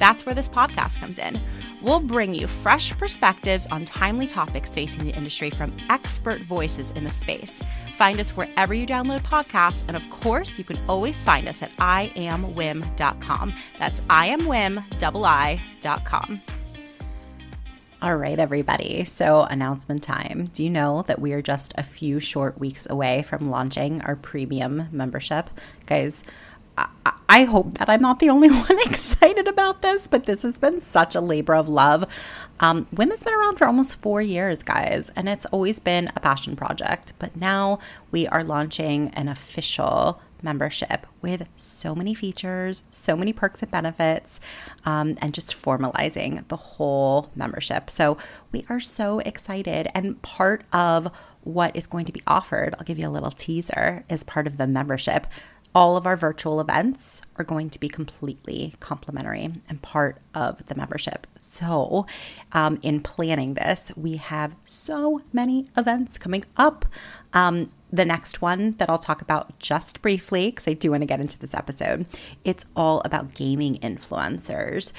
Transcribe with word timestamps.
That's 0.00 0.26
where 0.26 0.34
this 0.34 0.48
podcast 0.48 0.98
comes 0.98 1.20
in. 1.20 1.38
We'll 1.82 2.00
bring 2.00 2.34
you 2.34 2.48
fresh 2.48 2.96
perspectives 2.98 3.66
on 3.66 3.84
timely 3.84 4.26
topics 4.26 4.74
facing 4.74 5.04
the 5.04 5.14
industry 5.14 5.50
from 5.50 5.76
expert 5.88 6.40
voices 6.42 6.90
in 6.92 7.04
the 7.04 7.10
space. 7.10 7.60
Find 7.96 8.18
us 8.18 8.30
wherever 8.30 8.74
you 8.74 8.86
download 8.86 9.20
podcasts, 9.20 9.84
and 9.86 9.96
of 9.96 10.10
course, 10.10 10.58
you 10.58 10.64
can 10.64 10.78
always 10.88 11.22
find 11.22 11.46
us 11.46 11.62
at 11.62 11.70
iamwiim.com. 11.76 13.54
That's 13.78 14.00
iamwiim.com. 14.00 14.82
All 18.02 18.16
right, 18.16 18.38
everybody. 18.38 19.04
So, 19.04 19.42
announcement 19.42 20.02
time. 20.02 20.46
Do 20.54 20.64
you 20.64 20.70
know 20.70 21.02
that 21.02 21.20
we 21.20 21.34
are 21.34 21.42
just 21.42 21.74
a 21.76 21.82
few 21.82 22.18
short 22.18 22.58
weeks 22.58 22.86
away 22.88 23.20
from 23.20 23.50
launching 23.50 24.00
our 24.00 24.16
premium 24.16 24.88
membership? 24.90 25.50
Guys, 25.84 26.24
I 27.30 27.44
hope 27.44 27.78
that 27.78 27.88
I'm 27.88 28.02
not 28.02 28.18
the 28.18 28.28
only 28.28 28.50
one 28.50 28.78
excited 28.80 29.46
about 29.46 29.82
this, 29.82 30.08
but 30.08 30.26
this 30.26 30.42
has 30.42 30.58
been 30.58 30.80
such 30.80 31.14
a 31.14 31.20
labor 31.20 31.54
of 31.54 31.68
love. 31.68 32.04
Um, 32.58 32.86
WIIM 32.86 33.10
has 33.10 33.22
been 33.22 33.34
around 33.34 33.56
for 33.56 33.68
almost 33.68 34.00
four 34.02 34.20
years, 34.20 34.64
guys, 34.64 35.10
and 35.14 35.28
it's 35.28 35.46
always 35.46 35.78
been 35.78 36.10
a 36.16 36.20
passion 36.20 36.56
project. 36.56 37.12
But 37.20 37.36
now 37.36 37.78
we 38.10 38.26
are 38.26 38.42
launching 38.42 39.10
an 39.10 39.28
official 39.28 40.20
membership 40.42 41.06
with 41.22 41.46
so 41.54 41.94
many 41.94 42.14
features, 42.14 42.82
so 42.90 43.14
many 43.14 43.32
perks 43.32 43.62
and 43.62 43.70
benefits, 43.70 44.40
um, 44.84 45.16
and 45.20 45.32
just 45.32 45.54
formalizing 45.54 46.46
the 46.48 46.56
whole 46.56 47.30
membership. 47.36 47.90
So 47.90 48.18
we 48.50 48.66
are 48.68 48.80
so 48.80 49.20
excited. 49.20 49.86
And 49.94 50.20
part 50.22 50.64
of 50.72 51.12
what 51.42 51.74
is 51.76 51.86
going 51.86 52.06
to 52.06 52.12
be 52.12 52.22
offered, 52.26 52.74
I'll 52.78 52.84
give 52.84 52.98
you 52.98 53.06
a 53.06 53.10
little 53.10 53.30
teaser, 53.30 54.04
is 54.08 54.24
part 54.24 54.46
of 54.46 54.56
the 54.56 54.66
membership 54.66 55.26
all 55.74 55.96
of 55.96 56.06
our 56.06 56.16
virtual 56.16 56.60
events 56.60 57.22
are 57.36 57.44
going 57.44 57.70
to 57.70 57.78
be 57.78 57.88
completely 57.88 58.74
complimentary 58.80 59.48
and 59.68 59.82
part 59.82 60.18
of 60.34 60.66
the 60.66 60.74
membership. 60.74 61.26
So, 61.38 62.06
um, 62.52 62.78
in 62.82 63.00
planning 63.00 63.54
this, 63.54 63.92
we 63.96 64.16
have 64.16 64.56
so 64.64 65.22
many 65.32 65.68
events 65.76 66.18
coming 66.18 66.44
up. 66.56 66.86
Um, 67.32 67.70
the 67.92 68.04
next 68.04 68.40
one 68.40 68.72
that 68.72 68.88
I'll 68.88 68.98
talk 68.98 69.20
about 69.22 69.58
just 69.58 70.02
briefly, 70.02 70.50
because 70.50 70.68
I 70.68 70.74
do 70.74 70.90
want 70.90 71.02
to 71.02 71.06
get 71.06 71.20
into 71.20 71.38
this 71.38 71.54
episode, 71.54 72.06
it's 72.44 72.66
all 72.76 73.02
about 73.04 73.34
gaming 73.34 73.74
influencers. 73.74 74.92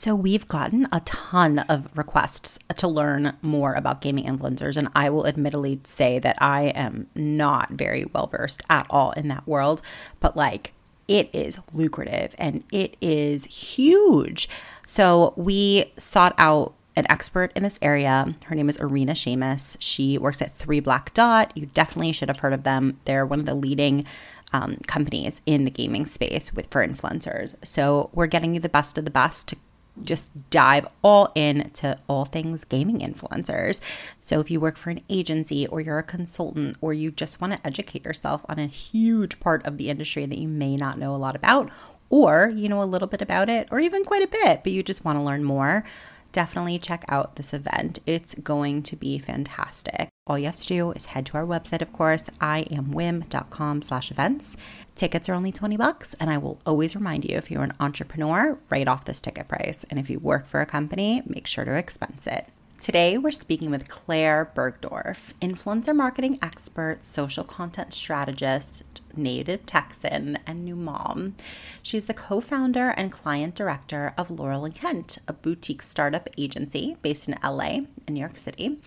So, 0.00 0.14
we've 0.14 0.48
gotten 0.48 0.88
a 0.90 1.00
ton 1.00 1.58
of 1.58 1.94
requests 1.94 2.58
to 2.74 2.88
learn 2.88 3.36
more 3.42 3.74
about 3.74 4.00
gaming 4.00 4.24
influencers. 4.24 4.78
And 4.78 4.88
I 4.94 5.10
will 5.10 5.26
admittedly 5.26 5.78
say 5.84 6.18
that 6.20 6.42
I 6.42 6.68
am 6.68 7.08
not 7.14 7.72
very 7.72 8.06
well 8.06 8.26
versed 8.26 8.62
at 8.70 8.86
all 8.88 9.12
in 9.12 9.28
that 9.28 9.46
world, 9.46 9.82
but 10.18 10.38
like 10.38 10.72
it 11.06 11.28
is 11.34 11.58
lucrative 11.74 12.34
and 12.38 12.64
it 12.72 12.96
is 13.02 13.44
huge. 13.44 14.48
So, 14.86 15.34
we 15.36 15.92
sought 15.98 16.34
out 16.38 16.72
an 16.96 17.04
expert 17.10 17.52
in 17.54 17.62
this 17.62 17.78
area. 17.82 18.34
Her 18.46 18.54
name 18.54 18.70
is 18.70 18.80
Arena 18.80 19.12
Seamus. 19.12 19.76
She 19.80 20.16
works 20.16 20.40
at 20.40 20.56
Three 20.56 20.80
Black 20.80 21.12
Dot. 21.12 21.54
You 21.54 21.66
definitely 21.66 22.12
should 22.12 22.28
have 22.30 22.38
heard 22.38 22.54
of 22.54 22.62
them. 22.62 22.98
They're 23.04 23.26
one 23.26 23.40
of 23.40 23.44
the 23.44 23.54
leading 23.54 24.06
um, 24.54 24.78
companies 24.86 25.42
in 25.44 25.66
the 25.66 25.70
gaming 25.70 26.06
space 26.06 26.54
with 26.54 26.68
for 26.68 26.82
influencers. 26.82 27.54
So 27.62 28.08
we're 28.14 28.28
getting 28.28 28.54
you 28.54 28.60
the 28.60 28.70
best 28.70 28.96
of 28.96 29.04
the 29.04 29.10
best 29.10 29.48
to 29.48 29.56
just 30.02 30.50
dive 30.50 30.86
all 31.02 31.30
in 31.34 31.70
to 31.70 31.98
all 32.08 32.24
things 32.24 32.64
gaming 32.64 32.98
influencers. 33.00 33.80
So 34.20 34.40
if 34.40 34.50
you 34.50 34.60
work 34.60 34.76
for 34.76 34.90
an 34.90 35.00
agency 35.08 35.66
or 35.66 35.80
you're 35.80 35.98
a 35.98 36.02
consultant 36.02 36.76
or 36.80 36.92
you 36.92 37.10
just 37.10 37.40
want 37.40 37.52
to 37.52 37.66
educate 37.66 38.04
yourself 38.04 38.44
on 38.48 38.58
a 38.58 38.66
huge 38.66 39.40
part 39.40 39.66
of 39.66 39.78
the 39.78 39.90
industry 39.90 40.26
that 40.26 40.38
you 40.38 40.48
may 40.48 40.76
not 40.76 40.98
know 40.98 41.14
a 41.14 41.18
lot 41.18 41.36
about 41.36 41.70
or 42.08 42.52
you 42.54 42.68
know 42.68 42.82
a 42.82 42.84
little 42.84 43.08
bit 43.08 43.22
about 43.22 43.48
it 43.48 43.68
or 43.70 43.78
even 43.78 44.04
quite 44.04 44.22
a 44.22 44.26
bit 44.26 44.64
but 44.64 44.72
you 44.72 44.82
just 44.82 45.04
want 45.04 45.18
to 45.18 45.22
learn 45.22 45.44
more, 45.44 45.84
definitely 46.32 46.78
check 46.78 47.04
out 47.08 47.36
this 47.36 47.52
event. 47.52 47.98
It's 48.06 48.34
going 48.34 48.82
to 48.84 48.96
be 48.96 49.18
fantastic. 49.18 50.08
All 50.30 50.38
you 50.38 50.46
have 50.46 50.54
to 50.54 50.66
do 50.68 50.92
is 50.92 51.06
head 51.06 51.26
to 51.26 51.38
our 51.38 51.44
website, 51.44 51.82
of 51.82 51.92
course, 51.92 52.30
iamwiim.com 52.40 53.82
slash 53.82 54.12
events. 54.12 54.56
Tickets 54.94 55.28
are 55.28 55.34
only 55.34 55.50
20 55.50 55.76
bucks, 55.76 56.14
and 56.20 56.30
I 56.30 56.38
will 56.38 56.60
always 56.64 56.94
remind 56.94 57.24
you 57.24 57.36
if 57.36 57.50
you're 57.50 57.64
an 57.64 57.74
entrepreneur, 57.80 58.56
write 58.68 58.86
off 58.86 59.04
this 59.04 59.20
ticket 59.20 59.48
price. 59.48 59.84
And 59.90 59.98
if 59.98 60.08
you 60.08 60.20
work 60.20 60.46
for 60.46 60.60
a 60.60 60.66
company, 60.66 61.20
make 61.26 61.48
sure 61.48 61.64
to 61.64 61.74
expense 61.74 62.28
it. 62.28 62.46
Today, 62.78 63.18
we're 63.18 63.32
speaking 63.32 63.72
with 63.72 63.88
Claire 63.88 64.52
Burgdorf, 64.54 65.34
influencer 65.42 65.96
marketing 65.96 66.38
expert, 66.40 67.02
social 67.02 67.42
content 67.42 67.92
strategist, 67.92 68.84
native 69.16 69.66
Texan, 69.66 70.38
and 70.46 70.64
new 70.64 70.76
mom. 70.76 71.34
She's 71.82 72.06
the 72.06 72.14
co 72.14 72.40
founder 72.40 72.90
and 72.90 73.12
client 73.12 73.54
director 73.54 74.14
of 74.16 74.30
Laurel 74.30 74.64
and 74.64 74.74
Kent, 74.74 75.18
a 75.28 75.32
boutique 75.32 75.82
startup 75.82 76.28
agency 76.38 76.96
based 77.02 77.28
in 77.28 77.38
LA 77.42 77.80
and 78.06 78.10
New 78.10 78.20
York 78.20 78.38
City 78.38 78.78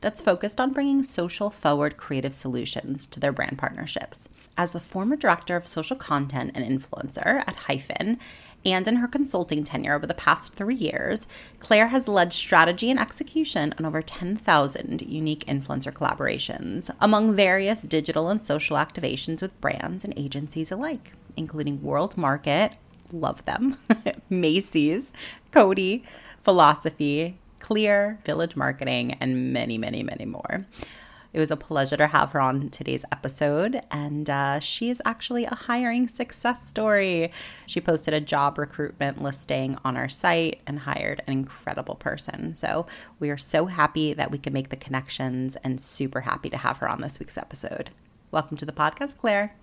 that's 0.00 0.20
focused 0.20 0.60
on 0.60 0.72
bringing 0.72 1.02
social 1.02 1.50
forward 1.50 1.96
creative 1.96 2.34
solutions 2.34 3.06
to 3.06 3.20
their 3.20 3.32
brand 3.32 3.58
partnerships. 3.58 4.28
As 4.56 4.72
the 4.72 4.80
former 4.80 5.16
director 5.16 5.56
of 5.56 5.66
social 5.66 5.96
content 5.96 6.52
and 6.54 6.64
influencer 6.64 7.38
at 7.46 7.56
Hyfn, 7.68 8.18
and 8.64 8.86
in 8.86 8.96
her 8.96 9.08
consulting 9.08 9.64
tenure 9.64 9.94
over 9.94 10.06
the 10.06 10.14
past 10.14 10.54
three 10.54 10.74
years, 10.74 11.26
Claire 11.60 11.88
has 11.88 12.06
led 12.06 12.32
strategy 12.32 12.90
and 12.90 12.98
execution 12.98 13.74
on 13.78 13.84
over 13.84 14.02
10,000 14.02 15.02
unique 15.02 15.44
influencer 15.46 15.92
collaborations 15.92 16.90
among 17.00 17.34
various 17.34 17.82
digital 17.82 18.28
and 18.28 18.44
social 18.44 18.76
activations 18.76 19.42
with 19.42 19.60
brands 19.60 20.04
and 20.04 20.14
agencies 20.16 20.70
alike, 20.70 21.12
including 21.36 21.82
World 21.82 22.16
Market, 22.16 22.72
love 23.12 23.44
them, 23.44 23.76
Macy's, 24.30 25.12
Coty, 25.50 26.04
Philosophy, 26.42 27.38
Clear, 27.58 28.18
Village 28.24 28.56
Marketing, 28.56 29.12
and 29.20 29.52
many, 29.52 29.78
many, 29.78 30.02
many 30.02 30.24
more. 30.24 30.66
It 31.32 31.40
was 31.40 31.50
a 31.50 31.56
pleasure 31.56 31.96
to 31.96 32.08
have 32.08 32.32
her 32.32 32.40
on 32.40 32.68
today's 32.68 33.04
episode. 33.10 33.80
And 33.90 34.28
uh, 34.28 34.60
she 34.60 34.90
is 34.90 35.00
actually 35.04 35.44
a 35.44 35.54
hiring 35.54 36.08
success 36.08 36.68
story. 36.68 37.32
She 37.66 37.80
posted 37.80 38.12
a 38.12 38.20
job 38.20 38.58
recruitment 38.58 39.22
listing 39.22 39.78
on 39.84 39.96
our 39.96 40.08
site 40.08 40.60
and 40.66 40.80
hired 40.80 41.22
an 41.26 41.32
incredible 41.32 41.94
person. 41.94 42.54
So 42.54 42.86
we 43.18 43.30
are 43.30 43.38
so 43.38 43.66
happy 43.66 44.12
that 44.12 44.30
we 44.30 44.38
can 44.38 44.52
make 44.52 44.68
the 44.68 44.76
connections 44.76 45.56
and 45.56 45.80
super 45.80 46.22
happy 46.22 46.50
to 46.50 46.58
have 46.58 46.78
her 46.78 46.88
on 46.88 47.00
this 47.00 47.18
week's 47.18 47.38
episode. 47.38 47.90
Welcome 48.30 48.56
to 48.58 48.66
the 48.66 48.72
podcast, 48.72 49.18
Claire. 49.18 49.54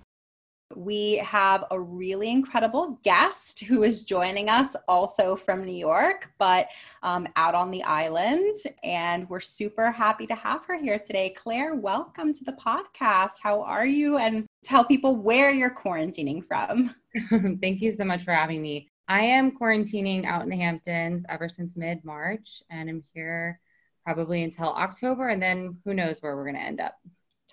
We 0.76 1.18
have 1.18 1.66
a 1.72 1.80
really 1.80 2.30
incredible 2.30 3.00
guest 3.04 3.62
who 3.62 3.82
is 3.82 4.04
joining 4.04 4.50
us 4.50 4.76
also 4.88 5.36
from 5.36 5.66
New 5.66 5.76
York, 5.76 6.32
but 6.38 6.68
um, 7.02 7.28
out 7.38 7.56
on 7.56 7.72
the 7.72 7.82
island. 7.82 8.54
And 8.84 9.28
we're 9.30 9.40
super 9.40 9.90
happy 9.90 10.28
to 10.28 10.36
have 10.36 10.64
her 10.66 10.80
here 10.80 11.00
today. 11.00 11.32
Claire, 11.32 11.74
welcome 11.74 12.34
to 12.34 12.44
the 12.44 12.54
podcast. 12.54 13.38
How 13.42 13.64
are 13.64 13.86
you? 13.86 14.20
And 14.20 14.46
tell 14.64 14.86
people 14.86 15.16
where 15.16 15.50
you're 15.50 15.74
quarantining 15.74 16.46
from. 16.46 16.94
Thank 17.62 17.82
you 17.82 17.92
so 17.92 18.06
much 18.06 18.24
for 18.24 18.34
having 18.34 18.62
me. 18.62 18.90
I 19.08 19.22
am 19.22 19.58
quarantining 19.58 20.26
out 20.26 20.44
in 20.44 20.50
the 20.50 20.58
Hamptons 20.58 21.26
ever 21.30 21.50
since 21.50 21.76
mid 21.76 22.06
March, 22.06 22.62
and 22.70 22.88
I'm 22.88 23.04
here 23.16 23.60
probably 24.06 24.44
until 24.44 24.68
October. 24.68 25.30
And 25.30 25.42
then 25.42 25.80
who 25.84 25.96
knows 25.96 26.22
where 26.22 26.36
we're 26.36 26.44
going 26.44 26.58
to 26.58 26.62
end 26.62 26.80
up. 26.80 26.94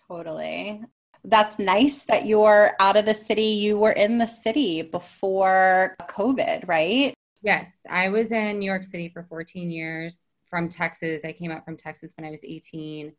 Totally 0.06 0.82
that's 1.26 1.58
nice 1.58 2.02
that 2.04 2.26
you're 2.26 2.72
out 2.78 2.96
of 2.96 3.04
the 3.04 3.14
city. 3.14 3.42
You 3.42 3.78
were 3.78 3.92
in 3.92 4.18
the 4.18 4.26
city 4.26 4.82
before 4.82 5.96
COVID, 6.02 6.68
right? 6.68 7.12
Yes, 7.42 7.84
I 7.90 8.08
was 8.08 8.32
in 8.32 8.58
New 8.58 8.66
York 8.66 8.84
City 8.84 9.08
for 9.08 9.24
14 9.28 9.70
years. 9.70 10.28
from 10.48 10.68
Texas. 10.68 11.24
I 11.24 11.32
came 11.32 11.50
out 11.50 11.64
from 11.64 11.76
Texas 11.76 12.12
when 12.16 12.24
I 12.24 12.30
was 12.30 12.44
18 12.44 13.12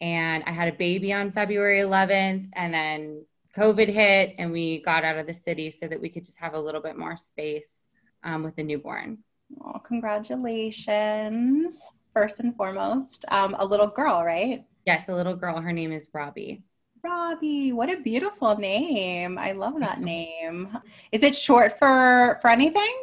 and 0.00 0.42
I 0.44 0.50
had 0.50 0.68
a 0.68 0.76
baby 0.76 1.12
on 1.12 1.30
February 1.30 1.78
11th 1.78 2.48
and 2.54 2.74
then 2.74 3.24
COVID 3.56 3.88
hit 3.88 4.34
and 4.38 4.50
we 4.50 4.82
got 4.82 5.04
out 5.04 5.16
of 5.16 5.28
the 5.28 5.34
city 5.34 5.70
so 5.70 5.86
that 5.86 6.00
we 6.00 6.08
could 6.08 6.24
just 6.24 6.40
have 6.40 6.54
a 6.54 6.60
little 6.60 6.80
bit 6.80 6.98
more 6.98 7.16
space 7.16 7.82
um, 8.24 8.42
with 8.42 8.56
the 8.56 8.64
newborn. 8.64 9.18
Oh, 9.64 9.78
congratulations. 9.78 11.80
First 12.12 12.40
and 12.40 12.56
foremost, 12.56 13.24
um, 13.30 13.54
a 13.58 13.64
little 13.64 13.86
girl, 13.86 14.24
right? 14.24 14.64
Yes, 14.84 15.08
a 15.08 15.14
little 15.14 15.36
girl. 15.36 15.60
Her 15.60 15.72
name 15.72 15.92
is 15.92 16.08
Robbie. 16.12 16.64
Robbie, 17.04 17.72
what 17.72 17.90
a 17.90 17.98
beautiful 17.98 18.56
name. 18.56 19.36
I 19.38 19.52
love 19.52 19.78
that 19.80 20.00
name. 20.00 20.76
Is 21.12 21.22
it 21.22 21.36
short 21.36 21.78
for 21.78 22.38
for 22.40 22.48
anything? 22.48 22.96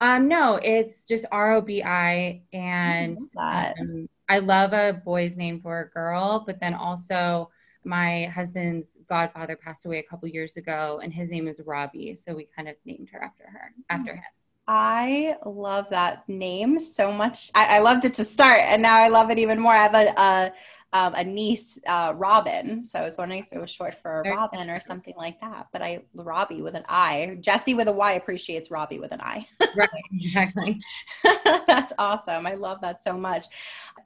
Um, 0.00 0.28
no, 0.28 0.60
it's 0.62 1.04
just 1.04 1.26
R 1.32 1.54
O 1.54 1.60
B 1.60 1.82
I, 1.82 2.42
and 2.52 3.18
I, 3.36 3.72
um, 3.80 4.08
I 4.28 4.38
love 4.38 4.72
a 4.72 5.02
boy's 5.04 5.36
name 5.36 5.60
for 5.60 5.80
a 5.80 5.88
girl, 5.90 6.44
but 6.46 6.60
then 6.60 6.74
also 6.74 7.50
my 7.84 8.26
husband's 8.26 8.96
godfather 9.08 9.56
passed 9.56 9.86
away 9.86 9.98
a 9.98 10.02
couple 10.04 10.28
years 10.28 10.56
ago, 10.56 11.00
and 11.02 11.12
his 11.12 11.30
name 11.30 11.48
is 11.48 11.60
Robbie, 11.64 12.14
so 12.14 12.34
we 12.34 12.48
kind 12.56 12.68
of 12.68 12.76
named 12.84 13.08
her 13.12 13.22
after 13.22 13.44
her, 13.44 13.72
after 13.90 14.14
him. 14.14 14.24
I 14.68 15.36
love 15.44 15.86
that 15.90 16.28
name 16.28 16.80
so 16.80 17.12
much. 17.12 17.52
I, 17.54 17.76
I, 17.76 17.78
loved 17.78 18.04
it 18.04 18.14
to 18.14 18.24
start, 18.24 18.60
and 18.62 18.82
now 18.82 18.96
I 18.96 19.06
love 19.06 19.30
it 19.30 19.38
even 19.38 19.60
more. 19.60 19.72
I 19.72 19.82
have 19.84 19.94
a 19.94 20.20
a, 20.20 20.52
um, 20.92 21.14
a 21.14 21.24
niece, 21.24 21.78
uh, 21.86 22.12
Robin. 22.16 22.82
So 22.84 22.98
I 22.98 23.04
was 23.04 23.18
wondering 23.18 23.42
if 23.42 23.48
it 23.52 23.60
was 23.60 23.70
short 23.70 23.94
for 24.00 24.22
Robin 24.24 24.70
or 24.70 24.80
something 24.80 25.14
like 25.16 25.40
that. 25.40 25.66
But 25.72 25.82
I 25.82 26.04
Robbie 26.14 26.62
with 26.62 26.74
an 26.74 26.84
I. 26.88 27.36
Jesse 27.40 27.74
with 27.74 27.88
a 27.88 27.92
Y 27.92 28.12
appreciates 28.12 28.70
Robbie 28.70 28.98
with 28.98 29.12
an 29.12 29.20
I. 29.20 29.46
right, 29.76 29.88
exactly. 30.12 30.80
That's 31.66 31.92
awesome. 31.98 32.46
I 32.46 32.54
love 32.54 32.80
that 32.82 33.02
so 33.02 33.14
much. 33.14 33.46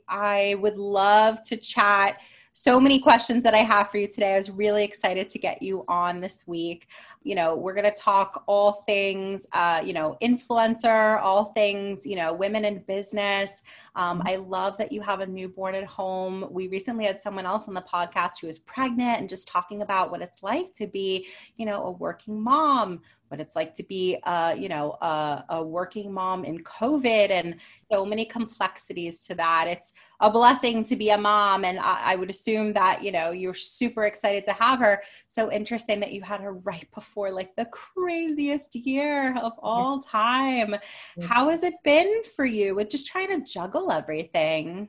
I 0.09 0.57
would 0.61 0.77
love 0.77 1.43
to 1.45 1.57
chat 1.57 2.21
so 2.63 2.79
many 2.79 2.99
questions 2.99 3.43
that 3.43 3.55
I 3.55 3.59
have 3.59 3.91
for 3.91 3.97
you 3.97 4.07
today. 4.07 4.35
I 4.35 4.39
was 4.39 4.51
really 4.51 4.85
excited 4.85 5.31
to 5.31 5.39
get 5.39 5.63
you 5.63 5.83
on 5.89 6.21
this 6.21 6.43
week. 6.47 6.89
You 7.23 7.35
know, 7.35 7.57
we're 7.57 7.73
going 7.73 7.87
to 7.87 7.91
talk 7.91 8.45
all 8.47 8.85
things, 8.87 9.47
uh, 9.55 9.81
you 9.83 9.95
know, 9.95 10.19
influencer, 10.21 11.23
all 11.23 11.47
things, 11.53 12.05
you 12.05 12.17
know, 12.17 12.35
women 12.35 12.67
in 12.67 12.83
business. 12.83 13.63
Um, 13.97 14.23
I 14.27 14.37
love 14.37 14.77
that 14.77 14.93
you 14.93 15.01
have 15.01 15.21
a 15.21 15.27
newborn 15.27 15.75
at 15.75 15.85
home. 15.85 16.49
We 16.51 16.69
recently 16.69 17.07
had 17.07 17.19
someone 17.19 17.47
else 17.47 17.67
on 17.67 17.73
the 17.73 17.81
podcast 17.81 18.33
who 18.43 18.47
was 18.47 18.59
pregnant 18.59 19.21
and 19.21 19.29
just 19.29 19.49
talking 19.49 19.81
about 19.81 20.11
what 20.11 20.21
it's 20.21 20.43
like 20.43 20.75
to 20.75 20.87
be, 20.87 21.29
you 21.57 21.65
know, 21.65 21.85
a 21.85 21.91
working 21.91 22.39
mom, 22.39 23.01
what 23.31 23.39
it's 23.39 23.55
like 23.55 23.73
to 23.75 23.85
be, 23.85 24.19
uh, 24.25 24.57
you 24.59 24.69
know, 24.69 24.99
a, 25.01 25.45
a 25.51 25.63
working 25.63 26.13
mom 26.13 26.45
in 26.45 26.59
COVID 26.65 27.31
and 27.31 27.55
so 27.91 28.05
many 28.05 28.25
complexities 28.25 29.25
to 29.27 29.37
that. 29.37 29.67
It's 29.69 29.93
a 30.19 30.29
blessing 30.29 30.83
to 30.85 30.97
be 30.97 31.11
a 31.11 31.19
mom. 31.19 31.65
And 31.65 31.79
I, 31.79 32.13
I 32.13 32.17
would 32.17 32.29
assume 32.29 32.73
that, 32.73 33.05
you 33.05 33.13
know, 33.13 33.31
you're 33.31 33.55
super 33.55 34.05
excited 34.05 34.45
to 34.47 34.53
have 34.55 34.81
her. 34.81 35.03
So 35.29 35.53
interesting 35.53 36.01
that 36.01 36.13
you 36.13 36.23
had 36.23 36.41
her 36.41 36.55
right 36.55 36.89
before 36.93 37.31
like 37.31 37.55
the 37.55 37.67
craziest 37.67 38.75
year 38.75 39.37
of 39.39 39.53
all 39.61 40.01
time. 40.01 40.75
How 41.23 41.51
has 41.51 41.63
it 41.63 41.75
been 41.85 42.25
for 42.35 42.45
you 42.45 42.75
with 42.75 42.91
just 42.91 43.07
trying 43.07 43.29
to 43.29 43.45
juggle 43.53 43.93
everything? 43.93 44.89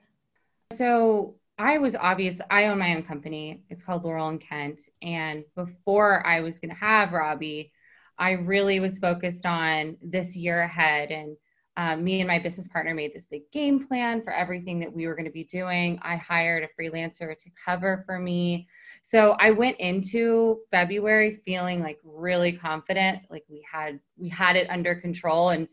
So 0.74 1.36
I 1.60 1.78
was 1.78 1.96
obvious. 1.96 2.42
I 2.50 2.66
own 2.66 2.80
my 2.80 2.96
own 2.96 3.04
company. 3.04 3.62
It's 3.70 3.84
called 3.84 4.04
Laurel 4.04 4.30
and 4.30 4.42
Kent. 4.42 4.82
And 5.04 5.44
before 5.56 6.26
I 6.26 6.42
was 6.42 6.58
going 6.58 6.72
to 6.72 6.76
have 6.76 7.12
Robbie, 7.12 7.72
I 8.18 8.32
really 8.32 8.80
was 8.80 8.98
focused 8.98 9.46
on 9.46 9.98
this 10.02 10.36
year 10.36 10.62
ahead. 10.62 11.12
And 11.12 11.36
um, 11.78 12.04
me 12.04 12.20
and 12.20 12.28
my 12.28 12.40
business 12.40 12.68
partner 12.68 12.94
made 12.94 13.14
this 13.14 13.28
big 13.28 13.44
game 13.52 13.88
plan 13.88 14.22
for 14.22 14.34
everything 14.34 14.80
that 14.80 14.94
we 14.94 15.08
were 15.08 15.16
going 15.16 15.26
to 15.26 15.32
be 15.32 15.46
doing. 15.46 16.00
I 16.02 16.18
hired 16.18 16.64
a 16.64 16.82
freelancer 16.82 17.38
to 17.38 17.50
cover 17.66 18.04
for 18.06 18.20
me. 18.20 18.68
So 19.02 19.36
I 19.40 19.52
went 19.52 19.80
into 19.80 20.60
February 20.70 21.42
feeling 21.44 21.82
like 21.82 21.98
really 22.04 22.54
confident, 22.54 23.24
like 23.30 23.44
we 23.50 23.66
had 23.70 24.00
we 24.18 24.30
had 24.30 24.56
it 24.56 24.70
under 24.70 24.94
control. 24.94 25.50
And 25.50 25.68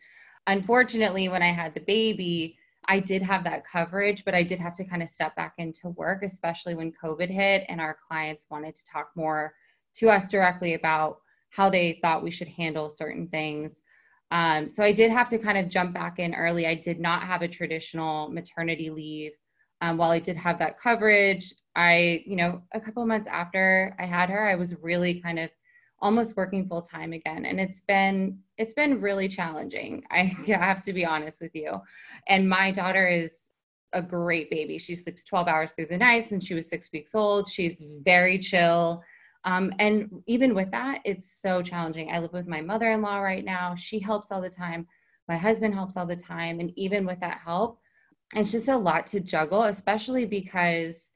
unfortunately, 0.47 1.29
when 1.29 1.43
I 1.43 1.53
had 1.53 1.75
the 1.75 1.81
baby, 1.81 2.57
I 2.87 3.01
did 3.01 3.23
have 3.23 3.45
that 3.45 3.67
coverage, 3.67 4.25
but 4.25 4.35
I 4.35 4.43
did 4.43 4.59
have 4.59 4.75
to 4.77 4.85
kind 4.85 5.03
of 5.03 5.11
step 5.11 5.37
back 5.37 5.55
into 5.59 5.91
work, 5.91 6.23
especially 6.23 6.75
when 6.75 6.93
COVID 6.93 7.29
hit 7.29 7.67
and 7.69 7.83
our 7.83 7.99
clients 8.07 8.47
wanted 8.51 8.75
to 8.77 8.85
talk 8.87 9.11
more 9.15 9.53
to 9.97 10.09
us 10.09 10.31
directly 10.31 10.73
about 10.73 11.19
how 11.51 11.71
they 11.71 11.99
thought 12.03 12.23
we 12.23 12.31
should 12.31 12.49
handle 12.49 12.91
certain 12.91 13.29
things. 13.29 13.83
Um, 14.31 14.69
so 14.69 14.83
I 14.83 14.93
did 14.93 15.11
have 15.11 15.29
to 15.29 15.39
kind 15.39 15.57
of 15.57 15.69
jump 15.69 15.95
back 15.95 16.19
in 16.19 16.35
early. 16.35 16.67
I 16.67 16.75
did 16.75 17.01
not 17.01 17.23
have 17.23 17.43
a 17.43 17.49
traditional 17.49 18.29
maternity 18.31 18.91
leave. 18.91 19.33
Um, 19.81 19.97
while 19.97 20.11
I 20.11 20.19
did 20.19 20.37
have 20.37 20.59
that 20.59 20.79
coverage, 20.79 21.55
I, 21.77 22.23
you 22.27 22.37
know, 22.37 22.63
a 22.75 22.81
couple 22.81 23.05
months 23.07 23.29
after 23.29 23.95
I 23.99 24.05
had 24.05 24.29
her, 24.29 24.49
I 24.49 24.57
was 24.57 24.75
really 24.83 25.21
kind 25.21 25.39
of 25.39 25.51
almost 26.01 26.37
working 26.37 26.69
full 26.69 26.83
time 26.83 27.13
again, 27.13 27.45
and 27.45 27.61
it's 27.61 27.81
been 27.83 28.39
it's 28.57 28.75
been 28.75 29.01
really 29.01 29.29
challenging. 29.29 30.03
I 30.11 30.37
have 30.47 30.83
to 30.85 30.93
be 30.93 31.05
honest 31.05 31.41
with 31.41 31.55
you. 31.55 31.81
And 32.27 32.49
my 32.49 32.71
daughter 32.71 33.07
is 33.07 33.51
a 33.93 34.03
great 34.03 34.51
baby. 34.51 34.79
She 34.79 34.95
sleeps 34.95 35.25
12 35.25 35.49
hours 35.49 35.73
through 35.73 35.87
the 35.87 35.97
night 35.97 36.27
since 36.27 36.45
she 36.45 36.55
was 36.55 36.69
six 36.69 36.91
weeks 36.93 37.15
old. 37.15 37.49
She's 37.49 37.81
very 38.03 38.39
chill. 38.39 39.03
Um, 39.45 39.73
and 39.79 40.23
even 40.27 40.55
with 40.55 40.71
that, 40.73 41.01
it's 41.05 41.41
so 41.41 41.63
challenging. 41.63 42.11
I 42.11 42.19
live 42.19 42.33
with 42.33 42.47
my 42.47 42.61
mother 42.61 42.91
in 42.91 43.03
law 43.03 43.19
right 43.19 43.45
now. 43.45 43.75
She 43.75 43.99
helps 43.99 44.31
all 44.31 44.41
the 44.41 44.51
time. 44.51 44.87
My 45.29 45.37
husband 45.37 45.75
helps 45.75 45.97
all 45.97 46.07
the 46.07 46.17
time. 46.17 46.61
And 46.61 46.73
even 46.77 47.07
with 47.07 47.21
that 47.21 47.41
help, 47.45 47.81
it's 48.35 48.53
just 48.53 48.69
a 48.69 48.77
lot 48.77 49.07
to 49.09 49.21
juggle, 49.21 49.65
especially 49.65 50.27
because, 50.27 51.13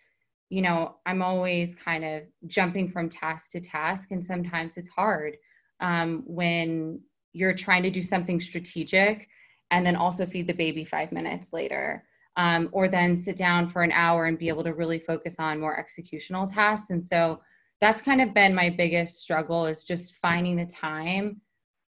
you 0.48 0.62
know, 0.62 0.96
I'm 1.04 1.20
always 1.22 1.74
kind 1.74 2.04
of 2.04 2.22
jumping 2.46 2.90
from 2.90 3.08
task 3.08 3.50
to 3.52 3.60
task. 3.60 4.12
And 4.12 4.24
sometimes 4.24 4.76
it's 4.76 4.88
hard 4.88 5.36
um, 5.80 6.22
when 6.26 7.00
you're 7.32 7.54
trying 7.54 7.82
to 7.82 7.90
do 7.90 8.02
something 8.02 8.40
strategic 8.40 9.28
and 9.70 9.84
then 9.84 9.96
also 9.96 10.26
feed 10.26 10.46
the 10.46 10.54
baby 10.54 10.84
five 10.84 11.12
minutes 11.12 11.52
later. 11.52 12.04
Um, 12.38 12.70
or 12.72 12.88
then 12.88 13.14
sit 13.14 13.36
down 13.36 13.68
for 13.68 13.82
an 13.82 13.92
hour 13.92 14.24
and 14.24 14.38
be 14.38 14.48
able 14.48 14.64
to 14.64 14.72
really 14.72 14.98
focus 14.98 15.36
on 15.38 15.60
more 15.60 15.76
executional 15.76 16.50
tasks. 16.50 16.88
And 16.88 17.04
so 17.04 17.42
that's 17.82 18.00
kind 18.00 18.22
of 18.22 18.32
been 18.32 18.54
my 18.54 18.70
biggest 18.70 19.20
struggle 19.20 19.66
is 19.66 19.82
just 19.82 20.14
finding 20.22 20.54
the 20.56 20.64
time 20.64 21.40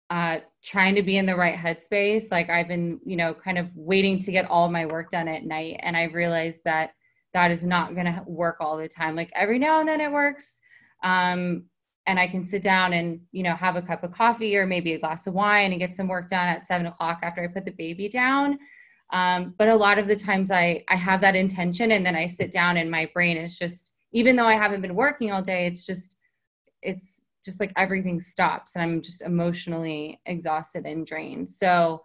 uh, 0.10 0.40
trying 0.64 0.94
to 0.96 1.02
be 1.02 1.18
in 1.18 1.26
the 1.26 1.36
right 1.36 1.56
headspace. 1.56 2.32
Like 2.32 2.50
i've 2.50 2.68
been 2.68 3.00
you 3.06 3.16
know 3.16 3.34
kind 3.34 3.58
of 3.58 3.70
waiting 3.76 4.20
to 4.20 4.32
get 4.32 4.50
all 4.50 4.70
my 4.70 4.86
work 4.86 5.10
done 5.10 5.28
at 5.28 5.46
night 5.46 5.80
and 5.80 5.96
i 5.96 6.04
realized 6.04 6.62
that 6.66 6.92
that 7.34 7.52
is 7.52 7.64
not 7.64 7.96
going 7.96 8.06
to 8.06 8.24
work 8.28 8.58
all 8.60 8.78
the 8.78 8.88
time. 8.88 9.16
Like 9.16 9.32
every 9.34 9.58
now 9.58 9.80
and 9.80 9.88
then 9.88 10.02
it 10.02 10.12
works 10.12 10.60
um, 11.04 11.64
and 12.06 12.20
i 12.20 12.28
can 12.28 12.44
sit 12.44 12.64
down 12.64 12.94
and 12.94 13.22
you 13.32 13.44
know 13.44 13.56
have 13.56 13.76
a 13.76 13.82
cup 13.82 14.04
of 14.04 14.12
coffee 14.12 14.58
or 14.58 14.66
maybe 14.66 14.94
a 14.94 15.00
glass 15.00 15.26
of 15.28 15.34
wine 15.34 15.72
and 15.72 15.80
get 15.80 15.96
some 15.96 16.08
work 16.08 16.28
done 16.28 16.48
at 16.48 16.66
seven 16.66 16.88
o'clock 16.88 17.20
after 17.24 17.44
i 17.44 17.48
put 17.48 17.66
the 17.66 17.72
baby 17.72 18.10
down. 18.10 18.58
Um, 19.12 19.54
but 19.60 19.70
a 19.70 19.76
lot 19.76 20.00
of 20.00 20.08
the 20.08 20.16
times 20.16 20.50
i 20.50 20.84
i 20.90 20.96
have 20.96 21.22
that 21.22 21.36
intention 21.36 21.92
and 21.92 22.06
then 22.06 22.16
i 22.16 22.26
sit 22.26 22.52
down 22.52 22.78
and 22.78 22.90
my 22.90 23.10
brain 23.14 23.38
is 23.38 23.58
just 23.58 23.93
even 24.14 24.36
though 24.36 24.46
I 24.46 24.56
haven't 24.56 24.82
been 24.82 24.96
working 24.96 25.32
all 25.32 25.42
day, 25.42 25.66
it's 25.66 25.86
just, 25.86 26.16
it's 26.82 27.24
just 27.44 27.60
like 27.60 27.74
everything 27.76 28.20
stops 28.20 28.76
and 28.76 28.84
I'm 28.84 29.02
just 29.02 29.22
emotionally 29.22 30.22
exhausted 30.26 30.86
and 30.86 31.06
drained. 31.06 31.50
So, 31.50 32.02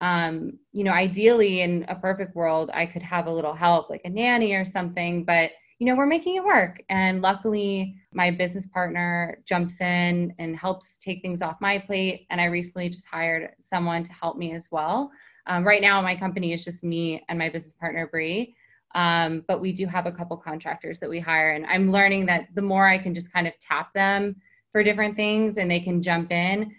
um, 0.00 0.58
you 0.72 0.84
know, 0.84 0.92
ideally 0.92 1.60
in 1.60 1.84
a 1.88 1.94
perfect 1.94 2.34
world, 2.34 2.70
I 2.72 2.86
could 2.86 3.02
have 3.02 3.26
a 3.26 3.32
little 3.32 3.52
help 3.52 3.90
like 3.90 4.02
a 4.04 4.10
nanny 4.10 4.54
or 4.54 4.64
something, 4.64 5.24
but 5.24 5.50
you 5.78 5.86
know, 5.86 5.94
we're 5.94 6.06
making 6.06 6.34
it 6.36 6.44
work. 6.44 6.82
And 6.88 7.22
luckily, 7.22 7.94
my 8.12 8.32
business 8.32 8.66
partner 8.66 9.40
jumps 9.44 9.80
in 9.80 10.34
and 10.38 10.56
helps 10.56 10.98
take 10.98 11.22
things 11.22 11.40
off 11.40 11.60
my 11.60 11.78
plate. 11.78 12.26
And 12.30 12.40
I 12.40 12.46
recently 12.46 12.88
just 12.88 13.06
hired 13.06 13.50
someone 13.60 14.02
to 14.02 14.12
help 14.12 14.36
me 14.36 14.52
as 14.54 14.70
well. 14.72 15.12
Um, 15.46 15.64
right 15.64 15.80
now, 15.80 16.00
my 16.02 16.16
company 16.16 16.52
is 16.52 16.64
just 16.64 16.82
me 16.82 17.24
and 17.28 17.38
my 17.38 17.48
business 17.48 17.74
partner, 17.74 18.08
Bree. 18.08 18.56
Um, 18.94 19.44
but 19.46 19.60
we 19.60 19.72
do 19.72 19.86
have 19.86 20.06
a 20.06 20.12
couple 20.12 20.36
contractors 20.36 20.98
that 21.00 21.10
we 21.10 21.20
hire, 21.20 21.52
and 21.52 21.66
I'm 21.66 21.92
learning 21.92 22.26
that 22.26 22.48
the 22.54 22.62
more 22.62 22.86
I 22.86 22.98
can 22.98 23.14
just 23.14 23.32
kind 23.32 23.46
of 23.46 23.52
tap 23.60 23.92
them 23.92 24.36
for 24.72 24.82
different 24.82 25.16
things 25.16 25.56
and 25.56 25.70
they 25.70 25.80
can 25.80 26.02
jump 26.02 26.32
in, 26.32 26.74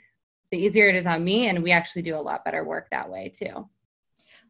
the 0.52 0.58
easier 0.58 0.90
it 0.90 0.96
is 0.96 1.06
on 1.06 1.24
me. 1.24 1.48
And 1.48 1.62
we 1.62 1.72
actually 1.72 2.02
do 2.02 2.16
a 2.16 2.18
lot 2.18 2.46
better 2.46 2.64
work 2.64 2.88
that 2.92 3.10
way 3.10 3.32
too. 3.34 3.68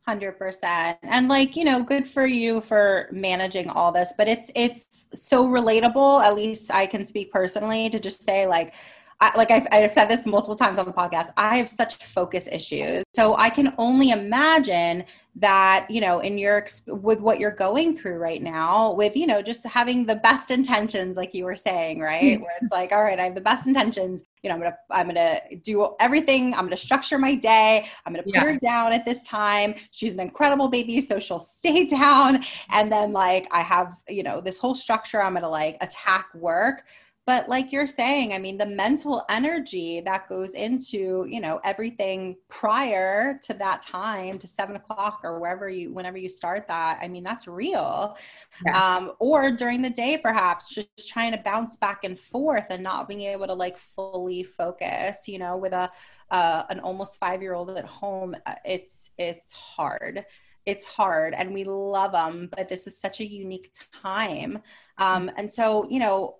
100% 0.08 0.98
and 1.04 1.28
like 1.28 1.56
you 1.56 1.64
know 1.64 1.84
good 1.84 2.08
for 2.08 2.26
you 2.26 2.62
for 2.62 3.10
managing 3.12 3.70
all 3.70 3.92
this 3.92 4.14
but 4.18 4.28
it's 4.28 4.50
it's 4.56 5.08
so 5.14 5.46
relatable 5.46 6.22
at 6.24 6.34
least 6.34 6.72
i 6.74 6.88
can 6.88 7.06
speak 7.06 7.32
personally 7.32 7.90
to 7.90 8.00
just 8.00 8.24
say 8.24 8.48
like 8.48 8.74
I, 9.22 9.38
like 9.38 9.52
I've, 9.52 9.68
I've 9.72 9.92
said 9.92 10.06
this 10.06 10.26
multiple 10.26 10.56
times 10.56 10.80
on 10.80 10.86
the 10.86 10.94
podcast, 10.94 11.28
I 11.36 11.58
have 11.58 11.68
such 11.68 11.96
focus 11.96 12.48
issues. 12.50 13.04
So 13.14 13.36
I 13.36 13.50
can 13.50 13.74
only 13.78 14.12
imagine 14.12 15.04
that, 15.36 15.88
you 15.90 16.00
know, 16.00 16.20
in 16.20 16.38
your, 16.38 16.66
with 16.88 17.20
what 17.20 17.40
you're 17.40 17.52
going 17.52 17.96
through 17.96 18.18
right 18.18 18.42
now, 18.42 18.94
with, 18.94 19.16
you 19.16 19.28
know, 19.28 19.42
just 19.42 19.66
having 19.66 20.06
the 20.06 20.16
best 20.16 20.52
intentions, 20.52 21.18
like 21.18 21.34
you 21.34 21.44
were 21.44 21.56
saying, 21.56 22.00
right? 22.00 22.24
Mm-hmm. 22.24 22.44
Where 22.44 22.52
it's 22.62 22.72
like, 22.72 22.92
all 22.92 23.04
right, 23.04 23.20
I 23.20 23.24
have 23.24 23.36
the 23.36 23.42
best 23.42 23.68
intentions. 23.68 24.24
You 24.42 24.50
know, 24.50 24.56
I'm 24.56 24.62
going 24.62 24.72
to, 24.72 24.78
I'm 24.96 25.10
going 25.10 25.16
to 25.16 25.56
do 25.58 25.96
everything. 26.00 26.54
I'm 26.54 26.62
going 26.62 26.72
to 26.72 26.78
structure 26.78 27.18
my 27.18 27.36
day. 27.36 27.88
I'm 28.06 28.14
going 28.14 28.24
to 28.24 28.32
put 28.32 28.36
yeah. 28.36 28.52
her 28.52 28.58
down 28.58 28.94
at 28.94 29.06
this 29.06 29.24
time. 29.24 29.76
She's 29.92 30.14
an 30.14 30.22
incredible 30.22 30.70
baby. 30.70 31.02
So 31.02 31.20
she'll 31.20 31.40
stay 31.40 31.86
down. 31.86 32.44
And 32.70 32.92
then 32.92 33.12
like, 33.12 33.48
I 33.52 33.62
have, 33.62 33.96
you 34.08 34.24
know, 34.24 34.40
this 34.40 34.58
whole 34.58 34.76
structure. 34.76 35.22
I'm 35.22 35.34
going 35.34 35.44
to 35.44 35.50
like 35.50 35.78
attack 35.82 36.28
work 36.34 36.84
but 37.30 37.48
like 37.48 37.72
you're 37.72 37.86
saying 37.86 38.34
i 38.34 38.40
mean 38.40 38.58
the 38.58 38.66
mental 38.66 39.24
energy 39.30 40.00
that 40.00 40.28
goes 40.28 40.56
into 40.56 41.28
you 41.30 41.40
know 41.40 41.62
everything 41.64 42.36
prior 42.48 43.40
to 43.44 43.54
that 43.54 43.84
time 43.84 44.40
to 44.40 44.48
seven 44.48 44.76
o'clock 44.76 45.20
or 45.24 45.38
wherever 45.38 45.70
you 45.70 45.94
whenever 45.94 46.18
you 46.18 46.28
start 46.28 46.68
that 46.68 46.98
i 47.04 47.08
mean 47.08 47.24
that's 47.24 47.48
real. 47.48 48.18
Yeah. 48.66 48.96
um, 48.96 49.12
or 49.20 49.52
during 49.52 49.84
the 49.84 49.92
day 49.92 50.18
perhaps 50.18 50.74
just 50.74 51.08
trying 51.08 51.32
to 51.32 51.38
bounce 51.38 51.76
back 51.76 52.04
and 52.04 52.18
forth 52.18 52.66
and 52.72 52.82
not 52.82 53.08
being 53.08 53.22
able 53.22 53.46
to 53.46 53.54
like 53.54 53.78
fully 53.78 54.42
focus 54.42 55.28
you 55.28 55.38
know 55.38 55.56
with 55.56 55.74
a 55.74 55.92
uh, 56.32 56.64
an 56.72 56.80
almost 56.80 57.20
five 57.20 57.44
year 57.44 57.54
old 57.54 57.70
at 57.78 57.86
home 57.86 58.36
uh, 58.48 58.56
it's 58.66 59.12
it's 59.20 59.52
hard. 59.52 60.26
It's 60.66 60.86
hard 60.86 61.34
and 61.34 61.54
we 61.54 61.64
love 61.64 62.12
them 62.12 62.50
but 62.56 62.70
this 62.70 62.86
is 62.86 63.00
such 63.00 63.22
a 63.22 63.26
unique 63.26 63.72
time. 64.04 64.60
Um, 64.98 65.32
and 65.38 65.52
so 65.52 65.88
you 65.90 66.00
know 66.00 66.36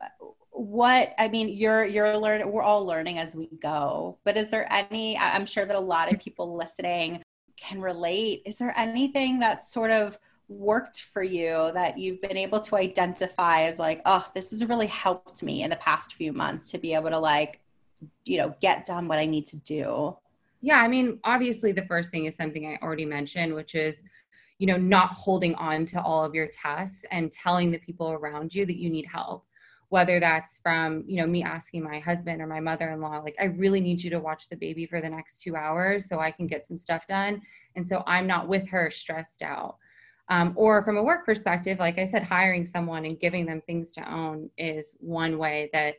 what 0.60 1.14
i 1.18 1.28
mean 1.28 1.48
you're 1.48 1.86
you're 1.86 2.18
learning 2.18 2.52
we're 2.52 2.62
all 2.62 2.86
learning 2.86 3.18
as 3.18 3.34
we 3.34 3.50
go 3.62 4.18
but 4.26 4.36
is 4.36 4.50
there 4.50 4.72
any 4.74 5.18
i'm 5.18 5.46
sure 5.46 5.66
that 5.66 5.76
a 5.76 5.80
lot 5.80 6.12
of 6.12 6.20
people 6.20 6.58
listening 6.58 7.22
can 7.60 7.82
relate. 7.82 8.42
Is 8.46 8.58
there 8.58 8.74
anything 8.78 9.40
that 9.40 9.64
sort 9.64 9.92
of 9.92 10.18
worked 10.48 11.02
for 11.02 11.22
you 11.22 11.72
that 11.74 11.98
you've 11.98 12.22
been 12.22 12.38
able 12.38 12.60
to 12.60 12.76
identify 12.76 13.62
as 13.64 13.78
like 13.78 14.02
oh 14.08 14.28
this 14.34 14.50
has 14.50 14.66
really 14.66 14.88
helped 14.88 15.44
me 15.44 15.62
in 15.62 15.70
the 15.70 15.76
past 15.76 16.16
few 16.16 16.34
months 16.34 16.72
to 16.72 16.80
be 16.80 16.96
able 16.96 17.12
to 17.12 17.20
like 17.20 17.60
you 18.26 18.36
know 18.36 18.56
get 18.60 18.84
done 18.84 19.08
what 19.08 19.20
i 19.20 19.28
need 19.28 19.46
to 19.46 19.58
do 19.58 20.18
yeah 20.62 20.82
i 20.82 20.88
mean 20.88 21.20
obviously 21.24 21.72
the 21.72 21.86
first 21.86 22.10
thing 22.10 22.26
is 22.26 22.36
something 22.36 22.66
i 22.66 22.80
already 22.82 23.06
mentioned 23.06 23.54
which 23.54 23.76
is 23.76 24.04
you 24.58 24.66
know 24.66 24.76
not 24.76 25.12
holding 25.12 25.54
on 25.54 25.86
to 25.86 26.02
all 26.02 26.26
of 26.26 26.34
your 26.34 26.48
tasks 26.48 27.06
and 27.12 27.32
telling 27.32 27.70
the 27.70 27.78
people 27.78 28.10
around 28.10 28.56
you 28.56 28.66
that 28.66 28.78
you 28.78 28.90
need 28.90 29.06
help 29.06 29.46
whether 29.90 30.20
that's 30.20 30.60
from 30.60 31.04
you 31.08 31.18
know 31.18 31.28
me 31.28 31.44
asking 31.44 31.84
my 31.84 32.00
husband 32.00 32.42
or 32.42 32.48
my 32.48 32.60
mother-in-law 32.60 33.20
like 33.20 33.36
i 33.40 33.46
really 33.46 33.82
need 33.82 34.02
you 34.02 34.10
to 34.10 34.20
watch 34.20 34.48
the 34.48 34.56
baby 34.56 34.86
for 34.86 35.02
the 35.02 35.10
next 35.10 35.42
two 35.42 35.56
hours 35.56 36.08
so 36.08 36.20
i 36.20 36.32
can 36.32 36.48
get 36.48 36.66
some 36.66 36.78
stuff 36.78 37.06
done 37.08 37.42
and 37.76 37.88
so 37.88 38.04
i'm 38.08 38.26
not 38.26 38.48
with 38.48 38.68
her 38.70 38.90
stressed 38.90 39.42
out. 39.42 39.78
Um, 40.32 40.54
or 40.56 40.84
from 40.84 40.98
a 40.98 41.04
work 41.04 41.26
perspective 41.26 41.80
like 41.80 41.98
i 41.98 42.04
said 42.04 42.24
hiring 42.24 42.66
someone 42.66 43.06
and 43.06 43.20
giving 43.20 43.46
them 43.48 43.62
things 43.66 43.92
to 43.94 44.14
own 44.14 44.50
is 44.58 44.96
one 45.00 45.40
way 45.40 45.72
that 45.74 45.96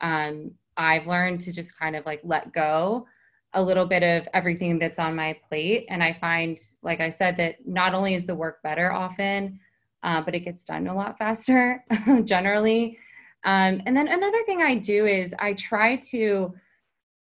um, 0.00 0.50
i've 0.78 1.06
learned 1.06 1.40
to 1.42 1.52
just 1.52 1.78
kind 1.78 1.94
of 1.94 2.06
like 2.06 2.20
let 2.24 2.52
go 2.52 3.06
a 3.52 3.62
little 3.62 3.84
bit 3.84 4.02
of 4.02 4.26
everything 4.32 4.78
that's 4.78 4.98
on 4.98 5.14
my 5.14 5.38
plate 5.46 5.84
and 5.90 6.02
i 6.02 6.14
find 6.14 6.58
like 6.82 7.00
i 7.00 7.10
said 7.10 7.36
that 7.36 7.56
not 7.66 7.94
only 7.94 8.14
is 8.14 8.24
the 8.24 8.34
work 8.34 8.62
better 8.62 8.90
often 8.90 9.60
uh, 10.02 10.20
but 10.22 10.34
it 10.34 10.40
gets 10.40 10.64
done 10.64 10.86
a 10.86 10.94
lot 10.94 11.18
faster 11.18 11.84
generally 12.24 12.98
um, 13.44 13.82
and 13.86 13.96
then 13.96 14.08
another 14.08 14.42
thing 14.44 14.62
I 14.62 14.76
do 14.76 15.06
is 15.06 15.34
I 15.38 15.52
try 15.52 15.96
to, 15.96 16.54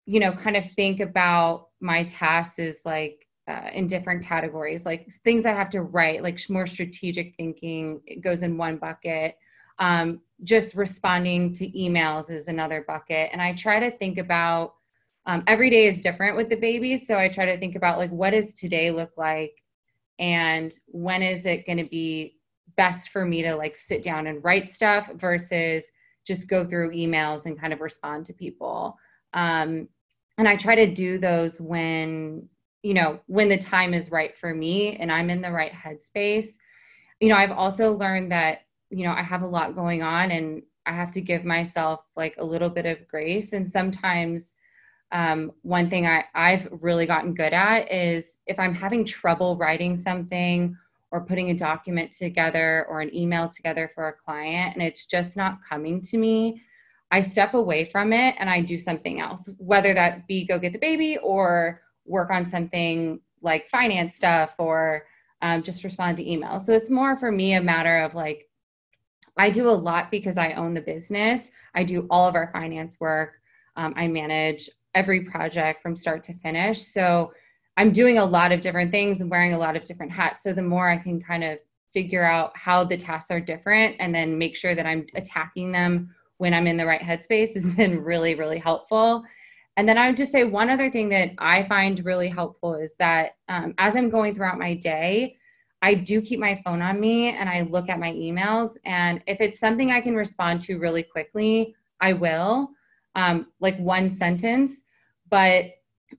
you 0.05 0.19
know, 0.19 0.31
kind 0.31 0.55
of 0.55 0.69
think 0.71 0.99
about 0.99 1.69
my 1.79 2.03
tasks 2.03 2.59
as 2.59 2.85
like 2.85 3.27
uh, 3.47 3.69
in 3.73 3.87
different 3.87 4.23
categories, 4.23 4.85
like 4.85 5.11
things 5.11 5.45
I 5.45 5.53
have 5.53 5.69
to 5.71 5.81
write, 5.81 6.23
like 6.23 6.39
more 6.49 6.67
strategic 6.67 7.35
thinking 7.35 8.01
goes 8.21 8.43
in 8.43 8.57
one 8.57 8.77
bucket. 8.77 9.37
Um, 9.79 10.21
just 10.43 10.75
responding 10.75 11.51
to 11.53 11.69
emails 11.71 12.29
is 12.29 12.47
another 12.47 12.85
bucket. 12.87 13.29
And 13.31 13.41
I 13.41 13.53
try 13.53 13.79
to 13.79 13.89
think 13.89 14.17
about 14.17 14.75
um, 15.25 15.43
every 15.47 15.69
day 15.69 15.87
is 15.87 16.01
different 16.01 16.37
with 16.37 16.49
the 16.49 16.55
babies. 16.55 17.07
So 17.07 17.17
I 17.17 17.27
try 17.27 17.45
to 17.45 17.57
think 17.57 17.75
about 17.75 17.97
like, 17.97 18.11
what 18.11 18.31
does 18.31 18.53
today 18.53 18.91
look 18.91 19.11
like? 19.17 19.63
And 20.19 20.77
when 20.85 21.23
is 21.23 21.45
it 21.45 21.65
going 21.65 21.79
to 21.79 21.85
be 21.85 22.37
best 22.77 23.09
for 23.09 23.25
me 23.25 23.41
to 23.41 23.55
like 23.55 23.75
sit 23.75 24.03
down 24.03 24.27
and 24.27 24.43
write 24.43 24.69
stuff 24.69 25.09
versus 25.15 25.89
just 26.25 26.47
go 26.47 26.65
through 26.65 26.91
emails 26.91 27.45
and 27.45 27.59
kind 27.59 27.73
of 27.73 27.81
respond 27.81 28.25
to 28.25 28.33
people. 28.33 28.97
Um, 29.33 29.87
and 30.37 30.47
I 30.47 30.55
try 30.55 30.75
to 30.75 30.93
do 30.93 31.17
those 31.17 31.59
when, 31.59 32.47
you 32.81 32.93
know, 32.93 33.19
when 33.27 33.49
the 33.49 33.57
time 33.57 33.93
is 33.93 34.11
right 34.11 34.35
for 34.35 34.53
me 34.53 34.95
and 34.97 35.11
I'm 35.11 35.29
in 35.29 35.41
the 35.41 35.51
right 35.51 35.71
headspace. 35.71 36.53
You 37.19 37.29
know, 37.29 37.35
I've 37.35 37.51
also 37.51 37.93
learned 37.93 38.31
that, 38.31 38.61
you 38.89 39.03
know, 39.03 39.13
I 39.13 39.21
have 39.21 39.41
a 39.41 39.47
lot 39.47 39.75
going 39.75 40.01
on 40.01 40.31
and 40.31 40.63
I 40.85 40.93
have 40.93 41.11
to 41.13 41.21
give 41.21 41.45
myself 41.45 42.01
like 42.15 42.35
a 42.37 42.45
little 42.45 42.69
bit 42.69 42.85
of 42.85 43.07
grace. 43.07 43.53
And 43.53 43.67
sometimes, 43.67 44.55
um, 45.11 45.51
one 45.61 45.91
thing 45.91 46.07
I, 46.07 46.25
I've 46.33 46.67
really 46.71 47.05
gotten 47.05 47.35
good 47.35 47.53
at 47.53 47.91
is 47.91 48.39
if 48.47 48.59
I'm 48.59 48.73
having 48.73 49.05
trouble 49.05 49.55
writing 49.57 49.95
something 49.95 50.75
or 51.13 51.21
putting 51.21 51.51
a 51.51 51.53
document 51.53 52.11
together 52.11 52.87
or 52.89 52.99
an 52.99 53.15
email 53.15 53.47
together 53.47 53.89
for 53.93 54.07
a 54.07 54.13
client 54.13 54.73
and 54.73 54.81
it's 54.81 55.05
just 55.05 55.37
not 55.37 55.59
coming 55.69 56.01
to 56.01 56.17
me, 56.17 56.59
I 57.11 57.19
step 57.19 57.53
away 57.53 57.85
from 57.85 58.11
it 58.13 58.35
and 58.39 58.49
I 58.49 58.61
do 58.61 58.79
something 58.79 59.19
else, 59.19 59.47
whether 59.57 59.93
that 59.93 60.27
be 60.27 60.43
go 60.43 60.57
get 60.57 60.73
the 60.73 60.79
baby 60.79 61.19
or 61.21 61.81
work 62.05 62.31
on 62.31 62.47
something 62.47 63.21
like 63.43 63.69
finance 63.69 64.15
stuff 64.15 64.55
or 64.57 65.03
um, 65.43 65.61
just 65.61 65.83
respond 65.83 66.17
to 66.17 66.25
emails. 66.25 66.61
So 66.61 66.73
it's 66.73 66.89
more 66.89 67.15
for 67.15 67.31
me 67.31 67.53
a 67.53 67.61
matter 67.61 67.99
of 67.99 68.15
like, 68.15 68.49
I 69.37 69.51
do 69.51 69.69
a 69.69 69.69
lot 69.69 70.09
because 70.09 70.39
I 70.39 70.53
own 70.53 70.73
the 70.73 70.81
business. 70.81 71.51
I 71.75 71.83
do 71.83 72.07
all 72.09 72.27
of 72.27 72.33
our 72.33 72.49
finance 72.51 72.99
work. 72.99 73.33
Um, 73.75 73.93
I 73.95 74.07
manage 74.07 74.67
every 74.95 75.25
project 75.25 75.83
from 75.83 75.95
start 75.95 76.23
to 76.23 76.33
finish. 76.33 76.81
So 76.81 77.33
I'm 77.77 77.91
doing 77.91 78.17
a 78.17 78.25
lot 78.25 78.51
of 78.51 78.61
different 78.61 78.91
things 78.91 79.21
and 79.21 79.29
wearing 79.29 79.53
a 79.53 79.57
lot 79.57 79.75
of 79.75 79.83
different 79.83 80.11
hats. 80.11 80.43
So 80.43 80.53
the 80.53 80.61
more 80.61 80.89
I 80.89 80.97
can 80.97 81.21
kind 81.21 81.43
of 81.43 81.59
figure 81.93 82.23
out 82.23 82.51
how 82.55 82.83
the 82.83 82.97
tasks 82.97 83.31
are 83.31 83.39
different 83.39 83.95
and 83.99 84.13
then 84.13 84.37
make 84.37 84.55
sure 84.55 84.75
that 84.75 84.85
I'm 84.85 85.05
attacking 85.15 85.71
them 85.71 86.13
when 86.37 86.53
I'm 86.53 86.67
in 86.67 86.77
the 86.77 86.85
right 86.85 87.01
headspace 87.01 87.53
has 87.53 87.69
been 87.77 88.03
really, 88.03 88.35
really 88.35 88.57
helpful. 88.57 89.23
And 89.75 89.89
then 89.89 89.97
I 89.97 90.07
would 90.07 90.17
just 90.17 90.31
say 90.31 90.43
one 90.43 90.69
other 90.69 90.91
thing 90.91 91.09
that 91.09 91.31
I 91.39 91.63
find 91.63 92.03
really 92.05 92.27
helpful 92.27 92.75
is 92.75 92.95
that 92.99 93.37
um, 93.49 93.73
as 93.77 93.95
I'm 93.95 94.09
going 94.09 94.35
throughout 94.35 94.59
my 94.59 94.75
day, 94.75 95.37
I 95.81 95.95
do 95.95 96.21
keep 96.21 96.39
my 96.39 96.61
phone 96.63 96.81
on 96.81 96.99
me 96.99 97.29
and 97.29 97.49
I 97.49 97.61
look 97.61 97.89
at 97.89 97.99
my 97.99 98.11
emails. 98.11 98.77
And 98.85 99.21
if 99.27 99.41
it's 99.41 99.59
something 99.59 99.91
I 99.91 99.99
can 99.99 100.15
respond 100.15 100.61
to 100.63 100.77
really 100.77 101.03
quickly, 101.03 101.75
I 101.99 102.13
will, 102.13 102.69
um, 103.15 103.47
like 103.59 103.77
one 103.79 104.09
sentence. 104.09 104.83
But 105.29 105.65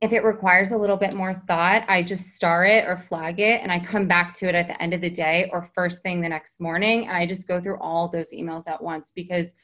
if 0.01 0.13
it 0.13 0.25
requires 0.25 0.71
a 0.71 0.77
little 0.77 0.97
bit 0.97 1.15
more 1.15 1.43
thought, 1.47 1.85
I 1.89 2.03
just 2.03 2.35
star 2.35 2.65
it 2.65 2.87
or 2.87 2.97
flag 2.97 3.41
it 3.41 3.63
and 3.63 3.71
I 3.71 3.81
come 3.81 4.07
back 4.07 4.35
to 4.35 4.49
it 4.49 4.55
at 4.55 4.69
the 4.69 4.81
end 4.83 4.95
of 4.95 5.01
the 5.01 5.11
day 5.11 5.49
or 5.53 5.63
first 5.75 6.03
thing 6.03 6.21
the 6.21 6.29
next 6.29 6.61
morning. 6.61 7.07
And 7.07 7.17
I 7.17 7.27
just 7.27 7.49
go 7.49 7.61
through 7.61 7.79
all 7.79 8.09
those 8.09 8.33
emails 8.33 8.69
at 8.69 8.83
once 8.83 9.13
because 9.15 9.55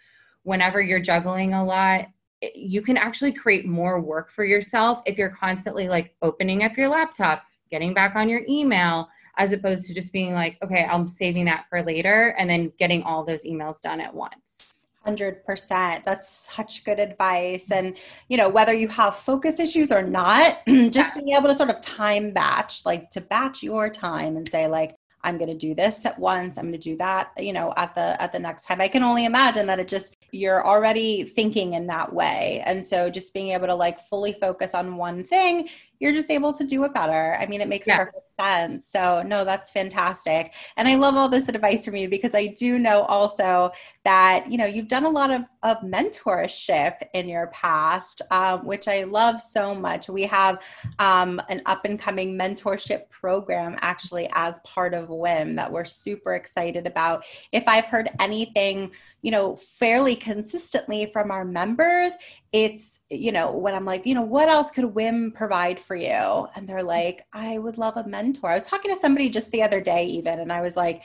whenever 0.42 0.80
you're 0.80 1.00
juggling 1.00 1.54
a 1.54 1.64
lot, 1.64 2.06
you 2.54 2.82
can 2.82 2.96
actually 2.96 3.32
create 3.32 3.66
more 3.66 4.00
work 4.00 4.30
for 4.30 4.44
yourself 4.44 5.02
if 5.06 5.18
you're 5.18 5.30
constantly 5.30 5.88
like 5.88 6.14
opening 6.22 6.62
up 6.62 6.76
your 6.76 6.88
laptop, 6.88 7.42
getting 7.70 7.92
back 7.92 8.16
on 8.16 8.28
your 8.28 8.42
email, 8.48 9.08
as 9.36 9.52
opposed 9.52 9.86
to 9.86 9.94
just 9.94 10.12
being 10.12 10.32
like, 10.32 10.58
okay, 10.62 10.84
I'm 10.84 11.08
saving 11.08 11.44
that 11.46 11.66
for 11.68 11.82
later 11.82 12.34
and 12.38 12.48
then 12.48 12.72
getting 12.78 13.02
all 13.02 13.24
those 13.24 13.44
emails 13.44 13.80
done 13.80 14.00
at 14.00 14.14
once. 14.14 14.74
100% 15.06 16.04
that's 16.04 16.50
such 16.54 16.84
good 16.84 16.98
advice. 16.98 17.70
And 17.70 17.96
you 18.28 18.36
know 18.36 18.48
whether 18.48 18.72
you 18.74 18.88
have 18.88 19.16
focus 19.16 19.58
issues 19.58 19.90
or 19.90 20.02
not 20.02 20.58
just 20.90 21.14
being 21.14 21.30
able 21.30 21.48
to 21.48 21.54
sort 21.54 21.70
of 21.70 21.80
time 21.80 22.32
batch 22.32 22.84
like 22.84 23.10
to 23.10 23.20
batch 23.20 23.62
your 23.62 23.88
time 23.88 24.36
and 24.36 24.48
say 24.48 24.66
like 24.66 24.94
i'm 25.22 25.38
going 25.38 25.50
to 25.50 25.56
do 25.56 25.74
this 25.74 26.06
at 26.06 26.18
once. 26.18 26.56
I'm 26.56 26.64
going 26.64 26.72
to 26.72 26.78
do 26.78 26.96
that 26.98 27.32
you 27.38 27.52
know 27.52 27.72
at 27.76 27.94
the 27.94 28.20
at 28.22 28.32
the 28.32 28.38
next 28.38 28.64
time. 28.64 28.80
I 28.80 28.88
can 28.88 29.02
only 29.02 29.24
imagine 29.24 29.66
that 29.66 29.80
it 29.80 29.88
just 29.88 30.16
you're 30.32 30.66
already 30.66 31.24
thinking 31.24 31.74
in 31.74 31.86
that 31.88 32.12
way. 32.12 32.62
And 32.66 32.84
so 32.84 33.10
just 33.10 33.34
being 33.34 33.48
able 33.48 33.66
to 33.68 33.74
like 33.74 34.00
fully 34.00 34.32
focus 34.32 34.74
on 34.74 34.96
one 34.96 35.24
thing 35.24 35.68
you're 36.00 36.12
just 36.12 36.30
able 36.30 36.52
to 36.54 36.64
do 36.64 36.82
it 36.84 36.94
better. 36.94 37.36
I 37.38 37.46
mean, 37.46 37.60
it 37.60 37.68
makes 37.68 37.86
yeah. 37.86 37.98
perfect 37.98 38.30
sense. 38.30 38.86
So, 38.86 39.22
no, 39.22 39.44
that's 39.44 39.70
fantastic. 39.70 40.54
And 40.76 40.88
I 40.88 40.96
love 40.96 41.14
all 41.14 41.28
this 41.28 41.48
advice 41.48 41.84
from 41.84 41.96
you 41.96 42.08
because 42.08 42.34
I 42.34 42.48
do 42.48 42.78
know 42.78 43.02
also 43.02 43.70
that, 44.04 44.50
you 44.50 44.56
know, 44.56 44.64
you've 44.64 44.88
done 44.88 45.04
a 45.04 45.10
lot 45.10 45.30
of 45.30 45.42
of 45.62 45.78
mentorship 45.78 46.96
in 47.12 47.28
your 47.28 47.48
past, 47.48 48.22
um, 48.30 48.64
which 48.64 48.88
I 48.88 49.04
love 49.04 49.40
so 49.40 49.74
much. 49.74 50.08
We 50.08 50.22
have 50.22 50.62
um, 50.98 51.40
an 51.48 51.60
up 51.66 51.84
and 51.84 51.98
coming 51.98 52.38
mentorship 52.38 53.10
program 53.10 53.76
actually 53.82 54.28
as 54.32 54.58
part 54.60 54.94
of 54.94 55.08
WIIM 55.08 55.56
that 55.56 55.70
we're 55.70 55.84
super 55.84 56.34
excited 56.34 56.86
about. 56.86 57.24
If 57.52 57.68
I've 57.68 57.86
heard 57.86 58.08
anything, 58.18 58.92
you 59.22 59.30
know, 59.30 59.56
fairly 59.56 60.16
consistently 60.16 61.06
from 61.12 61.30
our 61.30 61.44
members, 61.44 62.14
it's, 62.52 63.00
you 63.10 63.30
know, 63.30 63.52
when 63.52 63.74
I'm 63.74 63.84
like, 63.84 64.06
you 64.06 64.14
know, 64.14 64.22
what 64.22 64.48
else 64.48 64.70
could 64.70 64.86
WIIM 64.86 65.34
provide 65.34 65.78
for 65.78 65.94
you? 65.94 66.48
And 66.54 66.66
they're 66.66 66.82
like, 66.82 67.26
I 67.32 67.58
would 67.58 67.78
love 67.78 67.96
a 67.96 68.06
mentor. 68.06 68.50
I 68.50 68.54
was 68.54 68.66
talking 68.66 68.92
to 68.92 69.00
somebody 69.00 69.28
just 69.28 69.50
the 69.50 69.62
other 69.62 69.80
day, 69.80 70.06
even, 70.06 70.40
and 70.40 70.52
I 70.52 70.62
was 70.62 70.76
like, 70.76 71.02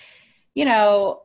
you 0.56 0.64
know, 0.64 1.22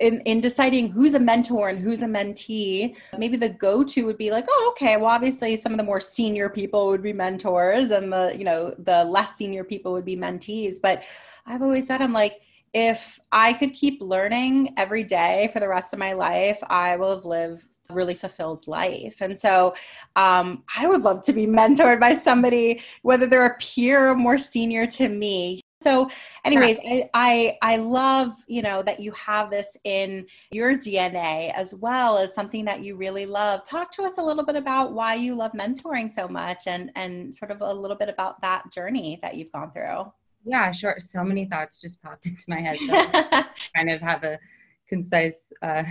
in, 0.00 0.20
in 0.20 0.40
deciding 0.40 0.88
who's 0.88 1.14
a 1.14 1.20
mentor 1.20 1.68
and 1.68 1.78
who's 1.78 2.02
a 2.02 2.06
mentee, 2.06 2.96
maybe 3.18 3.36
the 3.36 3.50
go-to 3.50 4.04
would 4.06 4.16
be 4.16 4.30
like, 4.30 4.46
oh, 4.48 4.74
okay, 4.74 4.96
well, 4.96 5.06
obviously 5.06 5.56
some 5.56 5.72
of 5.72 5.78
the 5.78 5.84
more 5.84 6.00
senior 6.00 6.48
people 6.48 6.88
would 6.88 7.02
be 7.02 7.12
mentors 7.12 7.90
and 7.90 8.12
the, 8.12 8.34
you 8.36 8.44
know, 8.44 8.74
the 8.78 9.04
less 9.04 9.36
senior 9.36 9.62
people 9.62 9.92
would 9.92 10.06
be 10.06 10.16
mentees. 10.16 10.76
But 10.82 11.02
I've 11.46 11.62
always 11.62 11.86
said, 11.86 12.00
I'm 12.00 12.14
like, 12.14 12.40
if 12.72 13.18
I 13.30 13.52
could 13.52 13.74
keep 13.74 14.00
learning 14.00 14.74
every 14.76 15.04
day 15.04 15.50
for 15.52 15.60
the 15.60 15.68
rest 15.68 15.92
of 15.92 15.98
my 15.98 16.14
life, 16.14 16.58
I 16.68 16.96
will 16.96 17.14
have 17.14 17.24
lived 17.24 17.66
a 17.90 17.94
really 17.94 18.14
fulfilled 18.14 18.66
life. 18.68 19.20
And 19.20 19.38
so 19.38 19.74
um, 20.16 20.62
I 20.76 20.86
would 20.86 21.02
love 21.02 21.22
to 21.24 21.32
be 21.32 21.46
mentored 21.46 22.00
by 22.00 22.14
somebody, 22.14 22.80
whether 23.02 23.26
they're 23.26 23.46
a 23.46 23.58
peer 23.58 24.10
or 24.10 24.14
more 24.14 24.38
senior 24.38 24.86
to 24.86 25.08
me. 25.08 25.60
So, 25.82 26.10
anyways, 26.44 26.78
I, 26.78 27.08
I, 27.14 27.58
I 27.62 27.76
love 27.76 28.34
you 28.46 28.60
know 28.60 28.82
that 28.82 29.00
you 29.00 29.12
have 29.12 29.50
this 29.50 29.76
in 29.84 30.26
your 30.50 30.76
DNA 30.76 31.52
as 31.54 31.74
well 31.74 32.18
as 32.18 32.34
something 32.34 32.66
that 32.66 32.82
you 32.82 32.96
really 32.96 33.24
love. 33.24 33.64
Talk 33.64 33.90
to 33.92 34.02
us 34.02 34.18
a 34.18 34.22
little 34.22 34.44
bit 34.44 34.56
about 34.56 34.92
why 34.92 35.14
you 35.14 35.34
love 35.34 35.52
mentoring 35.52 36.12
so 36.12 36.28
much, 36.28 36.66
and 36.66 36.90
and 36.96 37.34
sort 37.34 37.50
of 37.50 37.62
a 37.62 37.72
little 37.72 37.96
bit 37.96 38.10
about 38.10 38.40
that 38.42 38.70
journey 38.70 39.18
that 39.22 39.36
you've 39.36 39.52
gone 39.52 39.72
through. 39.72 40.12
Yeah, 40.44 40.70
sure. 40.70 40.96
So 40.98 41.24
many 41.24 41.46
thoughts 41.46 41.80
just 41.80 42.02
popped 42.02 42.26
into 42.26 42.44
my 42.48 42.60
head. 42.60 42.78
So 42.78 43.42
kind 43.74 43.90
of 43.90 44.02
have 44.02 44.24
a 44.24 44.38
concise 44.86 45.52
uh, 45.62 45.84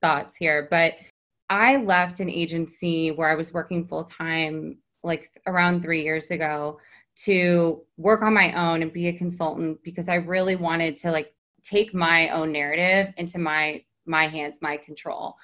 thoughts 0.00 0.36
here, 0.36 0.68
but 0.70 0.94
I 1.50 1.76
left 1.76 2.20
an 2.20 2.30
agency 2.30 3.10
where 3.10 3.28
I 3.28 3.34
was 3.34 3.52
working 3.52 3.86
full 3.86 4.04
time 4.04 4.78
like 5.02 5.30
around 5.46 5.82
three 5.82 6.02
years 6.02 6.30
ago 6.30 6.78
to 7.14 7.82
work 7.96 8.22
on 8.22 8.34
my 8.34 8.52
own 8.52 8.82
and 8.82 8.92
be 8.92 9.08
a 9.08 9.12
consultant 9.12 9.78
because 9.82 10.08
I 10.08 10.16
really 10.16 10.56
wanted 10.56 10.96
to 10.98 11.10
like 11.10 11.32
take 11.62 11.94
my 11.94 12.30
own 12.30 12.52
narrative 12.52 13.12
into 13.16 13.38
my 13.38 13.84
my 14.06 14.26
hands, 14.26 14.60
my 14.60 14.76
control. 14.76 15.36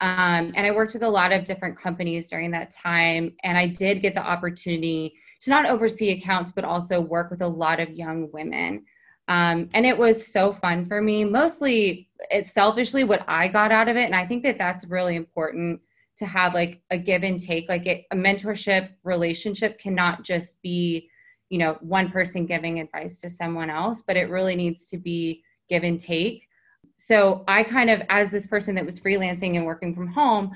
Um, 0.00 0.52
and 0.54 0.60
I 0.60 0.70
worked 0.70 0.94
with 0.94 1.02
a 1.02 1.08
lot 1.08 1.32
of 1.32 1.44
different 1.44 1.78
companies 1.78 2.28
during 2.28 2.50
that 2.52 2.70
time, 2.70 3.34
and 3.42 3.58
I 3.58 3.66
did 3.66 4.00
get 4.00 4.14
the 4.14 4.22
opportunity 4.22 5.14
to 5.40 5.50
not 5.50 5.66
oversee 5.66 6.10
accounts, 6.10 6.52
but 6.52 6.64
also 6.64 7.00
work 7.00 7.30
with 7.30 7.42
a 7.42 7.48
lot 7.48 7.80
of 7.80 7.90
young 7.90 8.30
women. 8.32 8.84
Um, 9.26 9.68
and 9.74 9.84
it 9.84 9.96
was 9.96 10.26
so 10.26 10.54
fun 10.54 10.86
for 10.86 11.02
me. 11.02 11.24
Mostly, 11.24 12.08
it's 12.30 12.52
selfishly 12.52 13.04
what 13.04 13.24
I 13.28 13.48
got 13.48 13.72
out 13.72 13.88
of 13.88 13.96
it, 13.96 14.04
and 14.04 14.14
I 14.14 14.26
think 14.26 14.42
that 14.44 14.56
that's 14.56 14.86
really 14.86 15.16
important 15.16 15.80
to 16.18 16.26
have 16.26 16.54
like 16.54 16.82
a 16.90 16.98
give 16.98 17.22
and 17.22 17.40
take 17.40 17.68
like 17.68 17.86
it, 17.86 18.04
a 18.10 18.16
mentorship 18.16 18.90
relationship 19.04 19.78
cannot 19.78 20.22
just 20.22 20.60
be 20.62 21.08
you 21.48 21.58
know 21.58 21.78
one 21.80 22.10
person 22.10 22.46
giving 22.46 22.80
advice 22.80 23.20
to 23.20 23.28
someone 23.28 23.70
else 23.70 24.02
but 24.06 24.16
it 24.16 24.28
really 24.28 24.56
needs 24.56 24.88
to 24.88 24.98
be 24.98 25.42
give 25.68 25.84
and 25.84 26.00
take. 26.00 26.48
So 26.96 27.44
i 27.46 27.62
kind 27.62 27.90
of 27.90 28.02
as 28.08 28.30
this 28.30 28.46
person 28.46 28.74
that 28.74 28.86
was 28.86 29.00
freelancing 29.00 29.56
and 29.56 29.64
working 29.64 29.94
from 29.94 30.08
home 30.08 30.50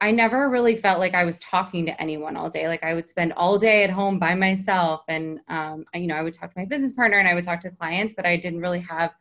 i 0.00 0.10
never 0.10 0.48
really 0.48 0.76
felt 0.76 0.98
like 0.98 1.14
i 1.14 1.24
was 1.24 1.40
talking 1.40 1.84
to 1.86 2.00
anyone 2.00 2.36
all 2.36 2.48
day. 2.48 2.66
Like 2.68 2.84
i 2.84 2.94
would 2.94 3.08
spend 3.08 3.32
all 3.34 3.58
day 3.58 3.84
at 3.84 3.90
home 3.90 4.18
by 4.18 4.34
myself 4.34 5.02
and 5.08 5.40
um, 5.48 5.84
I, 5.94 5.98
you 5.98 6.06
know 6.06 6.14
i 6.14 6.22
would 6.22 6.34
talk 6.34 6.52
to 6.52 6.58
my 6.58 6.64
business 6.64 6.94
partner 6.94 7.18
and 7.18 7.28
i 7.28 7.34
would 7.34 7.44
talk 7.44 7.60
to 7.60 7.70
clients 7.70 8.14
but 8.14 8.26
i 8.26 8.36
didn't 8.36 8.60
really 8.60 8.80
have 8.80 9.14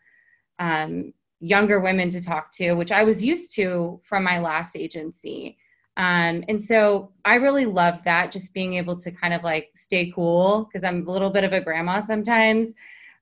um, 0.59 1.13
younger 1.41 1.81
women 1.81 2.09
to 2.11 2.21
talk 2.21 2.51
to 2.53 2.73
which 2.73 2.91
i 2.91 3.03
was 3.03 3.23
used 3.23 3.53
to 3.55 3.99
from 4.03 4.23
my 4.23 4.39
last 4.39 4.77
agency 4.77 5.57
um, 5.97 6.43
and 6.49 6.61
so 6.61 7.11
I 7.23 7.35
really 7.35 7.65
love 7.65 7.99
that, 8.03 8.31
just 8.31 8.53
being 8.53 8.73
able 8.73 8.97
to 8.97 9.11
kind 9.11 9.33
of 9.33 9.43
like 9.43 9.69
stay 9.75 10.11
cool 10.11 10.65
because 10.65 10.83
I'm 10.83 11.07
a 11.07 11.11
little 11.11 11.29
bit 11.29 11.45
of 11.45 11.53
a 11.53 11.61
grandma 11.61 12.01
sometimes, 12.01 12.73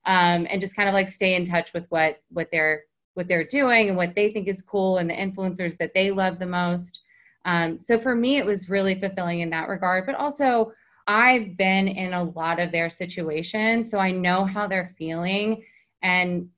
um, 0.05 0.47
and 0.49 0.59
just 0.59 0.75
kind 0.75 0.89
of 0.89 0.93
like 0.93 1.07
stay 1.07 1.35
in 1.35 1.45
touch 1.45 1.71
with 1.73 1.85
what 1.89 2.21
what 2.29 2.49
they're 2.51 2.83
what 3.13 3.27
they're 3.27 3.43
doing 3.43 3.89
and 3.89 3.97
what 3.97 4.15
they 4.15 4.31
think 4.31 4.47
is 4.47 4.63
cool 4.63 4.97
and 4.97 5.07
the 5.07 5.13
influencers 5.13 5.77
that 5.77 5.93
they 5.93 6.09
love 6.09 6.39
the 6.39 6.47
most. 6.47 7.01
Um, 7.45 7.79
so 7.79 7.99
for 7.99 8.15
me, 8.15 8.37
it 8.37 8.45
was 8.45 8.69
really 8.69 8.99
fulfilling 8.99 9.41
in 9.41 9.51
that 9.51 9.69
regard. 9.69 10.07
But 10.07 10.15
also, 10.15 10.71
I've 11.05 11.55
been 11.57 11.87
in 11.87 12.13
a 12.13 12.23
lot 12.23 12.59
of 12.59 12.71
their 12.71 12.89
situations, 12.89 13.91
so 13.91 13.99
I 13.99 14.11
know 14.11 14.45
how 14.45 14.65
they're 14.65 14.95
feeling. 14.97 15.63
And 16.01 16.49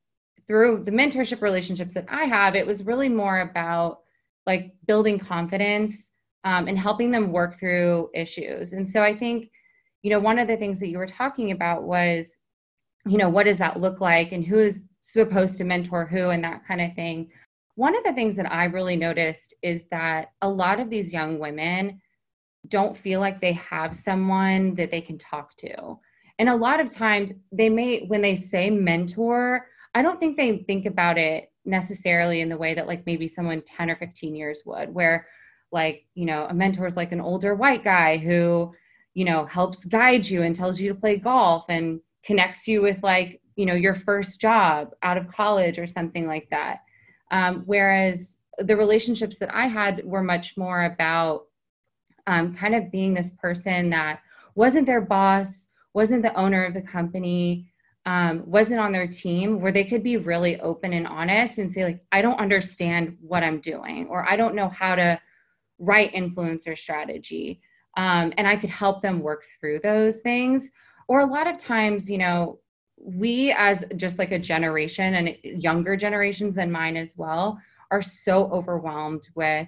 through 0.48 0.84
the 0.86 0.91
mentorship 0.91 1.41
relationships 1.41 1.95
that 1.95 2.05
I 2.07 2.24
have, 2.24 2.55
it 2.55 2.65
was 2.65 2.86
really 2.86 3.10
more 3.10 3.39
about 3.39 4.01
like 4.46 4.72
building 4.88 5.20
confidence 5.20 6.12
um, 6.44 6.68
and 6.68 6.77
helping 6.77 7.12
them 7.12 7.31
work 7.31 7.60
through 7.60 8.10
issues. 8.14 8.74
And 8.74 8.88
so 8.88 9.01
I 9.01 9.16
think, 9.16 9.50
you 10.03 10.12
know, 10.12 10.20
one 10.20 10.38
of 10.38 10.48
the 10.48 10.58
things 10.58 10.79
that 10.79 10.90
you 10.90 11.00
were 11.00 11.08
talking 11.08 11.51
about 11.51 11.84
was, 11.84 12.38
you 13.08 13.18
know, 13.18 13.29
what 13.29 13.46
does 13.46 13.58
that 13.58 13.79
look 13.79 14.01
like 14.01 14.31
and 14.31 14.46
who 14.46 14.60
is 14.60 14.86
supposed 15.01 15.58
to 15.58 15.64
mentor 15.64 16.05
who 16.05 16.29
and 16.29 16.44
that 16.44 16.66
kind 16.68 16.81
of 16.81 16.94
thing. 16.94 17.29
One 17.75 17.96
of 17.96 18.03
the 18.03 18.14
things 18.14 18.36
that 18.38 18.51
I 18.51 18.66
really 18.66 18.96
noticed 18.96 19.53
is 19.62 19.88
that 19.90 20.29
a 20.42 20.50
lot 20.50 20.79
of 20.79 20.90
these 20.90 21.14
young 21.14 21.40
women 21.40 22.01
don't 22.70 22.98
feel 22.98 23.20
like 23.20 23.42
they 23.42 23.53
have 23.53 23.96
someone 23.96 24.74
that 24.75 24.92
they 24.92 25.01
can 25.01 25.18
talk 25.18 25.55
to. 25.58 26.00
And 26.40 26.50
a 26.50 26.55
lot 26.55 26.79
of 26.79 26.90
times 26.90 27.34
they 27.51 27.70
may, 27.70 28.05
when 28.08 28.22
they 28.22 28.36
say 28.36 28.70
mentor, 28.70 29.68
I 29.94 30.01
don't 30.01 30.20
think 30.20 30.38
they 30.38 30.64
think 30.68 30.86
about 30.86 31.18
it 31.18 31.51
necessarily 31.66 32.42
in 32.42 32.50
the 32.50 32.58
way 32.58 32.74
that 32.74 32.88
like 32.88 33.06
maybe 33.06 33.28
someone 33.28 33.62
10 33.62 33.90
or 33.90 33.96
15 33.96 34.36
years 34.36 34.64
would 34.66 34.94
where 34.94 35.28
like 35.72 36.06
you 36.14 36.25
know 36.25 36.46
a 36.50 36.54
mentor 36.54 36.86
is 36.86 36.96
like 36.96 37.12
an 37.12 37.22
older 37.22 37.56
white 37.56 37.84
guy 37.84 38.18
who 38.18 38.72
you 39.14 39.25
know 39.25 39.46
helps 39.46 39.86
guide 39.86 40.25
you 40.25 40.44
and 40.44 40.56
tells 40.56 40.80
you 40.80 40.90
to 40.90 41.00
play 41.00 41.18
golf 41.18 41.66
and 41.70 42.00
connects 42.24 42.68
you 42.68 42.82
with 42.82 43.01
like 43.04 43.42
you 43.56 43.66
know 43.66 43.74
your 43.74 43.96
first 43.96 44.40
job 44.40 44.92
out 45.04 45.18
of 45.18 45.28
college 45.28 45.80
or 45.80 45.88
something 45.88 46.28
like 46.28 46.48
that. 46.50 46.80
Um, 47.32 47.64
whereas 47.66 48.40
the 48.60 48.78
relationships 48.78 49.38
that 49.40 49.54
i 49.54 49.68
had 49.68 50.04
were 50.06 50.24
much 50.24 50.56
more 50.58 50.86
about 50.86 51.46
um, 52.28 52.56
kind 52.56 52.75
of 52.75 52.92
being 52.92 53.14
this 53.14 53.32
person 53.32 53.90
that 53.90 54.20
wasn't 54.56 54.86
their 54.86 55.01
boss 55.01 55.70
wasn't 55.94 56.22
the 56.22 56.34
owner 56.36 56.66
of 56.66 56.74
the 56.74 56.82
company 56.82 57.68
um, 58.05 58.44
wasn't 58.46 58.79
on 58.79 58.91
their 58.91 59.07
team 59.07 59.59
where 59.59 59.72
they 59.72 59.83
could 59.83 60.03
be 60.03 60.18
really 60.18 60.59
open 60.61 60.94
and 60.94 61.07
honest 61.07 61.57
and 61.57 61.70
say 61.70 61.83
like 61.83 62.03
i 62.11 62.22
don't 62.22 62.39
understand 62.39 63.18
what 63.22 63.44
i'm 63.44 63.59
doing 63.59 64.07
or 64.09 64.27
i 64.29 64.35
don't 64.35 64.55
know 64.55 64.70
how 64.70 64.96
to 64.96 65.20
write 65.79 66.13
influencer 66.13 66.77
strategy 66.77 67.59
um, 67.98 68.31
and 68.37 68.48
i 68.48 68.55
could 68.55 68.70
help 68.70 69.01
them 69.01 69.20
work 69.20 69.44
through 69.59 69.79
those 69.79 70.20
things. 70.20 70.72
Or 71.07 71.20
a 71.20 71.25
lot 71.25 71.46
of 71.46 71.59
times 71.59 72.09
you 72.09 72.18
know 72.18 72.59
we 72.98 73.53
as 73.57 73.85
just 73.96 74.18
like 74.18 74.31
a 74.31 74.39
generation 74.39 75.15
and 75.15 75.37
younger 75.44 75.96
generations 75.96 76.55
than 76.55 76.72
mine 76.72 76.98
as 76.98 77.15
well 77.15 77.59
are 77.91 78.01
so 78.01 78.50
overwhelmed 78.51 79.27
with 79.35 79.68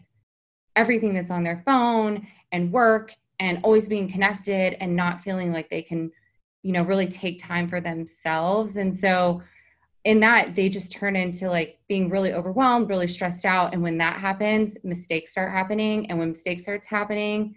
everything 0.75 1.13
that's 1.13 1.31
on 1.31 1.43
their 1.43 1.61
phone 1.65 2.25
and 2.51 2.71
work 2.71 3.13
and 3.39 3.59
always 3.63 3.87
being 3.87 4.11
connected 4.11 4.75
and 4.79 4.95
not 4.95 5.23
feeling 5.23 5.51
like 5.51 5.69
they 5.69 5.81
can 5.81 6.11
you 6.67 6.73
know 6.73 6.83
really 6.83 7.07
take 7.07 7.39
time 7.39 7.69
for 7.69 7.79
themselves. 7.79 8.75
And 8.75 8.93
so 8.93 9.41
in 10.03 10.19
that 10.19 10.55
they 10.55 10.67
just 10.67 10.91
turn 10.91 11.15
into 11.15 11.49
like 11.49 11.79
being 11.87 12.09
really 12.09 12.33
overwhelmed 12.33 12.89
really 12.89 13.07
stressed 13.07 13.45
out. 13.45 13.73
And 13.73 13.81
when 13.81 13.97
that 13.99 14.19
happens 14.19 14.77
mistakes 14.83 15.31
start 15.31 15.51
happening. 15.51 16.09
And 16.09 16.19
when 16.19 16.29
mistakes 16.29 16.63
starts 16.63 16.85
happening 16.85 17.55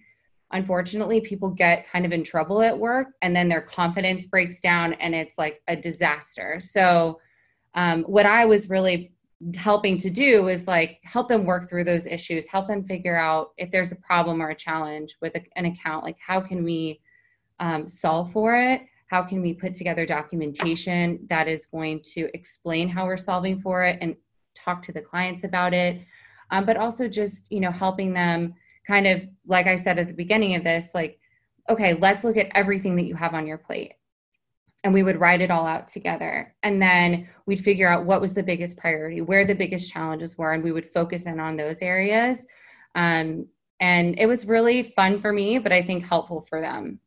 unfortunately 0.52 1.20
people 1.20 1.48
get 1.48 1.88
kind 1.88 2.04
of 2.04 2.12
in 2.12 2.24
trouble 2.24 2.60
at 2.60 2.76
work 2.76 3.08
and 3.22 3.34
then 3.34 3.48
their 3.48 3.60
confidence 3.60 4.26
breaks 4.26 4.60
down 4.60 4.92
and 4.94 5.14
it's 5.14 5.38
like 5.38 5.62
a 5.68 5.76
disaster. 5.76 6.58
So 6.60 7.20
um, 7.74 8.02
what 8.04 8.26
i 8.26 8.44
was 8.44 8.68
really 8.68 9.12
helping 9.54 9.96
to 9.96 10.10
do 10.10 10.48
is 10.48 10.68
like 10.68 10.98
help 11.02 11.28
them 11.28 11.44
work 11.44 11.68
through 11.68 11.84
those 11.84 12.06
issues 12.06 12.48
help 12.48 12.68
them 12.68 12.84
figure 12.84 13.16
out 13.16 13.52
if 13.56 13.70
there's 13.70 13.92
a 13.92 13.96
problem 13.96 14.42
or 14.42 14.50
a 14.50 14.54
challenge 14.54 15.16
with 15.22 15.34
a, 15.34 15.42
an 15.56 15.64
account 15.66 16.04
like 16.04 16.16
how 16.24 16.40
can 16.40 16.62
we 16.62 17.00
um, 17.58 17.88
solve 17.88 18.30
for 18.32 18.54
it 18.54 18.82
how 19.10 19.24
can 19.24 19.42
we 19.42 19.52
put 19.52 19.74
together 19.74 20.06
documentation 20.06 21.18
that 21.28 21.48
is 21.48 21.66
going 21.66 22.00
to 22.00 22.30
explain 22.32 22.88
how 22.88 23.04
we're 23.04 23.16
solving 23.16 23.60
for 23.60 23.82
it 23.82 23.98
and 24.00 24.14
talk 24.54 24.82
to 24.82 24.92
the 24.92 25.00
clients 25.00 25.42
about 25.42 25.74
it? 25.74 26.00
Um, 26.52 26.64
but 26.64 26.76
also 26.76 27.08
just 27.08 27.50
you 27.50 27.58
know 27.58 27.72
helping 27.72 28.12
them 28.12 28.54
kind 28.86 29.06
of 29.06 29.22
like 29.46 29.66
i 29.66 29.76
said 29.76 29.98
at 29.98 30.08
the 30.08 30.14
beginning 30.14 30.56
of 30.56 30.64
this 30.64 30.94
like 30.94 31.20
okay 31.68 31.94
let's 31.94 32.24
look 32.24 32.36
at 32.36 32.50
everything 32.54 32.96
that 32.96 33.04
you 33.04 33.14
have 33.14 33.34
on 33.34 33.46
your 33.46 33.58
plate. 33.58 33.94
And 34.82 34.94
we 34.94 35.02
would 35.02 35.20
write 35.20 35.42
it 35.42 35.50
all 35.50 35.66
out 35.66 35.88
together. 35.88 36.54
And 36.62 36.80
then 36.80 37.28
we'd 37.44 37.62
figure 37.62 37.86
out 37.86 38.06
what 38.06 38.22
was 38.22 38.32
the 38.32 38.42
biggest 38.42 38.78
priority 38.78 39.20
where 39.20 39.44
the 39.44 39.54
biggest 39.54 39.92
challenges 39.92 40.38
were 40.38 40.52
and 40.52 40.64
we 40.64 40.72
would 40.72 40.90
focus 40.90 41.26
in 41.26 41.38
on 41.38 41.56
those 41.56 41.82
areas. 41.82 42.46
Um, 42.94 43.46
and 43.80 44.18
it 44.18 44.26
was 44.26 44.46
really 44.46 44.82
fun 44.82 45.20
for 45.20 45.32
me, 45.32 45.58
but 45.58 45.72
I 45.72 45.82
think 45.82 46.06
helpful 46.06 46.46
for 46.48 46.62
them. 46.62 46.98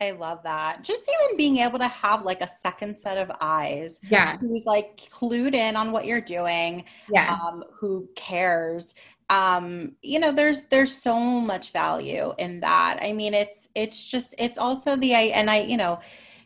I 0.00 0.12
love 0.12 0.42
that. 0.44 0.82
Just 0.82 1.10
even 1.10 1.36
being 1.36 1.58
able 1.58 1.78
to 1.78 1.88
have 1.88 2.24
like 2.24 2.40
a 2.40 2.48
second 2.48 2.96
set 2.96 3.18
of 3.18 3.30
eyes. 3.40 4.00
Yeah. 4.08 4.38
Who's 4.38 4.64
like 4.64 4.96
clued 5.12 5.54
in 5.54 5.76
on 5.76 5.92
what 5.92 6.06
you're 6.06 6.20
doing. 6.20 6.84
Yeah. 7.12 7.36
Um, 7.42 7.64
who 7.72 8.08
cares. 8.16 8.94
Um, 9.28 9.92
you 10.02 10.18
know, 10.18 10.32
there's 10.32 10.64
there's 10.64 10.96
so 10.96 11.18
much 11.18 11.72
value 11.72 12.32
in 12.38 12.60
that. 12.60 12.98
I 13.02 13.12
mean, 13.12 13.34
it's 13.34 13.68
it's 13.74 14.10
just 14.10 14.34
it's 14.38 14.58
also 14.58 14.96
the 14.96 15.12
and 15.12 15.50
I, 15.50 15.60
you 15.60 15.76
know, 15.76 16.00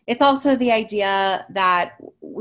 it's 0.06 0.20
also 0.20 0.54
the 0.56 0.70
idea 0.70 1.46
that 1.50 1.92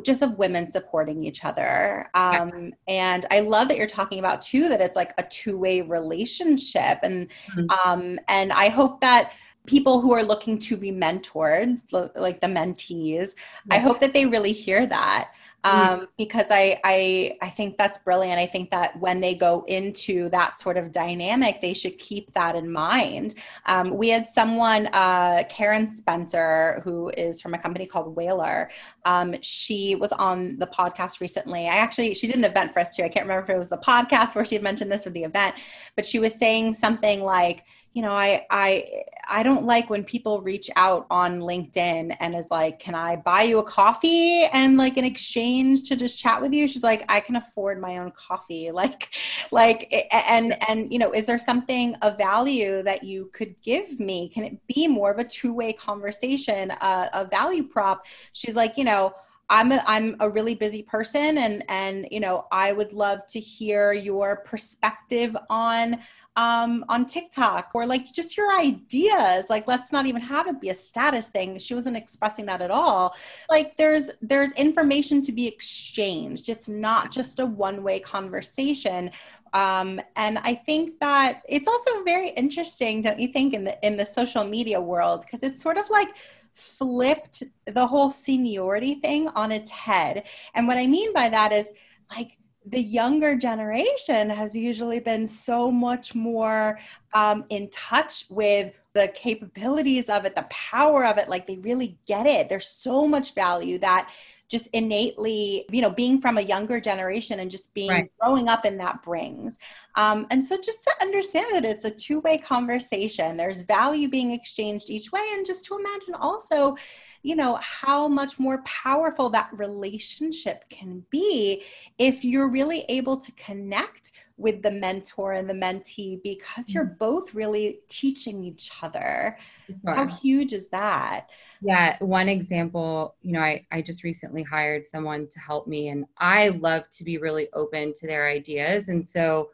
just 0.03 0.21
of 0.21 0.37
women 0.37 0.69
supporting 0.69 1.23
each 1.23 1.45
other 1.45 2.09
um, 2.13 2.49
yeah. 2.49 2.69
and 2.87 3.25
i 3.31 3.39
love 3.39 3.67
that 3.67 3.77
you're 3.77 3.87
talking 3.87 4.19
about 4.19 4.41
too 4.41 4.67
that 4.67 4.81
it's 4.81 4.97
like 4.97 5.13
a 5.17 5.23
two-way 5.23 5.81
relationship 5.81 6.99
and 7.03 7.29
mm-hmm. 7.29 7.89
um, 7.89 8.19
and 8.27 8.51
i 8.51 8.67
hope 8.67 8.99
that 8.99 9.31
people 9.65 10.01
who 10.01 10.11
are 10.11 10.23
looking 10.23 10.59
to 10.59 10.75
be 10.75 10.91
mentored 10.91 11.81
like 12.15 12.41
the 12.41 12.47
mentees 12.47 13.33
yeah. 13.65 13.75
i 13.75 13.77
hope 13.77 13.99
that 13.99 14.13
they 14.13 14.25
really 14.25 14.53
hear 14.53 14.85
that 14.85 15.31
Mm-hmm. 15.63 15.93
um, 16.01 16.07
because 16.17 16.47
I, 16.49 16.79
I 16.83 17.37
I 17.41 17.49
think 17.49 17.77
that's 17.77 17.97
brilliant. 17.99 18.37
I 18.37 18.45
think 18.45 18.69
that 18.71 18.99
when 18.99 19.21
they 19.21 19.33
go 19.33 19.63
into 19.67 20.27
that 20.29 20.59
sort 20.59 20.75
of 20.75 20.91
dynamic, 20.91 21.61
they 21.61 21.73
should 21.73 21.97
keep 21.99 22.33
that 22.33 22.55
in 22.55 22.69
mind. 22.69 23.35
Um, 23.65 23.91
we 23.91 24.09
had 24.09 24.27
someone, 24.27 24.87
uh, 24.87 25.43
Karen 25.49 25.87
Spencer, 25.87 26.81
who 26.83 27.09
is 27.11 27.39
from 27.39 27.53
a 27.53 27.57
company 27.57 27.85
called 27.87 28.13
Whalar 28.15 28.69
Um, 29.05 29.35
she 29.41 29.95
was 29.95 30.11
on 30.11 30.59
the 30.59 30.67
podcast 30.67 31.21
recently. 31.21 31.67
I 31.67 31.75
actually 31.75 32.13
she 32.13 32.27
did 32.27 32.35
an 32.35 32.43
event 32.43 32.73
for 32.73 32.79
us 32.79 32.95
too. 32.95 33.03
I 33.03 33.09
can't 33.09 33.25
remember 33.25 33.43
if 33.43 33.49
it 33.49 33.57
was 33.57 33.69
the 33.69 33.77
podcast 33.77 34.35
where 34.35 34.43
she 34.43 34.55
had 34.55 34.63
mentioned 34.63 34.91
this 34.91 35.07
or 35.07 35.11
the 35.11 35.23
event, 35.23 35.55
but 35.95 36.05
she 36.05 36.19
was 36.19 36.33
saying 36.35 36.73
something 36.73 37.23
like 37.23 37.63
you 37.93 38.01
know 38.01 38.11
i 38.11 38.45
i 38.49 38.83
i 39.29 39.43
don't 39.43 39.65
like 39.65 39.89
when 39.89 40.03
people 40.03 40.41
reach 40.41 40.69
out 40.75 41.05
on 41.09 41.39
linkedin 41.39 42.15
and 42.19 42.35
is 42.35 42.49
like 42.51 42.79
can 42.79 42.95
i 42.95 43.15
buy 43.15 43.43
you 43.43 43.59
a 43.59 43.63
coffee 43.63 44.43
and 44.51 44.77
like 44.77 44.97
in 44.97 45.05
exchange 45.05 45.83
to 45.83 45.95
just 45.95 46.19
chat 46.19 46.41
with 46.41 46.53
you? 46.53 46.67
She's 46.67 46.83
like 46.83 47.03
i 47.09 47.19
can 47.19 47.35
afford 47.35 47.79
my 47.79 47.97
own 47.97 48.11
coffee. 48.11 48.71
Like 48.83 49.13
like 49.51 49.93
and 50.11 50.57
and 50.67 50.91
you 50.91 50.99
know 50.99 51.11
is 51.11 51.25
there 51.25 51.37
something 51.37 51.95
of 52.01 52.17
value 52.17 52.81
that 52.83 53.03
you 53.03 53.29
could 53.33 53.61
give 53.61 53.99
me? 53.99 54.29
Can 54.29 54.43
it 54.43 54.67
be 54.67 54.87
more 54.87 55.11
of 55.11 55.19
a 55.19 55.23
two-way 55.23 55.73
conversation 55.73 56.71
uh, 56.81 57.07
a 57.13 57.25
value 57.25 57.63
prop? 57.63 58.05
She's 58.33 58.55
like 58.55 58.77
you 58.77 58.83
know 58.83 59.13
I'm 59.49 59.71
a, 59.71 59.83
I'm 59.85 60.15
a 60.19 60.29
really 60.29 60.55
busy 60.55 60.81
person 60.81 61.37
and 61.37 61.63
and 61.69 62.07
you 62.11 62.19
know 62.19 62.47
I 62.51 62.71
would 62.71 62.93
love 62.93 63.25
to 63.27 63.39
hear 63.39 63.91
your 63.91 64.37
perspective 64.37 65.35
on 65.49 65.99
um 66.35 66.83
on 66.89 67.05
TikTok 67.05 67.69
or 67.73 67.85
like 67.85 68.11
just 68.11 68.37
your 68.37 68.51
ideas. 68.57 69.45
Like 69.49 69.67
let's 69.67 69.91
not 69.91 70.05
even 70.05 70.21
have 70.21 70.47
it 70.47 70.61
be 70.61 70.69
a 70.69 70.75
status 70.75 71.27
thing. 71.27 71.59
She 71.59 71.75
wasn't 71.75 71.97
expressing 71.97 72.45
that 72.47 72.61
at 72.61 72.71
all. 72.71 73.15
Like 73.49 73.75
there's 73.75 74.11
there's 74.21 74.51
information 74.53 75.21
to 75.23 75.31
be 75.31 75.47
exchanged. 75.47 76.49
It's 76.49 76.69
not 76.69 77.11
just 77.11 77.39
a 77.39 77.45
one 77.45 77.83
way 77.83 77.99
conversation. 77.99 79.11
Um, 79.53 80.01
and 80.15 80.39
I 80.39 80.55
think 80.55 80.99
that 80.99 81.43
it's 81.47 81.67
also 81.67 82.03
very 82.03 82.29
interesting 82.29 83.01
don't 83.01 83.19
you 83.19 83.27
think 83.27 83.53
in 83.53 83.65
the 83.65 83.85
in 83.85 83.97
the 83.97 84.05
social 84.05 84.43
media 84.43 84.81
world? 84.81 85.21
Because 85.21 85.43
it's 85.43 85.61
sort 85.61 85.77
of 85.77 85.89
like 85.89 86.15
flipped 86.53 87.43
the 87.65 87.85
whole 87.85 88.11
seniority 88.11 88.95
thing 88.95 89.27
on 89.29 89.51
its 89.51 89.69
head. 89.69 90.23
And 90.53 90.67
what 90.67 90.77
I 90.77 90.87
mean 90.87 91.13
by 91.13 91.29
that 91.29 91.51
is 91.51 91.69
like 92.15 92.37
the 92.65 92.81
younger 92.81 93.35
generation 93.35 94.29
has 94.29 94.55
usually 94.55 94.99
been 94.99 95.27
so 95.27 95.69
much 95.69 96.15
more 96.15 96.79
um, 97.13 97.45
in 97.49 97.69
touch 97.69 98.25
with 98.29 98.73
the 98.93 99.09
capabilities 99.09 100.07
of 100.09 100.25
it, 100.25 100.35
the 100.35 100.47
power 100.49 101.05
of 101.05 101.17
it. 101.17 101.27
Like 101.27 101.47
they 101.47 101.57
really 101.57 101.97
get 102.05 102.25
it. 102.25 102.47
There's 102.47 102.67
so 102.67 103.07
much 103.07 103.33
value 103.33 103.79
that 103.79 104.09
just 104.53 104.67
innately, 104.67 105.65
you 105.71 105.81
know, 105.81 105.89
being 105.89 106.21
from 106.21 106.37
a 106.37 106.41
younger 106.41 106.79
generation 106.79 107.39
and 107.39 107.49
just 107.49 107.73
being 107.73 107.89
right. 107.89 108.11
growing 108.21 108.47
up 108.47 108.65
in 108.65 108.77
that 108.77 109.01
brings. 109.01 109.57
Um, 109.95 110.27
and 110.29 110.45
so 110.45 110.57
just 110.57 110.83
to 110.83 110.91
understand 111.01 111.47
that 111.53 111.65
it's 111.65 111.85
a 111.85 111.89
two 111.89 112.19
way 112.19 112.37
conversation, 112.37 113.35
there's 113.35 113.63
value 113.63 114.07
being 114.07 114.31
exchanged 114.31 114.91
each 114.91 115.11
way. 115.11 115.27
And 115.33 115.43
just 115.43 115.65
to 115.65 115.79
imagine 115.79 116.13
also, 116.13 116.75
you 117.23 117.37
know, 117.37 117.57
how 117.61 118.07
much 118.07 118.37
more 118.37 118.61
powerful 118.63 119.29
that 119.29 119.49
relationship 119.53 120.67
can 120.69 121.03
be 121.09 121.63
if 121.97 122.25
you're 122.25 122.49
really 122.49 122.85
able 122.89 123.17
to 123.17 123.31
connect 123.31 124.11
with 124.37 124.61
the 124.61 124.69
mentor 124.69 125.31
and 125.31 125.49
the 125.49 125.53
mentee 125.53 126.21
because 126.21 126.73
you're 126.73 126.85
mm-hmm. 126.85 126.97
both 126.99 127.33
really 127.33 127.79
teaching 127.87 128.43
each 128.43 128.69
other. 128.81 129.37
Sure. 129.67 129.95
How 129.95 130.05
huge 130.05 130.51
is 130.51 130.67
that? 130.69 131.29
Yeah, 131.61 131.95
one 131.99 132.27
example, 132.27 133.15
you 133.21 133.31
know, 133.31 133.39
I, 133.39 133.65
I 133.71 133.81
just 133.81 134.03
recently 134.03 134.43
hired 134.43 134.85
someone 134.85 135.27
to 135.29 135.39
help 135.39 135.65
me, 135.65 135.87
and 135.87 136.05
I 136.17 136.49
love 136.49 136.89
to 136.91 137.05
be 137.05 137.17
really 137.17 137.47
open 137.53 137.93
to 137.93 138.07
their 138.07 138.27
ideas. 138.27 138.89
And 138.89 139.05
so 139.05 139.51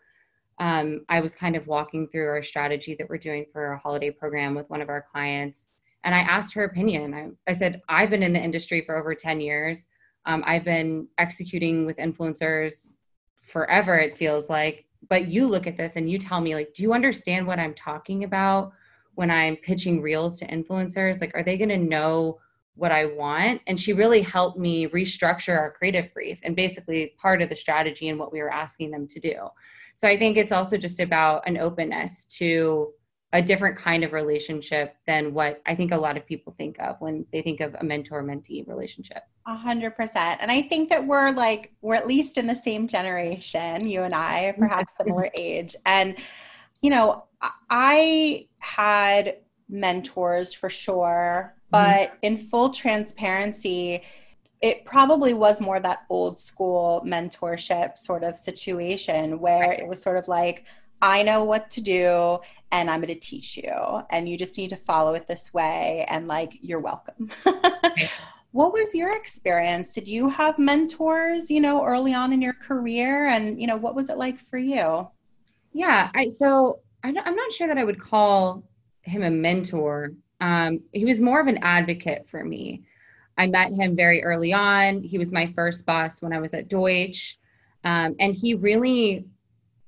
um, 0.58 1.05
I 1.08 1.21
was 1.21 1.36
kind 1.36 1.55
of 1.55 1.67
walking 1.67 2.08
through 2.08 2.27
our 2.27 2.41
strategy 2.41 2.95
that 2.95 3.08
we're 3.08 3.17
doing 3.17 3.45
for 3.53 3.73
a 3.73 3.77
holiday 3.77 4.10
program 4.10 4.55
with 4.55 4.69
one 4.71 4.82
of 4.82 4.89
our 4.89 5.05
clients. 5.12 5.67
And 6.03 6.15
I 6.15 6.19
asked 6.19 6.53
her 6.53 6.63
opinion. 6.63 7.13
I, 7.13 7.29
I 7.47 7.53
said, 7.53 7.81
I've 7.89 8.09
been 8.09 8.23
in 8.23 8.33
the 8.33 8.41
industry 8.41 8.81
for 8.85 8.97
over 8.97 9.13
10 9.13 9.41
years. 9.41 9.88
Um, 10.25 10.43
I've 10.45 10.63
been 10.63 11.07
executing 11.17 11.85
with 11.85 11.97
influencers 11.97 12.93
forever, 13.41 13.97
it 13.97 14.17
feels 14.17 14.49
like. 14.49 14.85
But 15.09 15.27
you 15.27 15.47
look 15.47 15.67
at 15.67 15.77
this 15.77 15.95
and 15.95 16.09
you 16.09 16.17
tell 16.17 16.41
me, 16.41 16.55
like, 16.55 16.73
do 16.73 16.83
you 16.83 16.93
understand 16.93 17.47
what 17.47 17.59
I'm 17.59 17.73
talking 17.73 18.23
about? 18.23 18.73
when 19.19 19.29
I'm 19.29 19.57
pitching 19.57 20.01
reels 20.01 20.38
to 20.38 20.47
influencers? 20.47 21.19
Like, 21.19 21.35
are 21.35 21.43
they 21.43 21.57
going 21.57 21.67
to 21.67 21.77
know 21.77 22.39
what 22.75 22.93
I 22.93 23.03
want? 23.03 23.59
And 23.67 23.77
she 23.77 23.91
really 23.91 24.21
helped 24.21 24.57
me 24.57 24.88
restructure 24.88 25.57
our 25.57 25.71
creative 25.71 26.13
brief 26.13 26.39
and 26.41 26.55
basically 26.55 27.15
part 27.21 27.41
of 27.41 27.49
the 27.49 27.55
strategy 27.57 28.07
and 28.07 28.17
what 28.17 28.31
we 28.31 28.41
were 28.41 28.49
asking 28.49 28.91
them 28.91 29.09
to 29.09 29.19
do. 29.19 29.35
So 29.93 30.07
I 30.07 30.17
think 30.17 30.38
it's 30.38 30.53
also 30.53 30.77
just 30.77 31.01
about 31.01 31.45
an 31.45 31.57
openness 31.57 32.27
to 32.38 32.93
a 33.31 33.41
different 33.41 33.77
kind 33.77 34.03
of 34.03 34.11
relationship 34.11 34.95
than 35.05 35.33
what 35.33 35.61
I 35.67 35.75
think 35.75 35.91
a 35.91 35.97
lot 35.97 36.17
of 36.17 36.25
people 36.25 36.53
think 36.57 36.77
of 36.79 36.95
when 36.99 37.25
they 37.31 37.41
think 37.41 37.59
of 37.59 37.75
a 37.75 37.83
mentor 37.83 38.23
mentee 38.23 38.67
relationship. 38.67 39.23
A 39.45 39.55
hundred 39.55 39.95
percent. 39.95 40.39
And 40.41 40.49
I 40.49 40.63
think 40.63 40.89
that 40.89 41.05
we're 41.05 41.31
like, 41.31 41.71
we're 41.81 41.95
at 41.95 42.07
least 42.07 42.39
in 42.39 42.47
the 42.47 42.55
same 42.55 42.87
generation, 42.87 43.87
you 43.87 44.01
and 44.01 44.15
I, 44.15 44.55
perhaps 44.57 44.97
similar 44.97 45.29
age. 45.37 45.75
And 45.85 46.17
you 46.81 46.89
know, 46.89 47.25
I 47.69 48.47
had 48.59 49.37
mentors 49.67 50.53
for 50.53 50.69
sure, 50.69 51.53
mm-hmm. 51.53 51.67
but 51.69 52.09
mm-hmm. 52.09 52.17
in 52.23 52.37
full 52.37 52.71
transparency, 52.71 54.01
it 54.61 54.85
probably 54.85 55.33
was 55.33 55.61
more 55.61 55.79
that 55.79 56.03
old 56.09 56.39
school 56.39 57.03
mentorship 57.05 57.97
sort 57.97 58.23
of 58.23 58.35
situation 58.35 59.39
where 59.39 59.71
it 59.71 59.87
was 59.87 60.01
sort 60.01 60.17
of 60.17 60.27
like, 60.27 60.65
I 61.01 61.23
know 61.23 61.43
what 61.43 61.69
to 61.71 61.81
do 61.81 62.39
and 62.71 62.89
I'm 62.89 63.01
going 63.01 63.13
to 63.13 63.19
teach 63.19 63.58
you 63.58 64.03
and 64.10 64.29
you 64.29 64.38
just 64.38 64.58
need 64.58 64.69
to 64.69 64.75
follow 64.75 65.13
it 65.13 65.27
this 65.27 65.53
way 65.53 66.05
and 66.10 66.27
like 66.27 66.53
you're 66.62 66.79
welcome. 66.79 67.29
what 68.51 68.73
was 68.73 68.93
your 68.93 69.15
experience? 69.15 69.93
Did 69.93 70.08
you 70.08 70.29
have 70.29 70.60
mentors, 70.60 71.49
you 71.49 71.62
know, 71.62 71.84
early 71.84 72.13
on 72.13 72.34
in 72.34 72.41
your 72.41 72.53
career 72.53 73.27
and 73.27 73.60
you 73.60 73.67
know 73.67 73.77
what 73.77 73.95
was 73.95 74.10
it 74.10 74.17
like 74.17 74.39
for 74.39 74.58
you? 74.58 75.08
Yeah, 75.73 76.10
I 76.13 76.27
so 76.27 76.79
I 77.03 77.10
am 77.10 77.36
not 77.36 77.51
sure 77.51 77.67
that 77.67 77.77
I 77.77 77.84
would 77.84 78.01
call 78.01 78.63
him 79.01 79.23
a 79.23 79.32
mentor. 79.32 80.12
Um, 80.41 80.82
he 80.93 81.05
was 81.05 81.21
more 81.21 81.39
of 81.39 81.47
an 81.47 81.60
advocate 81.62 82.29
for 82.29 82.43
me. 82.43 82.84
I 83.38 83.47
met 83.47 83.73
him 83.73 83.95
very 83.95 84.21
early 84.23 84.51
on. 84.51 85.01
He 85.01 85.17
was 85.17 85.32
my 85.32 85.47
first 85.53 85.86
boss 85.86 86.21
when 86.21 86.34
I 86.34 86.39
was 86.39 86.53
at 86.53 86.67
Deutsch, 86.67 87.39
um, 87.84 88.15
and 88.19 88.34
he 88.34 88.53
really 88.53 89.25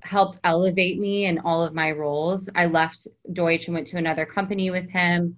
helped 0.02 0.40
elevate 0.44 1.00
me 1.00 1.26
in 1.26 1.40
all 1.40 1.64
of 1.64 1.74
my 1.74 1.92
roles. 1.92 2.50
I 2.56 2.66
left 2.66 3.08
Deutsch 3.34 3.68
and 3.68 3.76
went 3.76 3.88
to 3.88 3.98
another 3.98 4.26
company 4.26 4.72
with 4.72 4.90
him, 4.90 5.36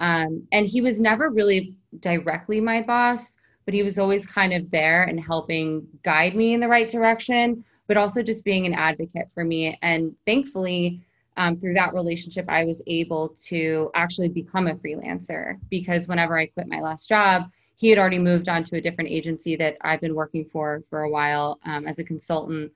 um, 0.00 0.46
and 0.52 0.66
he 0.66 0.80
was 0.80 1.00
never 1.00 1.30
really 1.30 1.74
directly 2.00 2.60
my 2.60 2.82
boss, 2.82 3.36
but 3.64 3.74
he 3.74 3.82
was 3.82 3.98
always 3.98 4.26
kind 4.26 4.52
of 4.52 4.70
there 4.70 5.04
and 5.04 5.20
helping 5.20 5.86
guide 6.02 6.34
me 6.34 6.54
in 6.54 6.60
the 6.60 6.68
right 6.68 6.88
direction 6.88 7.64
but 7.86 7.96
also 7.96 8.22
just 8.22 8.44
being 8.44 8.66
an 8.66 8.74
advocate 8.74 9.28
for 9.34 9.44
me. 9.44 9.78
And 9.82 10.14
thankfully, 10.26 11.00
um, 11.36 11.58
through 11.58 11.74
that 11.74 11.94
relationship, 11.94 12.46
I 12.48 12.64
was 12.64 12.82
able 12.86 13.34
to 13.46 13.90
actually 13.94 14.28
become 14.28 14.66
a 14.66 14.74
freelancer 14.74 15.58
because 15.70 16.08
whenever 16.08 16.36
I 16.36 16.46
quit 16.46 16.66
my 16.66 16.80
last 16.80 17.08
job, 17.08 17.50
he 17.76 17.90
had 17.90 17.98
already 17.98 18.18
moved 18.18 18.48
on 18.48 18.64
to 18.64 18.76
a 18.76 18.80
different 18.80 19.10
agency 19.10 19.54
that 19.56 19.76
I've 19.82 20.00
been 20.00 20.14
working 20.14 20.46
for 20.46 20.82
for 20.88 21.02
a 21.02 21.10
while 21.10 21.60
um, 21.66 21.86
as 21.86 21.98
a 21.98 22.04
consultant. 22.04 22.72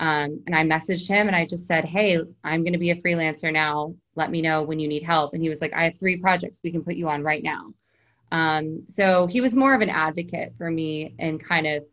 Um, 0.00 0.42
and 0.46 0.56
I 0.56 0.64
messaged 0.64 1.06
him 1.06 1.26
and 1.26 1.36
I 1.36 1.44
just 1.44 1.66
said, 1.66 1.84
Hey, 1.84 2.18
I'm 2.42 2.64
going 2.64 2.72
to 2.72 2.78
be 2.78 2.90
a 2.90 3.00
freelancer 3.02 3.52
now. 3.52 3.94
Let 4.16 4.30
me 4.30 4.40
know 4.40 4.62
when 4.62 4.80
you 4.80 4.88
need 4.88 5.02
help. 5.02 5.34
And 5.34 5.42
he 5.42 5.50
was 5.50 5.60
like, 5.60 5.74
I 5.74 5.84
have 5.84 5.98
three 5.98 6.16
projects 6.16 6.60
we 6.64 6.72
can 6.72 6.82
put 6.82 6.94
you 6.94 7.08
on 7.08 7.22
right 7.22 7.42
now. 7.42 7.74
Um, 8.32 8.84
so 8.88 9.26
he 9.26 9.42
was 9.42 9.54
more 9.54 9.74
of 9.74 9.82
an 9.82 9.90
advocate 9.90 10.54
for 10.56 10.70
me 10.70 11.14
and 11.18 11.44
kind 11.44 11.66
of 11.66 11.84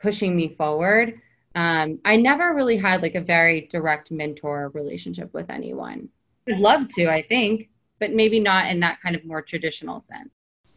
pushing 0.00 0.34
me 0.34 0.56
forward. 0.56 1.20
Um, 1.54 2.00
I 2.04 2.16
never 2.16 2.52
really 2.52 2.76
had 2.76 3.00
like 3.00 3.14
a 3.14 3.20
very 3.20 3.62
direct 3.70 4.10
mentor 4.10 4.72
relationship 4.74 5.32
with 5.32 5.48
anyone. 5.48 6.08
I'd 6.48 6.58
love 6.58 6.88
to, 6.96 7.08
I 7.08 7.22
think, 7.22 7.68
but 8.00 8.12
maybe 8.12 8.40
not 8.40 8.70
in 8.70 8.80
that 8.80 9.00
kind 9.00 9.14
of 9.14 9.24
more 9.24 9.40
traditional 9.40 10.00
sense. 10.00 10.30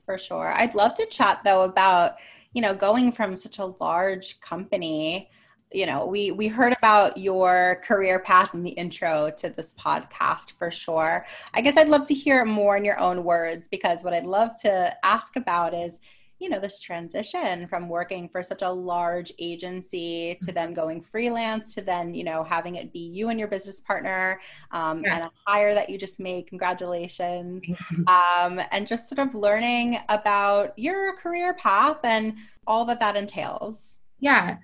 For 0.05 0.19
sure. 0.19 0.53
I'd 0.55 0.75
love 0.75 0.93
to 0.95 1.05
chat 1.07 1.41
though 1.43 1.63
about, 1.63 2.17
you 2.53 2.61
know, 2.61 2.75
going 2.75 3.11
from 3.11 3.35
such 3.35 3.57
a 3.57 3.65
large 3.65 4.39
company 4.39 5.29
you 5.71 5.85
know 5.85 6.05
we 6.05 6.31
we 6.31 6.47
heard 6.47 6.73
about 6.73 7.17
your 7.17 7.81
career 7.83 8.19
path 8.19 8.53
in 8.53 8.63
the 8.63 8.71
intro 8.71 9.29
to 9.37 9.49
this 9.49 9.73
podcast 9.73 10.53
for 10.53 10.71
sure. 10.71 11.25
I 11.53 11.61
guess 11.61 11.77
i'd 11.77 11.89
love 11.89 12.07
to 12.07 12.13
hear 12.13 12.45
more 12.45 12.77
in 12.77 12.85
your 12.85 12.99
own 12.99 13.23
words 13.23 13.67
because 13.67 14.03
what 14.03 14.13
i'd 14.13 14.25
love 14.25 14.51
to 14.61 14.93
ask 15.03 15.35
about 15.35 15.73
is 15.73 15.99
you 16.39 16.47
know 16.47 16.59
this 16.59 16.79
transition 16.79 17.67
from 17.67 17.89
working 17.89 18.29
for 18.29 18.41
such 18.41 18.61
a 18.61 18.69
large 18.69 19.33
agency 19.39 20.37
to 20.41 20.53
then 20.53 20.73
going 20.73 21.01
freelance 21.01 21.75
to 21.75 21.81
then 21.81 22.13
you 22.13 22.23
know 22.23 22.43
having 22.43 22.75
it 22.75 22.93
be 22.93 22.99
you 22.99 23.29
and 23.29 23.37
your 23.37 23.49
business 23.49 23.81
partner 23.81 24.39
um, 24.71 25.03
yeah. 25.03 25.15
and 25.15 25.23
a 25.25 25.31
hire 25.45 25.73
that 25.73 25.89
you 25.89 25.97
just 25.97 26.19
made. 26.19 26.47
Congratulations. 26.47 27.65
Um, 28.07 28.61
and 28.71 28.87
just 28.87 29.09
sort 29.09 29.19
of 29.19 29.35
learning 29.35 29.99
about 30.09 30.77
your 30.77 31.15
career 31.17 31.53
path 31.53 31.97
and 32.03 32.35
all 32.65 32.85
that 32.85 32.99
that 32.99 33.15
entails. 33.15 33.97
Yeah 34.19 34.57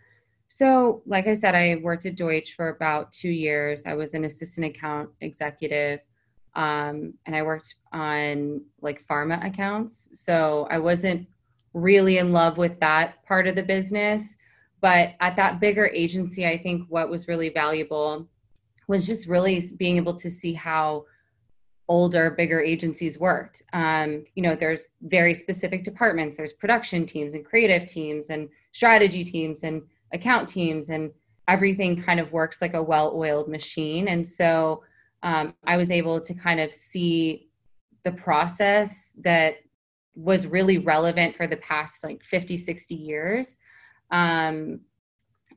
so 0.47 1.01
like 1.05 1.27
i 1.27 1.33
said 1.33 1.55
i 1.55 1.75
worked 1.81 2.05
at 2.05 2.15
deutsch 2.15 2.55
for 2.55 2.69
about 2.69 3.11
two 3.11 3.29
years 3.29 3.85
i 3.85 3.93
was 3.93 4.13
an 4.13 4.25
assistant 4.25 4.65
account 4.65 5.09
executive 5.21 5.99
um, 6.55 7.13
and 7.25 7.35
i 7.35 7.41
worked 7.41 7.75
on 7.91 8.61
like 8.81 9.05
pharma 9.07 9.43
accounts 9.45 10.09
so 10.13 10.67
i 10.69 10.77
wasn't 10.77 11.27
really 11.75 12.17
in 12.17 12.31
love 12.31 12.57
with 12.57 12.79
that 12.79 13.23
part 13.25 13.47
of 13.47 13.55
the 13.55 13.61
business. 13.61 14.37
But 14.81 15.13
at 15.19 15.35
that 15.35 15.59
bigger 15.59 15.87
agency, 15.87 16.47
I 16.47 16.57
think 16.57 16.87
what 16.89 17.09
was 17.09 17.27
really 17.27 17.49
valuable 17.49 18.27
was 18.87 19.05
just 19.05 19.27
really 19.27 19.61
being 19.77 19.97
able 19.97 20.15
to 20.15 20.29
see 20.29 20.53
how 20.53 21.05
older, 21.87 22.31
bigger 22.31 22.61
agencies 22.61 23.19
worked. 23.19 23.61
Um, 23.73 24.25
you 24.35 24.41
know, 24.41 24.55
there's 24.55 24.87
very 25.01 25.35
specific 25.35 25.83
departments. 25.83 26.37
There's 26.37 26.53
production 26.53 27.05
teams 27.05 27.35
and 27.35 27.45
creative 27.45 27.87
teams 27.87 28.29
and 28.29 28.49
strategy 28.71 29.23
teams 29.23 29.63
and 29.63 29.83
account 30.13 30.47
teams, 30.49 30.89
and 30.89 31.11
everything 31.47 32.01
kind 32.01 32.19
of 32.19 32.33
works 32.33 32.61
like 32.61 32.73
a 32.73 32.83
well-oiled 32.83 33.49
machine. 33.49 34.07
And 34.07 34.25
so 34.25 34.83
um, 35.23 35.53
I 35.65 35.77
was 35.77 35.91
able 35.91 36.21
to 36.21 36.33
kind 36.33 36.59
of 36.59 36.73
see 36.73 37.49
the 38.03 38.11
process 38.11 39.15
that 39.21 39.55
was 40.15 40.47
really 40.47 40.77
relevant 40.77 41.35
for 41.35 41.47
the 41.47 41.57
past 41.57 42.03
like 42.03 42.23
50 42.23 42.57
60 42.57 42.95
years. 42.95 43.57
Um, 44.11 44.81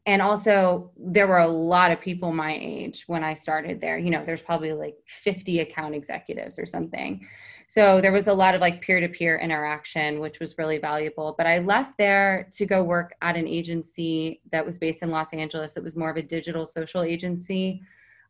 and 0.06 0.22
also 0.22 0.90
there 0.96 1.26
were 1.26 1.38
a 1.38 1.46
lot 1.46 1.92
of 1.92 2.00
people 2.00 2.32
my 2.32 2.58
age 2.58 3.04
when 3.06 3.22
i 3.22 3.34
started 3.34 3.80
there. 3.80 3.98
You 3.98 4.10
know 4.10 4.24
there's 4.24 4.40
probably 4.40 4.72
like 4.72 4.96
50 5.06 5.60
account 5.60 5.94
executives 5.94 6.58
or 6.58 6.66
something 6.66 7.26
so 7.68 8.00
there 8.00 8.12
was 8.12 8.26
a 8.26 8.32
lot 8.32 8.54
of 8.54 8.60
like 8.60 8.80
peer-to-peer 8.80 9.38
interaction 9.38 10.18
which 10.18 10.40
was 10.40 10.58
really 10.58 10.78
valuable 10.78 11.34
but 11.38 11.46
i 11.46 11.58
left 11.58 11.96
there 11.96 12.48
to 12.52 12.66
go 12.66 12.82
work 12.82 13.12
at 13.22 13.36
an 13.36 13.46
agency 13.46 14.40
that 14.50 14.64
was 14.64 14.78
based 14.78 15.02
in 15.02 15.10
los 15.10 15.32
angeles 15.32 15.72
that 15.72 15.84
was 15.84 15.96
more 15.96 16.10
of 16.10 16.16
a 16.16 16.22
digital 16.22 16.66
social 16.66 17.02
agency 17.02 17.80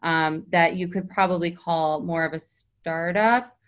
um, 0.03 0.45
that 0.51 0.77
you 0.77 0.87
could 0.87 1.09
probably 1.09 1.51
call 1.51 2.01
more 2.01 2.25
of 2.25 2.33
a 2.33 2.39
startup 2.39 3.59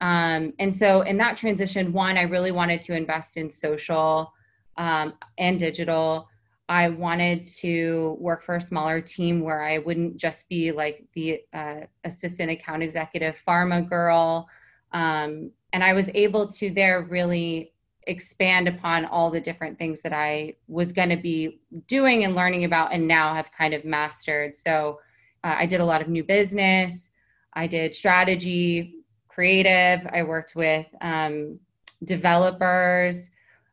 um, 0.00 0.54
and 0.58 0.74
so 0.74 1.02
in 1.02 1.18
that 1.18 1.36
transition, 1.36 1.92
one, 1.92 2.16
I 2.16 2.22
really 2.22 2.52
wanted 2.52 2.80
to 2.82 2.96
invest 2.96 3.36
in 3.36 3.50
social 3.50 4.32
um, 4.76 5.14
and 5.38 5.58
digital. 5.58 6.28
I 6.68 6.88
wanted 6.88 7.46
to 7.58 8.16
work 8.18 8.42
for 8.42 8.56
a 8.56 8.60
smaller 8.60 9.00
team 9.00 9.40
where 9.40 9.62
I 9.62 9.78
wouldn't 9.78 10.16
just 10.16 10.48
be 10.48 10.72
like 10.72 11.04
the 11.14 11.40
uh, 11.52 11.80
assistant 12.04 12.50
account 12.50 12.82
executive 12.82 13.42
pharma 13.46 13.86
girl. 13.86 14.48
Um, 14.92 15.50
and 15.72 15.84
I 15.84 15.92
was 15.92 16.10
able 16.14 16.46
to 16.48 16.70
there 16.70 17.02
really 17.02 17.72
expand 18.06 18.66
upon 18.66 19.04
all 19.04 19.30
the 19.30 19.40
different 19.40 19.78
things 19.78 20.02
that 20.02 20.12
I 20.12 20.54
was 20.68 20.92
going 20.92 21.10
to 21.10 21.16
be 21.16 21.60
doing 21.86 22.24
and 22.24 22.34
learning 22.34 22.64
about 22.64 22.92
and 22.92 23.06
now 23.06 23.34
have 23.34 23.52
kind 23.52 23.74
of 23.74 23.84
mastered. 23.84 24.56
So 24.56 25.00
uh, 25.44 25.54
I 25.58 25.66
did 25.66 25.80
a 25.80 25.84
lot 25.84 26.00
of 26.00 26.08
new 26.08 26.24
business. 26.24 27.10
I 27.54 27.66
did 27.66 27.94
strategy, 27.94 28.96
creative. 29.28 30.06
I 30.12 30.22
worked 30.22 30.54
with 30.56 30.86
um, 31.00 31.58
developers. 32.04 33.30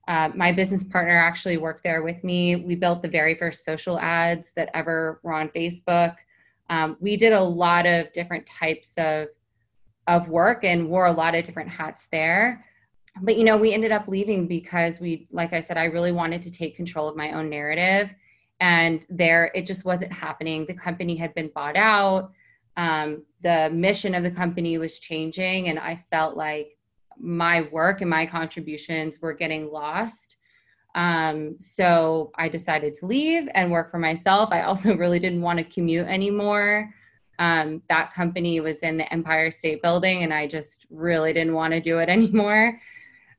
Uh, 0.08 0.30
my 0.36 0.52
business 0.52 0.84
partner 0.84 1.18
actually 1.18 1.58
worked 1.58 1.84
there 1.84 2.02
with 2.02 2.24
me. 2.24 2.56
We 2.56 2.76
built 2.76 3.02
the 3.02 3.10
very 3.10 3.36
first 3.36 3.66
social 3.66 4.00
ads 4.00 4.54
that 4.54 4.70
ever 4.74 5.20
were 5.24 5.34
on 5.34 5.50
Facebook. 5.50 6.16
Um, 6.70 6.98
we 7.00 7.18
did 7.18 7.34
a 7.34 7.42
lot 7.42 7.86
of 7.86 8.12
different 8.14 8.46
types 8.46 8.94
of 8.98 9.28
of 10.08 10.30
work 10.30 10.64
and 10.64 10.90
wore 10.90 11.06
a 11.06 11.12
lot 11.12 11.36
of 11.36 11.44
different 11.44 11.70
hats 11.70 12.08
there. 12.12 12.66
But 13.22 13.38
you 13.38 13.44
know, 13.44 13.58
we 13.58 13.74
ended 13.74 13.92
up 13.92 14.08
leaving 14.08 14.48
because 14.48 15.00
we, 15.00 15.28
like 15.32 15.54
I 15.54 15.60
said, 15.60 15.78
I 15.78 15.86
really 15.86 16.12
wanted 16.12 16.42
to 16.44 16.52
take 16.52 16.76
control 16.76 17.08
of 17.08 17.16
my 17.16 17.34
own 17.34 17.50
narrative, 17.50 18.14
and 18.60 19.06
there 19.10 19.52
it 19.54 19.66
just 19.66 19.86
wasn't 19.86 20.14
happening. 20.14 20.66
The 20.66 20.74
company 20.74 21.16
had 21.16 21.34
been 21.34 21.52
bought 21.54 21.76
out. 21.76 22.32
Um, 22.78 23.24
the 23.42 23.70
mission 23.74 24.14
of 24.14 24.24
the 24.24 24.32
company 24.32 24.78
was 24.78 25.00
changing 25.00 25.70
and 25.70 25.80
i 25.80 25.96
felt 26.12 26.38
like 26.38 26.78
my 27.20 27.62
work 27.72 28.02
and 28.02 28.10
my 28.10 28.26
contributions 28.28 29.20
were 29.20 29.34
getting 29.34 29.72
lost. 29.72 30.38
Um, 30.94 31.60
so 31.60 32.32
i 32.36 32.48
decided 32.48 32.94
to 32.96 33.08
leave 33.08 33.50
and 33.56 33.72
work 33.72 33.90
for 33.90 33.98
myself. 33.98 34.50
I 34.52 34.62
also 34.62 34.96
really 35.04 35.20
didn't 35.20 35.42
want 35.42 35.58
to 35.58 35.66
commute 35.66 36.08
anymore 36.08 36.94
um, 37.40 37.82
that 37.90 38.14
company 38.14 38.60
was 38.60 38.84
in 38.84 38.98
the 38.98 39.12
empire 39.14 39.52
state 39.52 39.82
building 39.82 40.24
and 40.24 40.34
i 40.34 40.48
just 40.48 40.86
really 40.90 41.34
didn't 41.34 41.54
want 41.54 41.74
to 41.74 41.82
do 41.82 42.00
it 42.00 42.10
anymore 42.18 42.80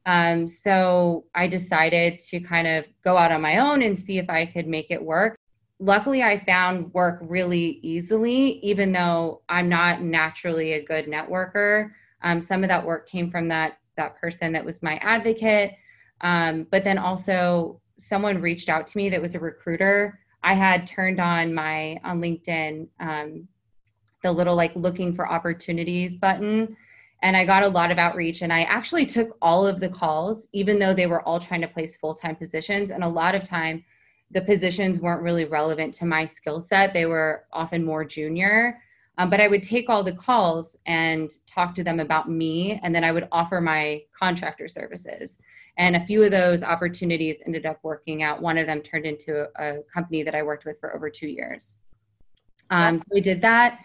um, 0.06 0.46
so 0.46 1.24
i 1.34 1.46
decided 1.46 2.18
to 2.18 2.40
kind 2.40 2.66
of 2.66 2.84
go 3.02 3.16
out 3.16 3.32
on 3.32 3.40
my 3.40 3.58
own 3.58 3.82
and 3.82 3.98
see 3.98 4.18
if 4.18 4.28
i 4.30 4.44
could 4.46 4.66
make 4.66 4.90
it 4.90 5.02
work 5.02 5.38
luckily 5.80 6.22
I 6.22 6.44
found 6.44 6.92
work 6.92 7.20
really 7.22 7.78
easily, 7.82 8.58
even 8.60 8.92
though 8.92 9.42
I'm 9.48 9.68
not 9.68 10.02
naturally 10.02 10.72
a 10.72 10.84
good 10.84 11.06
networker. 11.06 11.90
Um, 12.22 12.40
some 12.40 12.62
of 12.62 12.68
that 12.68 12.84
work 12.84 13.08
came 13.08 13.30
from 13.30 13.48
that 13.48 13.78
that 13.96 14.16
person 14.20 14.52
that 14.52 14.64
was 14.64 14.82
my 14.82 14.96
advocate, 14.98 15.74
um, 16.20 16.66
but 16.70 16.84
then 16.84 16.98
also 16.98 17.80
someone 17.96 18.40
reached 18.40 18.68
out 18.68 18.86
to 18.86 18.96
me 18.96 19.08
that 19.08 19.20
was 19.20 19.34
a 19.34 19.40
recruiter. 19.40 20.20
I 20.42 20.54
had 20.54 20.86
turned 20.86 21.20
on 21.20 21.52
my 21.52 22.00
on 22.04 22.20
LinkedIn 22.20 22.88
um, 23.00 23.48
the 24.22 24.32
little 24.32 24.56
like 24.56 24.74
looking 24.74 25.14
for 25.14 25.30
opportunities 25.30 26.16
button. 26.16 26.76
And 27.22 27.36
I 27.36 27.44
got 27.44 27.64
a 27.64 27.68
lot 27.68 27.90
of 27.90 27.98
outreach, 27.98 28.42
and 28.42 28.52
I 28.52 28.62
actually 28.62 29.04
took 29.04 29.36
all 29.42 29.66
of 29.66 29.80
the 29.80 29.88
calls, 29.88 30.48
even 30.52 30.78
though 30.78 30.94
they 30.94 31.06
were 31.06 31.22
all 31.22 31.40
trying 31.40 31.62
to 31.62 31.68
place 31.68 31.96
full 31.96 32.14
time 32.14 32.36
positions. 32.36 32.90
And 32.90 33.02
a 33.02 33.08
lot 33.08 33.34
of 33.34 33.42
time, 33.42 33.84
the 34.30 34.42
positions 34.42 35.00
weren't 35.00 35.22
really 35.22 35.44
relevant 35.44 35.94
to 35.94 36.06
my 36.06 36.24
skill 36.24 36.60
set. 36.60 36.92
They 36.92 37.06
were 37.06 37.44
often 37.52 37.84
more 37.84 38.04
junior. 38.04 38.80
Um, 39.18 39.30
but 39.30 39.40
I 39.40 39.48
would 39.48 39.64
take 39.64 39.88
all 39.88 40.04
the 40.04 40.12
calls 40.12 40.78
and 40.86 41.30
talk 41.46 41.74
to 41.74 41.82
them 41.82 41.98
about 41.98 42.30
me, 42.30 42.78
and 42.84 42.94
then 42.94 43.02
I 43.02 43.10
would 43.10 43.26
offer 43.32 43.60
my 43.60 44.02
contractor 44.16 44.68
services. 44.68 45.40
And 45.76 45.96
a 45.96 46.04
few 46.06 46.22
of 46.22 46.30
those 46.30 46.62
opportunities 46.62 47.42
ended 47.44 47.66
up 47.66 47.78
working 47.82 48.22
out. 48.22 48.40
One 48.40 48.58
of 48.58 48.66
them 48.66 48.80
turned 48.80 49.06
into 49.06 49.48
a, 49.56 49.78
company 49.92 50.22
that 50.22 50.34
I 50.34 50.42
worked 50.42 50.64
with 50.64 50.78
for 50.80 50.94
over 50.94 51.10
two 51.10 51.28
years. 51.28 51.80
Um, 52.70 52.98
so 52.98 53.04
we 53.12 53.20
did 53.20 53.40
that. 53.42 53.80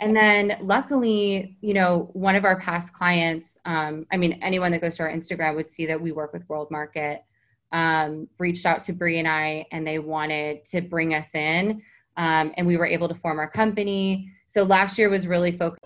And 0.00 0.16
then 0.16 0.58
luckily, 0.62 1.56
you 1.60 1.74
know, 1.74 2.10
one 2.12 2.36
of 2.36 2.44
our 2.44 2.58
past 2.58 2.92
clients, 2.92 3.58
um, 3.64 4.06
I 4.12 4.16
mean, 4.16 4.38
anyone 4.42 4.72
that 4.72 4.80
goes 4.80 4.96
to 4.96 5.04
our 5.04 5.10
Instagram 5.12 5.54
would 5.56 5.70
see 5.70 5.86
that 5.86 6.00
we 6.00 6.12
work 6.12 6.32
with 6.32 6.48
World 6.48 6.70
Market 6.70 7.24
um, 7.72 8.28
reached 8.38 8.66
out 8.66 8.82
to 8.84 8.92
Brie 8.92 9.18
and 9.18 9.28
I, 9.28 9.66
and 9.72 9.86
they 9.86 9.98
wanted 9.98 10.64
to 10.66 10.80
bring 10.80 11.14
us 11.14 11.34
in. 11.34 11.82
Um, 12.16 12.52
and 12.56 12.66
we 12.66 12.76
were 12.76 12.86
able 12.86 13.08
to 13.08 13.14
form 13.14 13.38
our 13.38 13.50
company. 13.50 14.32
So 14.46 14.62
last 14.62 14.98
year 14.98 15.08
was 15.08 15.26
really 15.26 15.52
focused. 15.52 15.85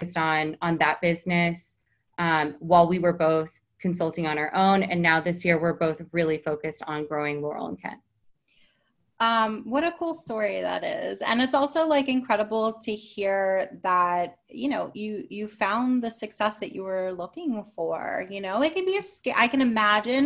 Focused 0.00 0.16
on 0.16 0.56
on 0.62 0.78
that 0.78 1.00
business 1.00 1.76
um, 2.18 2.54
while 2.60 2.88
we 2.88 2.98
were 2.98 3.12
both 3.12 3.50
consulting 3.78 4.26
on 4.26 4.38
our 4.38 4.54
own 4.54 4.82
and 4.82 5.00
now 5.00 5.20
this 5.20 5.44
year 5.44 5.60
we're 5.60 5.74
both 5.74 6.00
really 6.12 6.38
focused 6.38 6.82
on 6.86 7.06
growing 7.06 7.42
laurel 7.42 7.68
and 7.68 7.80
kent 7.80 8.00
Um, 9.20 9.52
what 9.74 9.84
a 9.84 9.92
cool 9.98 10.14
story 10.14 10.62
that 10.62 10.82
is. 10.82 11.20
And 11.20 11.42
it's 11.42 11.54
also 11.54 11.80
like 11.86 12.08
incredible 12.08 12.66
to 12.86 12.92
hear 12.94 13.78
that, 13.82 14.38
you 14.48 14.68
know, 14.72 14.90
you 14.94 15.10
you 15.36 15.46
found 15.46 16.02
the 16.02 16.10
success 16.10 16.54
that 16.62 16.72
you 16.74 16.82
were 16.84 17.12
looking 17.12 17.52
for. 17.76 18.26
You 18.34 18.40
know, 18.40 18.62
it 18.62 18.72
can 18.76 18.86
be 18.86 18.96
a 18.96 19.02
scare. 19.02 19.34
I 19.44 19.46
can 19.46 19.60
imagine 19.60 20.24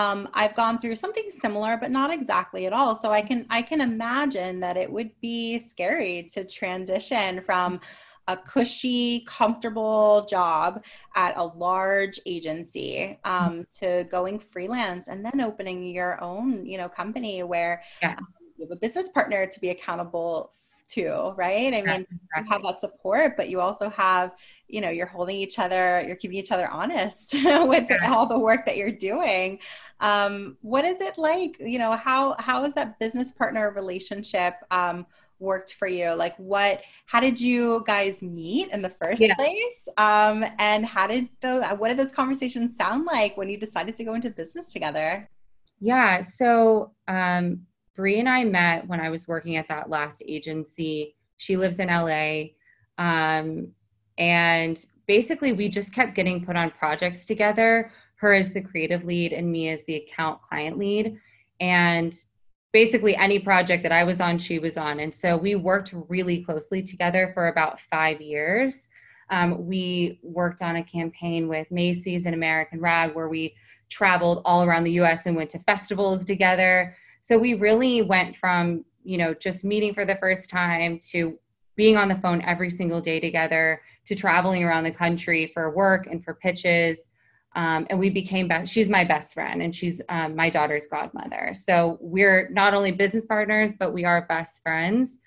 um, 0.00 0.28
I've 0.40 0.54
gone 0.54 0.76
through 0.80 0.96
something 0.96 1.28
similar, 1.30 1.72
but 1.82 1.90
not 1.90 2.10
exactly 2.18 2.66
at 2.66 2.74
all. 2.78 2.94
So 2.94 3.10
I 3.10 3.22
can 3.22 3.46
I 3.48 3.62
can 3.70 3.80
imagine 3.80 4.60
that 4.60 4.76
it 4.76 4.88
would 4.96 5.12
be 5.30 5.58
scary 5.58 6.28
to 6.34 6.44
transition 6.44 7.40
from 7.48 7.80
a 8.28 8.36
cushy, 8.36 9.24
comfortable 9.26 10.26
job 10.28 10.84
at 11.14 11.36
a 11.36 11.44
large 11.44 12.18
agency 12.26 13.18
um, 13.24 13.66
to 13.78 14.04
going 14.10 14.38
freelance 14.38 15.08
and 15.08 15.24
then 15.24 15.40
opening 15.40 15.82
your 15.94 16.22
own, 16.22 16.66
you 16.66 16.78
know, 16.78 16.88
company 16.88 17.42
where 17.42 17.82
Yeah. 18.02 18.16
um, 18.18 18.26
you 18.56 18.64
have 18.64 18.72
a 18.72 18.76
business 18.76 19.08
partner 19.10 19.46
to 19.46 19.60
be 19.60 19.70
accountable 19.70 20.52
to, 20.88 21.32
right? 21.36 21.74
I 21.74 21.82
Yeah, 21.84 21.96
mean, 21.96 22.06
you 22.34 22.44
have 22.50 22.62
that 22.62 22.80
support, 22.80 23.36
but 23.36 23.48
you 23.48 23.60
also 23.60 23.88
have, 23.90 24.32
you 24.68 24.80
know, 24.80 24.90
you're 24.90 25.06
holding 25.06 25.36
each 25.36 25.58
other, 25.58 26.02
you're 26.06 26.16
keeping 26.16 26.36
each 26.38 26.52
other 26.52 26.68
honest 26.68 27.34
with 27.44 27.86
Yeah. 27.88 27.96
all 28.02 28.26
the 28.26 28.38
work 28.38 28.66
that 28.66 28.76
you're 28.76 28.90
doing. 28.92 29.58
Um, 30.00 30.56
what 30.60 30.84
is 30.84 31.00
it 31.00 31.18
like? 31.18 31.56
You 31.60 31.78
know, 31.78 31.96
how 31.96 32.36
how 32.38 32.64
is 32.64 32.74
that 32.74 32.98
business 32.98 33.30
partner 33.32 33.70
relationship 33.70 34.54
um, 34.70 35.06
worked 35.38 35.74
for 35.74 35.88
you? 35.88 36.14
Like, 36.14 36.36
what? 36.36 36.82
How 37.06 37.20
did 37.20 37.40
you 37.40 37.84
guys 37.86 38.22
meet 38.22 38.70
in 38.70 38.82
the 38.82 38.90
first 38.90 39.20
Yeah. 39.20 39.34
place? 39.34 39.88
Um, 39.96 40.44
and 40.58 40.84
how 40.84 41.06
did 41.06 41.28
those? 41.40 41.64
What 41.78 41.88
did 41.88 41.98
those 41.98 42.10
conversations 42.10 42.76
sound 42.76 43.04
like 43.04 43.36
when 43.36 43.48
you 43.48 43.56
decided 43.56 43.96
to 43.96 44.04
go 44.04 44.14
into 44.14 44.30
business 44.30 44.72
together? 44.72 45.28
Yeah. 45.80 46.20
So 46.20 46.92
um, 47.08 47.66
Bree 47.94 48.18
and 48.18 48.28
I 48.28 48.44
met 48.44 48.86
when 48.86 49.00
I 49.00 49.10
was 49.10 49.28
working 49.28 49.56
at 49.56 49.68
that 49.68 49.90
last 49.90 50.22
agency. 50.26 51.16
She 51.36 51.56
lives 51.56 51.80
in 51.80 51.88
LA. 51.88 52.54
Um, 52.98 53.68
and 54.18 54.82
basically, 55.06 55.52
we 55.52 55.68
just 55.68 55.92
kept 55.92 56.14
getting 56.14 56.44
put 56.44 56.56
on 56.56 56.70
projects 56.70 57.26
together 57.26 57.92
her 58.16 58.32
as 58.32 58.52
the 58.52 58.60
creative 58.60 59.04
lead, 59.04 59.32
and 59.32 59.50
me 59.50 59.68
as 59.68 59.84
the 59.84 59.96
account 59.96 60.42
client 60.42 60.78
lead. 60.78 61.18
And 61.60 62.14
basically, 62.76 63.16
any 63.16 63.38
project 63.38 63.82
that 63.82 63.90
I 63.90 64.04
was 64.04 64.20
on, 64.20 64.36
she 64.36 64.58
was 64.58 64.76
on. 64.76 65.00
And 65.00 65.14
so 65.14 65.34
we 65.34 65.54
worked 65.54 65.94
really 66.10 66.44
closely 66.44 66.82
together 66.82 67.30
for 67.32 67.48
about 67.48 67.80
five 67.80 68.20
years. 68.20 68.90
Um, 69.30 69.66
we 69.66 70.20
worked 70.22 70.60
on 70.60 70.76
a 70.76 70.84
campaign 70.84 71.48
with 71.48 71.70
Macy's 71.70 72.26
and 72.26 72.34
American 72.34 72.78
Rag 72.78 73.14
where 73.14 73.30
we 73.30 73.54
traveled 73.88 74.42
all 74.44 74.62
around 74.62 74.84
the 74.84 74.92
US 75.00 75.24
and 75.24 75.34
went 75.34 75.48
to 75.52 75.58
festivals 75.60 76.22
together. 76.22 76.94
So 77.22 77.38
we 77.38 77.54
really 77.54 78.02
went 78.02 78.36
from, 78.36 78.84
you 79.04 79.16
know, 79.16 79.32
just 79.32 79.64
meeting 79.64 79.94
for 79.94 80.04
the 80.04 80.16
first 80.16 80.50
time 80.50 81.00
to 81.12 81.38
being 81.76 81.96
on 81.96 82.08
the 82.08 82.16
phone 82.16 82.42
every 82.42 82.68
single 82.68 83.00
day 83.00 83.20
together 83.20 83.80
to 84.04 84.14
traveling 84.14 84.62
around 84.62 84.84
the 84.84 84.92
country 84.92 85.50
for 85.54 85.74
work 85.74 86.08
and 86.08 86.22
for 86.22 86.34
pitches. 86.34 87.10
Um, 87.56 87.86
and 87.88 87.98
we 87.98 88.10
became 88.10 88.48
best. 88.48 88.70
She's 88.70 88.90
my 88.90 89.02
best 89.02 89.32
friend, 89.32 89.62
and 89.62 89.74
she's 89.74 90.02
um, 90.10 90.36
my 90.36 90.50
daughter's 90.50 90.86
godmother. 90.86 91.52
So 91.54 91.96
we're 92.02 92.50
not 92.50 92.74
only 92.74 92.92
business 92.92 93.24
partners, 93.24 93.74
but 93.74 93.94
we 93.94 94.04
are 94.04 94.26
best 94.26 94.62
friends. 94.62 95.20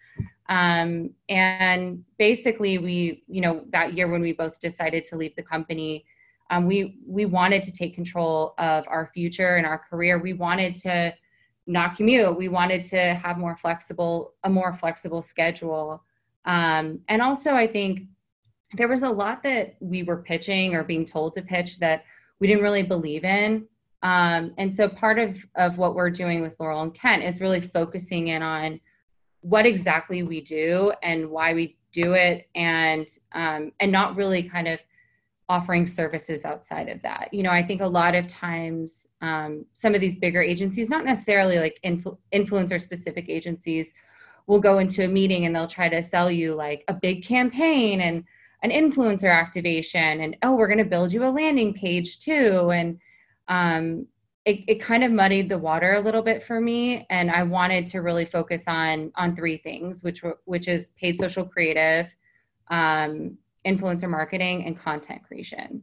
Um, 0.48 1.10
and 1.28 2.04
basically, 2.20 2.78
we, 2.78 3.24
you 3.28 3.42
know, 3.42 3.64
that 3.72 3.96
year 3.96 4.08
when 4.08 4.22
we 4.22 4.34
both 4.34 4.60
decided 4.60 5.06
to 5.06 5.16
leave 5.16 5.36
the 5.36 5.44
company, 5.44 6.06
um, 6.52 6.68
we 6.68 7.00
we 7.06 7.26
wanted 7.26 7.64
to 7.64 7.72
take 7.72 7.96
control 7.96 8.54
of 8.60 8.86
our 8.88 9.10
future 9.12 9.56
and 9.56 9.66
our 9.66 9.80
career. 9.80 10.20
We 10.20 10.34
wanted 10.34 10.76
to 10.76 11.14
not 11.66 11.96
commute. 11.96 12.38
We 12.38 12.48
wanted 12.48 12.84
to 12.86 13.16
have 13.16 13.40
more 13.40 13.58
flexible, 13.58 14.34
a 14.44 14.50
more 14.50 14.74
flexible 14.74 15.24
schedule. 15.24 16.04
Um, 16.46 17.00
and 17.08 17.24
also, 17.24 17.56
I 17.56 17.66
think 17.66 18.02
there 18.74 18.88
was 18.88 19.02
a 19.02 19.10
lot 19.10 19.42
that 19.44 19.78
we 19.80 20.04
were 20.04 20.18
pitching 20.18 20.76
or 20.76 20.84
being 20.84 21.06
told 21.06 21.34
to 21.34 21.42
pitch 21.42 21.80
that 21.80 22.04
we 22.40 22.48
didn't 22.48 22.64
really 22.64 22.84
believe 22.84 23.24
in. 23.24 23.68
Um, 24.02 24.54
and 24.58 24.74
so, 24.74 24.88
part 24.88 25.20
of 25.20 25.44
of 25.56 25.78
what 25.78 25.96
we're 25.96 26.10
doing 26.10 26.42
with 26.42 26.56
Laurel 26.60 26.84
and 26.84 26.94
Kent 26.94 27.24
is 27.24 27.42
really 27.42 27.62
focusing 27.62 28.30
in 28.30 28.42
on 28.42 28.80
what 29.42 29.66
exactly 29.66 30.24
we 30.24 30.42
do 30.42 30.94
and 31.04 31.30
why 31.30 31.54
we 31.54 31.78
do 31.92 32.14
it, 32.14 32.48
and 32.56 33.08
um, 33.34 33.72
and 33.80 33.92
not 33.92 34.16
really 34.16 34.44
kind 34.44 34.68
of 34.68 34.80
offering 35.50 35.88
services 35.88 36.46
outside 36.46 36.88
of 36.88 37.02
that. 37.02 37.34
You 37.34 37.42
know, 37.42 37.50
I 37.50 37.64
think 37.64 37.82
a 37.82 37.88
lot 37.88 38.14
of 38.14 38.28
times 38.28 39.08
um, 39.22 39.66
some 39.74 39.96
of 39.96 40.00
these 40.00 40.16
bigger 40.16 40.42
agencies, 40.42 40.90
not 40.90 41.04
necessarily 41.04 41.58
like 41.58 41.80
influ- 41.84 42.20
influencer 42.32 42.80
specific 42.80 43.26
agencies, 43.28 43.94
will 44.46 44.60
go 44.60 44.78
into 44.78 45.04
a 45.04 45.08
meeting 45.08 45.46
and 45.46 45.56
they'll 45.56 45.68
try 45.68 45.90
to 45.90 46.04
sell 46.04 46.30
you 46.30 46.54
like 46.54 46.84
a 46.88 46.94
big 46.94 47.24
campaign 47.24 48.02
and 48.02 48.24
an 48.62 48.72
influencer 48.72 49.34
activation 49.34 50.22
and 50.22 50.36
oh 50.44 50.56
we're 50.56 50.68
going 50.68 50.78
to 50.78 50.86
build 50.86 51.14
you 51.14 51.24
a 51.26 51.30
landing 51.30 51.74
page 51.74 52.20
too 52.20 52.72
and 52.72 53.00
um, 53.48 54.06
it, 54.46 54.62
it 54.68 54.82
kind 54.82 55.04
of 55.04 55.12
muddied 55.12 55.50
the 55.50 55.58
water 55.58 55.94
a 55.94 56.00
little 56.00 56.22
bit 56.22 56.44
for 56.44 56.60
me 56.60 57.06
and 57.10 57.30
i 57.32 57.44
wanted 57.44 57.86
to 57.88 58.00
really 58.00 58.26
focus 58.26 58.66
on 58.68 59.12
on 59.16 59.36
three 59.36 59.58
things 59.58 60.04
which 60.04 60.24
were 60.24 60.40
which 60.46 60.68
is 60.68 60.90
paid 61.00 61.18
social 61.18 61.46
creative 61.46 62.08
um, 62.70 63.38
influencer 63.66 64.10
marketing 64.10 64.66
and 64.66 64.78
content 64.80 65.22
creation 65.24 65.82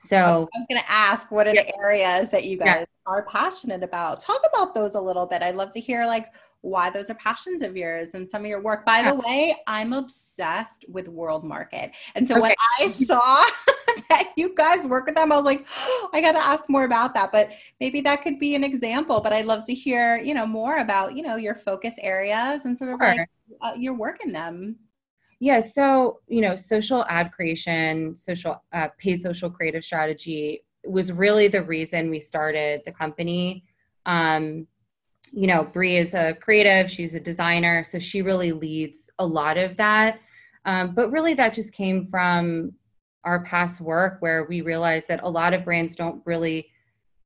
so 0.00 0.50
I 0.54 0.58
was 0.58 0.66
going 0.68 0.82
to 0.82 0.90
ask, 0.90 1.30
what 1.30 1.46
are 1.48 1.54
Yeah. 1.54 1.62
the 1.62 1.76
areas 1.78 2.30
that 2.30 2.44
you 2.44 2.58
Yeah. 2.58 2.78
guys 2.78 2.86
are 3.06 3.24
passionate 3.24 3.82
about? 3.82 4.20
Talk 4.20 4.42
about 4.52 4.74
those 4.74 4.96
a 4.96 5.00
little 5.00 5.24
bit. 5.24 5.42
I'd 5.42 5.54
love 5.54 5.72
to 5.72 5.80
hear 5.80 6.04
like 6.04 6.26
why 6.64 6.88
those 6.88 7.10
are 7.10 7.14
passions 7.14 7.60
of 7.60 7.76
yours 7.76 8.08
and 8.14 8.28
some 8.28 8.42
of 8.42 8.46
your 8.48 8.62
work. 8.62 8.86
By 8.86 9.02
the 9.02 9.14
way, 9.14 9.54
I'm 9.66 9.92
obsessed 9.92 10.86
with 10.88 11.08
World 11.08 11.44
Market. 11.44 11.92
And 12.14 12.26
so 12.26 12.40
when 12.40 12.54
I 12.80 12.86
saw 12.86 13.44
that 14.08 14.32
you 14.36 14.54
guys 14.54 14.86
work 14.86 15.06
with 15.06 15.14
them, 15.14 15.30
I 15.30 15.36
was 15.36 15.44
like, 15.44 15.66
"Oh, 15.78 16.10
I 16.14 16.22
got 16.22 16.32
to 16.32 16.44
ask 16.44 16.70
more 16.70 16.84
about 16.84 17.12
that. 17.14 17.32
But 17.32 17.50
maybe 17.80 18.00
that 18.00 18.22
could 18.22 18.38
be 18.38 18.54
an 18.54 18.64
example. 18.64 19.20
But 19.20 19.34
I'd 19.34 19.44
love 19.44 19.66
to 19.66 19.74
hear, 19.74 20.16
you 20.16 20.32
know, 20.32 20.46
more 20.46 20.78
about, 20.78 21.14
you 21.14 21.22
know, 21.22 21.36
your 21.36 21.54
focus 21.54 21.96
areas 22.00 22.64
and 22.64 22.76
sort 22.76 22.94
of 22.94 22.98
Sure. 23.00 23.14
like 23.14 23.28
uh, 23.60 23.72
your 23.76 23.94
work 23.94 24.24
in 24.24 24.32
them. 24.32 24.76
Yeah, 25.40 25.60
so 25.60 26.20
you 26.28 26.40
know, 26.40 26.54
social 26.54 27.04
ad 27.10 27.30
creation, 27.32 28.16
social 28.16 28.62
uh, 28.72 28.88
paid 28.96 29.20
social 29.20 29.50
creative 29.50 29.84
strategy 29.84 30.64
was 30.86 31.12
really 31.12 31.48
the 31.48 31.62
reason 31.62 32.08
we 32.08 32.20
started 32.20 32.80
the 32.86 32.92
company. 32.92 33.64
Um, 34.06 34.66
you 35.34 35.46
know, 35.46 35.64
Bree 35.64 35.96
is 35.96 36.14
a 36.14 36.34
creative; 36.34 36.90
she's 36.90 37.14
a 37.14 37.20
designer, 37.20 37.82
so 37.82 37.98
she 37.98 38.22
really 38.22 38.52
leads 38.52 39.10
a 39.18 39.26
lot 39.26 39.56
of 39.56 39.76
that. 39.76 40.20
Um, 40.64 40.94
but 40.94 41.10
really, 41.10 41.34
that 41.34 41.52
just 41.52 41.72
came 41.72 42.06
from 42.06 42.72
our 43.24 43.42
past 43.44 43.80
work, 43.80 44.18
where 44.20 44.44
we 44.44 44.60
realized 44.60 45.08
that 45.08 45.20
a 45.22 45.28
lot 45.28 45.52
of 45.52 45.64
brands 45.64 45.94
don't 45.94 46.22
really 46.24 46.68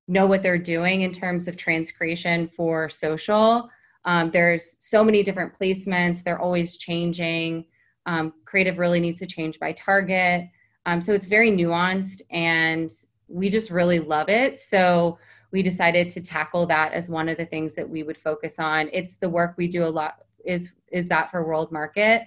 know 0.09 0.27
what 0.27 0.43
they're 0.43 0.57
doing 0.57 1.03
in 1.03 1.13
terms 1.13 1.49
of 1.49 1.57
trans 1.57 1.93
creation 1.93 2.49
for 2.57 2.89
social. 2.89 3.69
Um, 4.05 4.31
there's 4.31 4.77
so 4.79 5.05
many 5.05 5.23
different 5.23 5.53
placements; 5.61 6.25
they're 6.25 6.41
always 6.41 6.79
changing. 6.79 7.67
Um, 8.07 8.33
creative 8.47 8.79
really 8.79 9.01
needs 9.01 9.19
to 9.19 9.27
change 9.27 9.59
by 9.59 9.73
target. 9.73 10.49
Um, 10.87 11.03
so 11.03 11.13
it's 11.13 11.27
very 11.27 11.51
nuanced 11.51 12.23
and 12.31 12.91
we 13.29 13.51
just 13.51 13.71
really 13.71 13.99
love 13.99 14.31
it. 14.31 14.59
So 14.59 15.19
we 15.51 15.63
decided 15.63 16.11
to 16.11 16.21
tackle 16.21 16.67
that 16.67 16.93
as 16.93 17.09
one 17.09 17.29
of 17.29 17.37
the 17.37 17.47
things 17.47 17.75
that 17.75 17.89
we 17.89 18.03
would 18.03 18.19
focus 18.19 18.59
on. 18.59 18.91
It's 18.93 19.17
the 19.17 19.29
work 19.29 19.55
we 19.57 19.69
do 19.69 19.85
a 19.85 19.89
lot 19.89 20.19
is 20.45 20.73
is 20.93 21.09
that 21.09 21.31
for 21.31 21.47
world 21.47 21.71
market. 21.73 22.23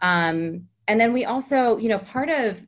Um, 0.00 0.66
and 0.88 1.00
then 1.00 1.12
we 1.12 1.24
also, 1.24 1.76
you 1.78 1.88
know, 1.88 1.98
part 1.98 2.28
of 2.28 2.58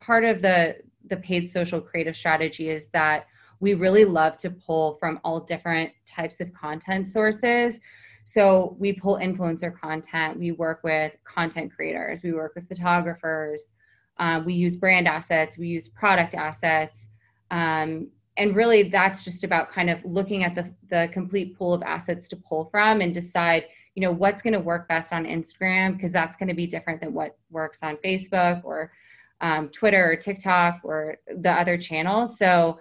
part 0.00 0.24
of 0.24 0.42
the 0.42 0.76
the 1.08 1.16
paid 1.16 1.48
social 1.48 1.80
creative 1.80 2.16
strategy 2.16 2.68
is 2.68 2.88
that 2.88 3.26
we 3.60 3.74
really 3.74 4.04
love 4.04 4.36
to 4.38 4.50
pull 4.50 4.96
from 4.98 5.20
all 5.24 5.40
different 5.40 5.92
types 6.04 6.40
of 6.40 6.52
content 6.52 7.06
sources. 7.06 7.80
So 8.24 8.76
we 8.78 8.92
pull 8.92 9.16
influencer 9.16 9.72
content. 9.78 10.38
We 10.38 10.50
work 10.50 10.80
with 10.82 11.16
content 11.24 11.72
creators. 11.72 12.22
We 12.22 12.32
work 12.32 12.52
with 12.56 12.68
photographers. 12.68 13.72
Um, 14.18 14.44
we 14.44 14.54
use 14.54 14.76
brand 14.76 15.06
assets. 15.06 15.56
We 15.56 15.68
use 15.68 15.88
product 15.88 16.34
assets. 16.34 17.10
Um, 17.50 18.08
and 18.36 18.54
really 18.54 18.84
that's 18.84 19.24
just 19.24 19.44
about 19.44 19.70
kind 19.70 19.90
of 19.90 20.04
looking 20.04 20.44
at 20.44 20.54
the, 20.54 20.72
the 20.90 21.08
complete 21.12 21.56
pool 21.56 21.72
of 21.72 21.82
assets 21.82 22.28
to 22.28 22.36
pull 22.36 22.66
from 22.66 23.00
and 23.00 23.14
decide 23.14 23.66
you 23.94 24.02
know 24.02 24.12
what's 24.12 24.42
going 24.42 24.52
to 24.52 24.60
work 24.60 24.88
best 24.88 25.12
on 25.12 25.24
instagram 25.24 25.96
because 25.96 26.12
that's 26.12 26.36
going 26.36 26.48
to 26.48 26.54
be 26.54 26.66
different 26.66 27.00
than 27.00 27.12
what 27.12 27.36
works 27.50 27.82
on 27.82 27.96
facebook 27.96 28.62
or 28.64 28.92
um, 29.40 29.68
twitter 29.68 30.12
or 30.12 30.16
tiktok 30.16 30.80
or 30.82 31.16
the 31.38 31.50
other 31.50 31.76
channels. 31.76 32.38
So 32.38 32.78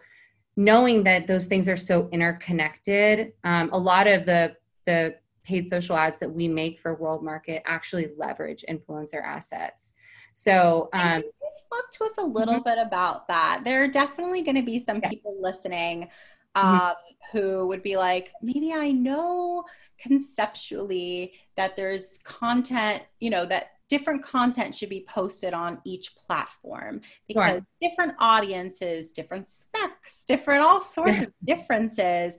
knowing 0.55 1.03
that 1.03 1.27
those 1.27 1.47
things 1.47 1.67
are 1.67 1.75
so 1.75 2.07
interconnected 2.11 3.33
um, 3.43 3.69
a 3.73 3.77
lot 3.77 4.07
of 4.07 4.25
the 4.25 4.55
the 4.85 5.15
paid 5.43 5.67
social 5.67 5.95
ads 5.95 6.17
that 6.19 6.31
we 6.31 6.47
make 6.47 6.79
for 6.79 6.95
world 6.95 7.23
market 7.23 7.61
actually 7.65 8.09
leverage 8.17 8.63
influencer 8.69 9.23
assets 9.23 9.95
so 10.35 10.89
um, 10.93 11.23
talk 11.71 11.91
to 11.93 12.03
us 12.03 12.17
a 12.17 12.23
little 12.23 12.55
mm-hmm. 12.55 12.63
bit 12.63 12.77
about 12.77 13.27
that. 13.29 13.61
There 13.63 13.83
are 13.83 13.87
definitely 13.87 14.41
going 14.41 14.57
to 14.57 14.61
be 14.61 14.79
some 14.79 14.99
yeah. 15.01 15.09
people 15.09 15.35
listening 15.39 16.09
mm-hmm. 16.55 16.67
um, 16.67 16.79
mm-hmm. 16.81 17.37
who 17.37 17.65
would 17.67 17.81
be 17.81 17.95
like, 17.95 18.31
maybe 18.41 18.73
I 18.73 18.91
know 18.91 19.63
conceptually 19.97 21.33
that 21.55 21.75
there's 21.75 22.19
content, 22.19 23.03
you 23.19 23.29
know, 23.29 23.45
that 23.45 23.71
different 23.87 24.23
content 24.23 24.75
should 24.75 24.89
be 24.89 25.05
posted 25.07 25.53
on 25.53 25.79
each 25.85 26.15
platform 26.17 26.99
because 27.27 27.51
sure. 27.51 27.65
different 27.81 28.13
audiences, 28.19 29.11
different 29.11 29.47
specs, 29.47 30.25
different 30.27 30.61
all 30.61 30.81
sorts 30.81 31.21
yeah. 31.21 31.27
of 31.27 31.33
differences. 31.45 32.37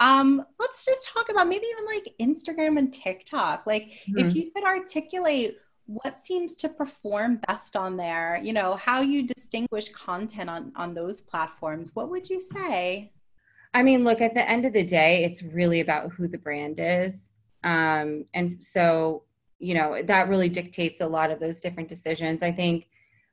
Um, 0.00 0.44
let's 0.58 0.84
just 0.84 1.08
talk 1.08 1.30
about 1.30 1.48
maybe 1.48 1.66
even 1.66 1.86
like 1.86 2.14
Instagram 2.20 2.76
and 2.76 2.92
TikTok. 2.92 3.66
Like, 3.66 3.84
mm-hmm. 3.84 4.18
if 4.18 4.34
you 4.34 4.50
could 4.50 4.64
articulate 4.64 5.56
what 5.86 6.18
seems 6.18 6.56
to 6.56 6.68
perform 6.68 7.40
best 7.46 7.76
on 7.76 7.96
there 7.96 8.40
you 8.42 8.52
know 8.52 8.74
how 8.76 9.00
you 9.00 9.26
distinguish 9.26 9.88
content 9.90 10.50
on 10.50 10.72
on 10.76 10.94
those 10.94 11.20
platforms 11.20 11.90
what 11.94 12.10
would 12.10 12.28
you 12.28 12.40
say? 12.40 13.12
I 13.72 13.82
mean 13.82 14.04
look 14.04 14.20
at 14.20 14.34
the 14.34 14.48
end 14.48 14.64
of 14.64 14.72
the 14.72 14.84
day 14.84 15.24
it's 15.24 15.42
really 15.42 15.80
about 15.80 16.12
who 16.12 16.28
the 16.28 16.38
brand 16.38 16.80
is. 16.80 17.32
Um, 17.64 18.24
and 18.34 18.64
so 18.64 19.22
you 19.58 19.74
know 19.74 20.02
that 20.02 20.28
really 20.28 20.48
dictates 20.48 21.00
a 21.00 21.06
lot 21.06 21.30
of 21.30 21.40
those 21.40 21.60
different 21.60 21.88
decisions. 21.88 22.42
I 22.42 22.52
think 22.52 22.88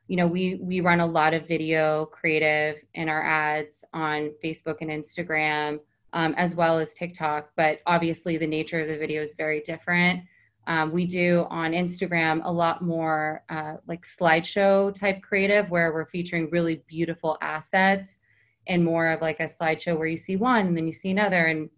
you 0.08 0.18
know 0.18 0.28
we 0.28 0.56
we 0.62 0.82
run 0.82 1.00
a 1.00 1.06
lot 1.06 1.34
of 1.34 1.48
video 1.48 2.06
creative 2.08 2.76
in 2.94 3.10
our 3.10 3.24
ads 3.24 3.86
on 3.94 4.32
facebook 4.44 4.78
and 4.82 4.90
instagram 4.90 5.80
um, 6.12 6.34
as 6.38 6.56
well 6.56 6.78
as 6.78 6.94
tiktok 6.94 7.50
but 7.56 7.80
obviously 7.86 8.38
the 8.38 8.46
nature 8.46 8.80
of 8.80 8.88
the 8.88 8.98
video 8.98 9.22
is 9.22 9.34
very 9.36 9.62
different 9.62 10.22
um, 10.68 10.92
we 10.92 11.06
do 11.06 11.46
on 11.50 11.72
Instagram 11.72 12.42
a 12.44 12.52
lot 12.52 12.82
more 12.82 13.44
uh, 13.50 13.76
like 13.88 14.04
slideshow 14.06 14.94
type 14.94 15.22
creative 15.22 15.70
where 15.70 15.94
we're 15.94 16.06
featuring 16.06 16.50
really 16.52 16.84
beautiful 16.88 17.38
assets 17.42 18.20
and 18.68 18.84
more 18.84 19.10
of 19.10 19.22
like 19.22 19.42
a 19.42 19.46
slideshow 19.46 19.98
where 19.98 20.08
you 20.08 20.18
see 20.18 20.38
one 20.38 20.68
and 20.68 20.78
then 20.78 20.88
you 20.88 20.94
see 20.94 21.12
another 21.12 21.48
and 21.48 21.70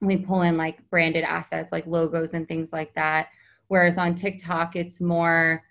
we 0.00 0.16
pull 0.18 0.42
in 0.42 0.58
like 0.58 0.88
branded 0.90 1.24
assets 1.24 1.72
like 1.72 1.86
logos 1.86 2.34
and 2.34 2.46
things 2.46 2.72
like 2.72 2.92
that. 2.94 3.28
Whereas 3.68 3.96
on 3.96 4.14
TikTok, 4.14 4.76
it's 4.76 5.00
more 5.00 5.62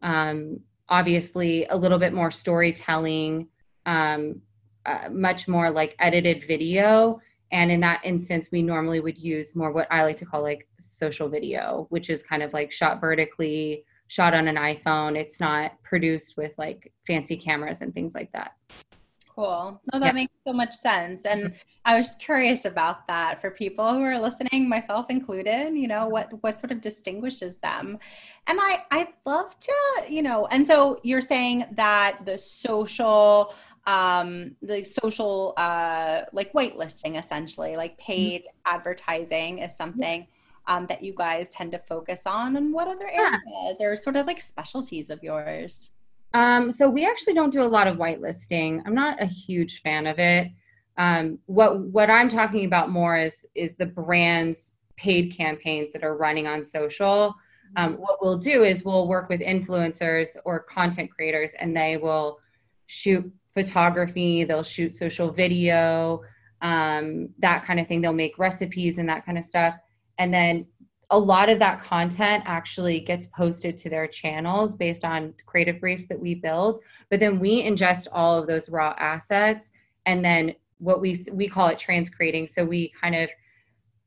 um, 0.00 0.60
obviously 0.88 1.66
a 1.66 1.76
little 1.76 1.98
bit 1.98 2.14
more 2.14 2.30
storytelling, 2.30 3.48
um, 3.84 4.40
uh, 4.86 5.08
much 5.10 5.46
more 5.46 5.70
like 5.70 5.94
edited 5.98 6.44
video 6.46 7.20
and 7.54 7.70
in 7.70 7.78
that 7.80 8.00
instance, 8.02 8.48
we 8.50 8.62
normally 8.62 8.98
would 8.98 9.16
use 9.16 9.54
more 9.54 9.70
what 9.70 9.86
I 9.88 10.02
like 10.02 10.16
to 10.16 10.26
call 10.26 10.42
like 10.42 10.66
social 10.78 11.28
video, 11.28 11.86
which 11.88 12.10
is 12.10 12.20
kind 12.20 12.42
of 12.42 12.52
like 12.52 12.72
shot 12.72 13.00
vertically, 13.00 13.84
shot 14.08 14.34
on 14.34 14.48
an 14.48 14.56
iPhone. 14.56 15.16
It's 15.16 15.38
not 15.38 15.80
produced 15.84 16.36
with 16.36 16.52
like 16.58 16.92
fancy 17.06 17.36
cameras 17.36 17.80
and 17.80 17.94
things 17.94 18.12
like 18.12 18.32
that. 18.32 18.56
Cool. 19.32 19.80
No, 19.92 20.00
that 20.00 20.06
yeah. 20.06 20.12
makes 20.12 20.32
so 20.44 20.52
much 20.52 20.74
sense. 20.74 21.26
And 21.26 21.44
mm-hmm. 21.44 21.56
I 21.84 21.96
was 21.96 22.16
curious 22.16 22.64
about 22.64 23.06
that 23.06 23.40
for 23.40 23.52
people 23.52 23.92
who 23.92 24.02
are 24.02 24.18
listening, 24.18 24.68
myself 24.68 25.06
included, 25.08 25.76
you 25.76 25.86
know, 25.86 26.08
what 26.08 26.42
what 26.42 26.58
sort 26.58 26.72
of 26.72 26.80
distinguishes 26.80 27.58
them. 27.58 28.00
And 28.48 28.58
I 28.60 28.82
I'd 28.90 29.12
love 29.24 29.56
to, 29.60 29.74
you 30.08 30.22
know, 30.22 30.46
and 30.50 30.66
so 30.66 30.98
you're 31.04 31.20
saying 31.20 31.66
that 31.72 32.18
the 32.24 32.36
social 32.36 33.54
um, 33.86 34.56
the 34.62 34.82
social 34.82 35.52
uh, 35.56 36.22
like 36.32 36.52
whitelisting 36.52 37.18
essentially 37.18 37.76
like 37.76 37.92
mm-hmm. 37.92 38.12
paid 38.12 38.40
mm-hmm. 38.42 38.74
advertising 38.74 39.58
is 39.58 39.76
something 39.76 40.26
um, 40.66 40.86
that 40.86 41.02
you 41.02 41.12
guys 41.14 41.50
tend 41.50 41.72
to 41.72 41.78
focus 41.78 42.22
on 42.26 42.56
and 42.56 42.72
what 42.72 42.88
other 42.88 43.08
areas 43.08 43.76
yeah. 43.80 43.86
or 43.86 43.96
sort 43.96 44.16
of 44.16 44.26
like 44.26 44.40
specialties 44.40 45.10
of 45.10 45.22
yours 45.22 45.90
um, 46.32 46.72
so 46.72 46.88
we 46.88 47.04
actually 47.04 47.34
don't 47.34 47.52
do 47.52 47.62
a 47.62 47.64
lot 47.64 47.86
of 47.86 47.96
whitelisting 47.96 48.82
i'm 48.86 48.94
not 48.94 49.22
a 49.22 49.26
huge 49.26 49.82
fan 49.82 50.06
of 50.06 50.18
it 50.18 50.50
um, 50.96 51.38
what 51.46 51.78
what 51.80 52.08
i'm 52.08 52.28
talking 52.28 52.64
about 52.64 52.90
more 52.90 53.18
is 53.18 53.46
is 53.54 53.76
the 53.76 53.86
brands 53.86 54.76
paid 54.96 55.36
campaigns 55.36 55.92
that 55.92 56.04
are 56.04 56.16
running 56.16 56.46
on 56.46 56.62
social 56.62 57.34
um, 57.76 57.92
mm-hmm. 57.92 58.02
what 58.02 58.18
we'll 58.22 58.38
do 58.38 58.62
is 58.62 58.84
we'll 58.84 59.08
work 59.08 59.28
with 59.28 59.40
influencers 59.40 60.36
or 60.46 60.60
content 60.60 61.10
creators 61.10 61.52
and 61.54 61.76
they 61.76 61.98
will 61.98 62.38
shoot 62.86 63.30
photography, 63.54 64.44
they'll 64.44 64.62
shoot 64.62 64.94
social 64.94 65.30
video, 65.30 66.20
um, 66.60 67.28
that 67.38 67.64
kind 67.64 67.80
of 67.80 67.86
thing. 67.86 68.00
They'll 68.00 68.12
make 68.12 68.38
recipes 68.38 68.98
and 68.98 69.08
that 69.08 69.24
kind 69.24 69.38
of 69.38 69.44
stuff. 69.44 69.74
And 70.18 70.32
then 70.32 70.66
a 71.10 71.18
lot 71.18 71.48
of 71.48 71.58
that 71.60 71.82
content 71.82 72.42
actually 72.46 73.00
gets 73.00 73.26
posted 73.26 73.76
to 73.78 73.90
their 73.90 74.06
channels 74.06 74.74
based 74.74 75.04
on 75.04 75.34
creative 75.46 75.80
briefs 75.80 76.06
that 76.08 76.18
we 76.18 76.34
build. 76.34 76.78
But 77.10 77.20
then 77.20 77.38
we 77.38 77.62
ingest 77.62 78.08
all 78.12 78.38
of 78.38 78.46
those 78.46 78.68
raw 78.68 78.94
assets 78.98 79.72
and 80.06 80.24
then 80.24 80.54
what 80.78 81.00
we 81.00 81.16
we 81.32 81.48
call 81.48 81.68
it 81.68 81.78
transcreating. 81.78 82.48
So 82.48 82.64
we 82.64 82.92
kind 83.00 83.14
of 83.14 83.30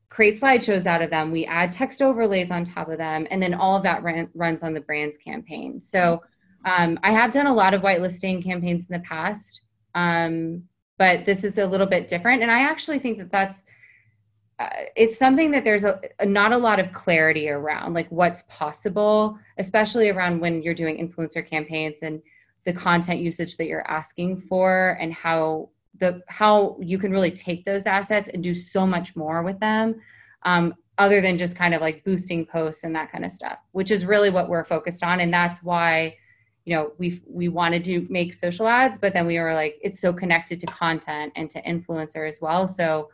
create 0.09 0.39
slideshows 0.39 0.85
out 0.85 1.01
of 1.01 1.09
them. 1.09 1.31
We 1.31 1.45
add 1.45 1.71
text 1.71 2.01
overlays 2.01 2.51
on 2.51 2.65
top 2.65 2.89
of 2.89 2.97
them, 2.97 3.27
and 3.29 3.41
then 3.41 3.53
all 3.53 3.77
of 3.77 3.83
that 3.83 4.03
runs 4.33 4.63
on 4.63 4.73
the 4.73 4.81
brand's 4.81 5.17
campaign. 5.17 5.81
So 5.81 6.21
um, 6.67 6.99
I 7.01 7.11
have 7.13 7.31
done 7.31 7.47
a 7.47 7.53
lot 7.53 7.73
of 7.73 7.81
whitelisting 7.81 8.43
campaigns 8.43 8.87
in 8.89 8.93
the 8.93 9.07
past, 9.07 9.61
um, 9.95 10.63
but 10.97 11.25
this 11.25 11.45
is 11.45 11.57
a 11.57 11.65
little 11.65 11.87
bit 11.87 12.09
different. 12.09 12.41
And 12.41 12.51
I 12.51 12.59
actually 12.59 12.99
think 12.99 13.17
that 13.19 13.31
that's 13.31 13.63
uh, 14.59 14.69
it's 14.95 15.17
something 15.17 15.51
that 15.51 15.63
there's 15.63 15.85
a, 15.85 16.01
a, 16.19 16.25
not 16.25 16.51
a 16.51 16.57
lot 16.57 16.79
of 16.79 16.91
clarity 16.91 17.47
around, 17.47 17.93
like 17.93 18.09
what's 18.09 18.41
possible, 18.49 19.37
especially 19.59 20.09
around 20.09 20.41
when 20.41 20.61
you're 20.61 20.73
doing 20.73 20.97
influencer 20.97 21.47
campaigns 21.47 22.01
and 22.01 22.21
the 22.65 22.73
content 22.73 23.21
usage 23.21 23.55
that 23.55 23.67
you're 23.67 23.89
asking 23.89 24.41
for, 24.41 24.97
and 24.99 25.13
how 25.13 25.69
the 25.99 26.21
how 26.27 26.77
you 26.81 26.99
can 26.99 27.11
really 27.11 27.31
take 27.31 27.63
those 27.63 27.85
assets 27.85 28.29
and 28.33 28.43
do 28.43 28.53
so 28.53 28.85
much 28.85 29.15
more 29.15 29.41
with 29.41 29.59
them. 29.59 29.95
Um, 30.43 30.73
other 30.97 31.21
than 31.21 31.37
just 31.37 31.55
kind 31.55 31.73
of 31.75 31.79
like 31.79 32.03
boosting 32.03 32.45
posts 32.45 32.83
and 32.83 32.95
that 32.95 33.11
kind 33.11 33.23
of 33.23 33.31
stuff, 33.31 33.59
which 33.71 33.91
is 33.91 34.03
really 34.03 34.31
what 34.31 34.49
we're 34.49 34.65
focused 34.65 35.03
on. 35.03 35.19
And 35.19 35.31
that's 35.31 35.61
why 35.61 36.17
you 36.67 36.75
know 36.75 36.91
we 36.97 37.21
we 37.25 37.47
wanted 37.47 37.83
to 37.85 38.05
make 38.09 38.33
social 38.33 38.67
ads 38.67 38.97
but 38.97 39.13
then 39.13 39.25
we 39.25 39.39
were 39.39 39.53
like 39.53 39.79
it's 39.81 40.01
so 40.01 40.11
connected 40.11 40.59
to 40.59 40.67
content 40.67 41.31
and 41.37 41.49
to 41.49 41.61
influencer 41.61 42.27
as 42.27 42.39
well 42.41 42.67
so 42.67 43.09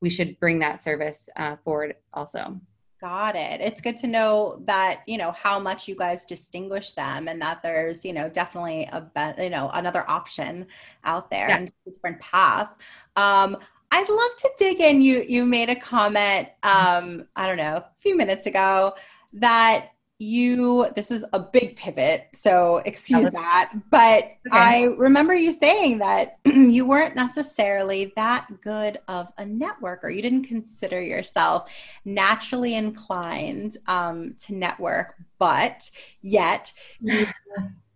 we 0.00 0.10
should 0.10 0.38
bring 0.40 0.58
that 0.58 0.82
service 0.82 1.28
uh, 1.36 1.54
forward 1.64 1.94
also 2.14 2.60
got 3.00 3.36
it 3.36 3.60
it's 3.60 3.80
good 3.80 3.96
to 3.96 4.08
know 4.08 4.60
that 4.64 5.02
you 5.06 5.18
know 5.18 5.30
how 5.30 5.56
much 5.56 5.86
you 5.86 5.94
guys 5.94 6.26
distinguish 6.26 6.94
them 6.94 7.28
and 7.28 7.40
that 7.40 7.62
there's 7.62 8.04
you 8.04 8.12
know 8.12 8.28
definitely 8.28 8.88
a 8.90 9.34
you 9.40 9.50
know 9.50 9.70
another 9.74 10.08
option 10.10 10.66
out 11.04 11.30
there 11.30 11.48
yeah. 11.48 11.58
and 11.58 11.68
a 11.86 11.90
different 11.90 12.20
path 12.20 12.76
um 13.14 13.56
I'd 13.92 14.08
love 14.08 14.36
to 14.38 14.50
dig 14.58 14.80
in. 14.80 15.00
You 15.00 15.24
you 15.28 15.46
made 15.46 15.70
a 15.70 15.76
comment, 15.76 16.48
um, 16.64 17.24
I 17.36 17.46
don't 17.46 17.56
know, 17.56 17.76
a 17.76 17.86
few 18.00 18.16
minutes 18.16 18.46
ago 18.46 18.94
that 19.34 19.90
you 20.18 20.90
this 20.94 21.10
is 21.10 21.26
a 21.34 21.38
big 21.38 21.76
pivot 21.76 22.28
so 22.32 22.78
excuse 22.86 23.30
that 23.32 23.70
but 23.90 24.24
okay. 24.24 24.32
i 24.52 24.84
remember 24.96 25.34
you 25.34 25.52
saying 25.52 25.98
that 25.98 26.38
you 26.46 26.86
weren't 26.86 27.14
necessarily 27.14 28.14
that 28.16 28.46
good 28.62 28.98
of 29.08 29.30
a 29.36 29.44
networker. 29.44 30.14
You 30.14 30.22
didn't 30.22 30.44
consider 30.44 31.02
yourself 31.02 31.70
naturally 32.06 32.74
inclined 32.74 33.76
um, 33.88 34.34
to 34.46 34.54
network 34.54 35.16
but 35.38 35.90
yet 36.22 36.72
you 37.00 37.26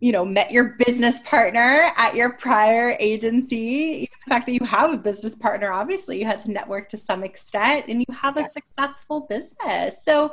you 0.00 0.12
know 0.12 0.24
met 0.24 0.50
your 0.50 0.76
business 0.84 1.20
partner 1.20 1.90
at 1.96 2.14
your 2.14 2.34
prior 2.34 2.96
agency. 3.00 4.10
The 4.26 4.30
fact 4.30 4.44
that 4.44 4.52
you 4.52 4.64
have 4.66 4.92
a 4.92 4.98
business 4.98 5.34
partner 5.34 5.72
obviously 5.72 6.18
you 6.18 6.26
had 6.26 6.40
to 6.40 6.50
network 6.50 6.90
to 6.90 6.98
some 6.98 7.24
extent 7.24 7.86
and 7.88 8.00
you 8.06 8.14
have 8.14 8.36
a 8.36 8.44
successful 8.44 9.20
business. 9.20 10.04
So 10.04 10.32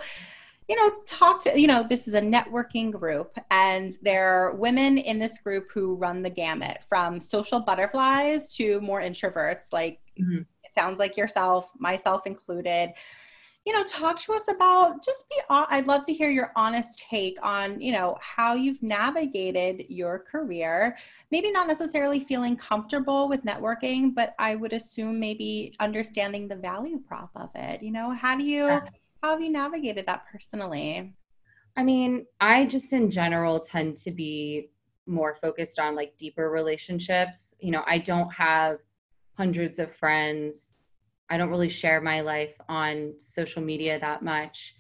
you 0.70 0.76
know, 0.76 0.95
talk 1.05 1.41
to, 1.43 1.59
you 1.59 1.68
know, 1.68 1.86
this 1.88 2.07
is 2.07 2.13
a 2.13 2.22
networking 2.22 2.91
group, 2.91 3.38
and 3.51 3.93
there 4.01 4.28
are 4.28 4.55
women 4.55 4.97
in 4.97 5.18
this 5.18 5.38
group 5.38 5.72
who 5.74 5.95
run 5.95 6.22
the 6.22 6.30
gamut 6.30 6.84
from 6.88 7.20
social 7.20 7.59
butterflies 7.59 8.53
to 8.55 8.82
more 8.82 9.01
introverts, 9.01 9.72
like 9.72 9.99
mm-hmm. 10.20 10.39
it 10.39 10.76
sounds 10.76 10.99
like 10.99 11.15
yourself, 11.15 11.72
myself 11.80 12.28
included. 12.28 12.93
you 13.68 13.74
know, 13.74 13.84
talk 13.84 14.18
to 14.18 14.32
us 14.32 14.47
about 14.47 15.03
just 15.03 15.28
be, 15.30 15.36
I'd 15.49 15.88
love 15.88 16.05
to 16.05 16.13
hear 16.13 16.30
your 16.30 16.53
honest 16.55 16.99
take 16.99 17.38
on, 17.43 17.82
you 17.82 17.91
know, 17.91 18.18
how 18.22 18.53
you've 18.53 18.82
navigated 18.82 19.84
your 19.89 20.20
career. 20.20 20.95
Maybe 21.32 21.51
not 21.51 21.68
necessarily 21.68 22.22
feeling 22.22 22.55
comfortable 22.55 23.28
with 23.28 23.43
networking, 23.43 24.15
but 24.15 24.36
I 24.39 24.55
would 24.55 24.72
assume 24.72 25.20
maybe 25.20 25.76
understanding 25.82 26.47
the 26.47 26.55
value 26.55 27.01
prop 27.05 27.30
of 27.36 27.49
it. 27.55 27.84
You 27.84 27.91
know, 27.91 28.11
how 28.11 28.38
do 28.38 28.45
you, 28.45 28.80
how 29.22 29.32
have 29.32 29.41
you 29.41 29.51
navigated 29.51 30.05
that 30.05 30.26
personally? 30.32 31.13
I 31.76 31.84
mean, 31.84 32.26
I 32.39 32.65
just 32.65 32.93
in 32.93 33.11
general 33.11 33.59
tend 33.59 33.97
to 33.97 34.11
be 34.11 34.72
more 35.05 35.38
focused 35.41 35.80
on 35.80 35.95
like 35.95 36.18
deeper 36.18 36.49
relationships. 36.49 37.53
You 37.59 37.72
know, 37.72 37.84
I 37.86 37.99
don't 37.99 38.34
have 38.34 38.80
hundreds 39.38 39.80
of 39.80 39.95
friends. 39.95 40.74
I 41.30 41.38
don't 41.38 41.49
really 41.49 41.70
share 41.70 42.01
my 42.01 42.22
life 42.22 42.55
on 42.68 43.13
social 43.20 43.61
media 43.61 43.99
that 43.99 44.24
much. 44.24 44.76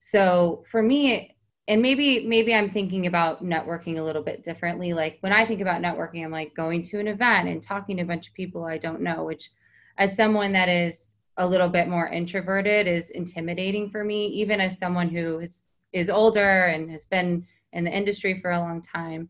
So 0.00 0.64
for 0.70 0.82
me, 0.82 1.36
and 1.66 1.82
maybe 1.82 2.26
maybe 2.26 2.54
I'm 2.54 2.70
thinking 2.70 3.06
about 3.06 3.44
networking 3.44 3.98
a 3.98 4.02
little 4.02 4.22
bit 4.22 4.42
differently. 4.42 4.94
Like 4.94 5.18
when 5.20 5.32
I 5.34 5.44
think 5.44 5.60
about 5.60 5.82
networking, 5.82 6.24
I'm 6.24 6.30
like 6.30 6.54
going 6.54 6.82
to 6.84 6.98
an 6.98 7.08
event 7.08 7.48
and 7.48 7.62
talking 7.62 7.98
to 7.98 8.04
a 8.04 8.06
bunch 8.06 8.28
of 8.28 8.34
people 8.34 8.64
I 8.64 8.78
don't 8.78 9.02
know, 9.02 9.24
which 9.24 9.50
as 9.98 10.16
someone 10.16 10.52
that 10.52 10.70
is 10.70 11.10
a 11.38 11.46
little 11.46 11.68
bit 11.68 11.88
more 11.88 12.08
introverted 12.08 12.86
is 12.86 13.10
intimidating 13.10 13.88
for 13.90 14.04
me, 14.04 14.26
even 14.26 14.60
as 14.60 14.78
someone 14.78 15.08
who 15.08 15.38
is 15.38 15.62
is 15.92 16.10
older 16.10 16.66
and 16.66 16.90
has 16.90 17.06
been 17.06 17.46
in 17.72 17.84
the 17.84 17.90
industry 17.90 18.34
for 18.34 18.50
a 18.50 18.60
long 18.60 18.82
time. 18.82 19.28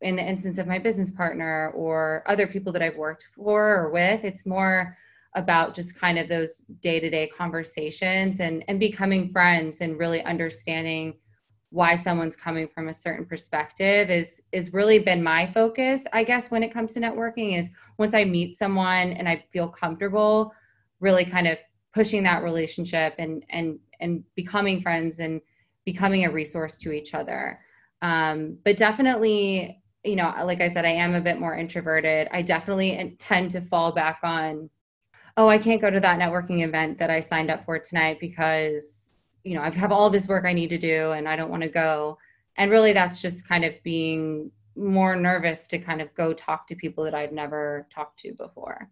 In 0.00 0.16
the 0.16 0.26
instance 0.26 0.58
of 0.58 0.66
my 0.66 0.78
business 0.78 1.10
partner 1.10 1.70
or 1.74 2.22
other 2.26 2.46
people 2.46 2.72
that 2.72 2.82
I've 2.82 2.96
worked 2.96 3.26
for 3.34 3.76
or 3.76 3.90
with, 3.90 4.24
it's 4.24 4.46
more 4.46 4.96
about 5.34 5.74
just 5.74 5.98
kind 5.98 6.18
of 6.18 6.28
those 6.28 6.58
day-to-day 6.80 7.30
conversations 7.36 8.40
and 8.40 8.64
and 8.68 8.80
becoming 8.80 9.30
friends 9.30 9.80
and 9.80 9.98
really 9.98 10.22
understanding 10.24 11.14
why 11.70 11.94
someone's 11.94 12.36
coming 12.36 12.66
from 12.66 12.88
a 12.88 12.94
certain 12.94 13.26
perspective 13.26 14.10
is 14.10 14.40
is 14.52 14.72
really 14.72 14.98
been 14.98 15.22
my 15.22 15.46
focus 15.52 16.06
i 16.14 16.24
guess 16.24 16.50
when 16.50 16.62
it 16.62 16.72
comes 16.72 16.94
to 16.94 17.00
networking 17.00 17.58
is 17.58 17.70
once 17.98 18.14
i 18.14 18.24
meet 18.24 18.54
someone 18.54 19.12
and 19.12 19.28
i 19.28 19.44
feel 19.52 19.68
comfortable 19.68 20.52
really 21.00 21.24
kind 21.24 21.46
of 21.46 21.58
pushing 21.94 22.22
that 22.22 22.42
relationship 22.42 23.14
and 23.18 23.44
and 23.50 23.78
and 24.00 24.22
becoming 24.34 24.80
friends 24.80 25.18
and 25.18 25.40
becoming 25.84 26.24
a 26.24 26.30
resource 26.30 26.78
to 26.78 26.92
each 26.92 27.14
other 27.14 27.60
um, 28.02 28.58
but 28.64 28.76
definitely 28.76 29.82
you 30.04 30.16
know, 30.16 30.32
like 30.44 30.60
I 30.60 30.68
said, 30.68 30.84
I 30.84 30.90
am 30.90 31.14
a 31.14 31.20
bit 31.20 31.40
more 31.40 31.56
introverted. 31.56 32.28
I 32.32 32.42
definitely 32.42 33.16
tend 33.18 33.50
to 33.52 33.60
fall 33.60 33.92
back 33.92 34.20
on, 34.22 34.70
oh, 35.36 35.48
I 35.48 35.58
can't 35.58 35.80
go 35.80 35.90
to 35.90 36.00
that 36.00 36.18
networking 36.18 36.64
event 36.64 36.98
that 36.98 37.10
I 37.10 37.20
signed 37.20 37.50
up 37.50 37.64
for 37.64 37.78
tonight 37.78 38.18
because, 38.20 39.10
you 39.44 39.54
know, 39.54 39.62
I 39.62 39.70
have 39.70 39.92
all 39.92 40.10
this 40.10 40.28
work 40.28 40.44
I 40.44 40.52
need 40.52 40.70
to 40.70 40.78
do 40.78 41.12
and 41.12 41.28
I 41.28 41.36
don't 41.36 41.50
want 41.50 41.62
to 41.62 41.68
go. 41.68 42.18
And 42.56 42.70
really, 42.70 42.92
that's 42.92 43.20
just 43.20 43.46
kind 43.46 43.64
of 43.64 43.74
being 43.82 44.50
more 44.76 45.16
nervous 45.16 45.66
to 45.68 45.78
kind 45.78 46.00
of 46.00 46.12
go 46.14 46.32
talk 46.32 46.66
to 46.68 46.76
people 46.76 47.04
that 47.04 47.14
I've 47.14 47.32
never 47.32 47.86
talked 47.92 48.20
to 48.20 48.32
before. 48.32 48.88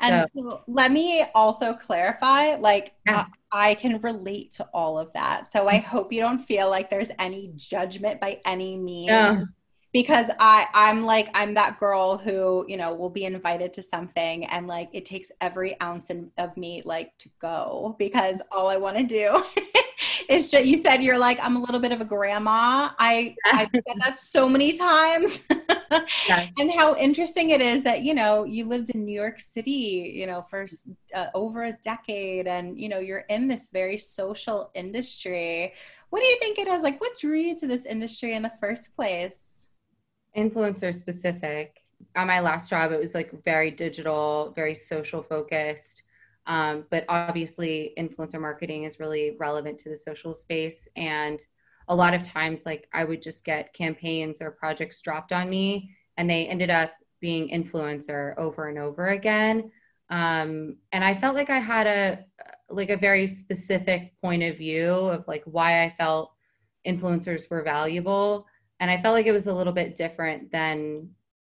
And 0.00 0.28
so, 0.34 0.42
so 0.42 0.62
let 0.66 0.92
me 0.92 1.24
also 1.34 1.72
clarify 1.72 2.56
like, 2.56 2.94
yeah. 3.06 3.26
I, 3.52 3.70
I 3.70 3.74
can 3.74 4.00
relate 4.00 4.52
to 4.52 4.68
all 4.74 4.98
of 4.98 5.12
that. 5.14 5.50
So 5.50 5.68
I 5.68 5.78
mm-hmm. 5.78 5.88
hope 5.88 6.12
you 6.12 6.20
don't 6.20 6.44
feel 6.44 6.68
like 6.68 6.90
there's 6.90 7.10
any 7.18 7.52
judgment 7.56 8.20
by 8.20 8.40
any 8.44 8.76
means. 8.76 9.08
Yeah 9.08 9.44
because 9.96 10.28
I 10.38 10.66
I'm 10.74 11.06
like 11.06 11.28
I'm 11.32 11.54
that 11.54 11.78
girl 11.78 12.18
who 12.18 12.66
you 12.68 12.76
know 12.76 12.92
will 12.92 13.08
be 13.08 13.24
invited 13.24 13.72
to 13.72 13.82
something 13.82 14.44
and 14.44 14.66
like 14.66 14.90
it 14.92 15.06
takes 15.06 15.32
every 15.40 15.80
ounce 15.80 16.10
in, 16.10 16.30
of 16.36 16.54
me 16.54 16.82
like 16.84 17.16
to 17.20 17.30
go 17.38 17.96
because 17.98 18.42
all 18.52 18.68
I 18.68 18.76
want 18.76 18.98
to 18.98 19.04
do 19.04 19.42
is 20.28 20.50
just 20.50 20.64
you 20.64 20.76
said 20.76 21.02
you're 21.02 21.18
like 21.18 21.38
I'm 21.42 21.56
a 21.56 21.60
little 21.60 21.80
bit 21.80 21.92
of 21.92 22.00
a 22.00 22.04
grandma. 22.04 22.90
I 22.98 23.36
I've 23.44 23.70
said 23.72 23.96
that 24.00 24.18
so 24.18 24.48
many 24.48 24.72
times. 24.72 25.46
yeah. 26.28 26.46
And 26.58 26.70
how 26.72 26.96
interesting 26.96 27.50
it 27.50 27.60
is 27.60 27.84
that 27.84 28.02
you 28.02 28.14
know 28.14 28.44
you 28.44 28.64
lived 28.64 28.90
in 28.90 29.04
New 29.04 29.14
York 29.14 29.40
City 29.40 30.12
you 30.14 30.26
know 30.26 30.44
for 30.48 30.66
uh, 31.14 31.26
over 31.34 31.64
a 31.64 31.72
decade 31.84 32.46
and 32.46 32.78
you 32.78 32.88
know 32.88 32.98
you're 32.98 33.24
in 33.28 33.48
this 33.48 33.68
very 33.72 33.96
social 33.96 34.70
industry. 34.74 35.72
What 36.10 36.20
do 36.20 36.26
you 36.26 36.36
think 36.38 36.58
it 36.58 36.68
is 36.68 36.82
like? 36.82 37.00
What 37.00 37.18
drew 37.18 37.36
you 37.36 37.56
to 37.56 37.66
this 37.66 37.84
industry 37.84 38.34
in 38.34 38.42
the 38.42 38.52
first 38.60 38.94
place? 38.94 39.56
influencer 40.36 40.94
specific. 40.94 41.82
On 42.14 42.26
my 42.26 42.40
last 42.40 42.68
job, 42.68 42.92
it 42.92 43.00
was 43.00 43.14
like 43.14 43.42
very 43.42 43.70
digital, 43.70 44.52
very 44.54 44.74
social 44.74 45.22
focused. 45.22 46.02
Um, 46.46 46.84
but 46.90 47.04
obviously, 47.08 47.92
influencer 47.98 48.40
marketing 48.40 48.84
is 48.84 49.00
really 49.00 49.36
relevant 49.38 49.78
to 49.80 49.88
the 49.88 49.96
social 49.96 50.34
space. 50.34 50.88
And 50.96 51.44
a 51.88 51.96
lot 51.96 52.14
of 52.14 52.22
times, 52.22 52.66
like 52.66 52.88
I 52.92 53.04
would 53.04 53.22
just 53.22 53.44
get 53.44 53.74
campaigns 53.74 54.40
or 54.40 54.50
projects 54.50 55.00
dropped 55.00 55.32
on 55.32 55.50
me, 55.50 55.96
and 56.16 56.28
they 56.28 56.46
ended 56.46 56.70
up 56.70 56.92
being 57.20 57.48
influencer 57.48 58.36
over 58.38 58.68
and 58.68 58.78
over 58.78 59.08
again. 59.08 59.70
Um, 60.10 60.76
and 60.92 61.02
I 61.02 61.14
felt 61.14 61.34
like 61.34 61.50
I 61.50 61.58
had 61.58 61.86
a 61.86 62.24
like 62.68 62.90
a 62.90 62.96
very 62.96 63.26
specific 63.26 64.12
point 64.20 64.42
of 64.42 64.58
view 64.58 64.90
of 64.90 65.26
like 65.28 65.42
why 65.44 65.84
I 65.84 65.94
felt 65.96 66.32
influencers 66.86 67.50
were 67.50 67.62
valuable 67.62 68.46
and 68.80 68.90
i 68.90 69.00
felt 69.00 69.14
like 69.14 69.26
it 69.26 69.32
was 69.32 69.46
a 69.46 69.54
little 69.54 69.72
bit 69.72 69.96
different 69.96 70.50
than 70.52 71.10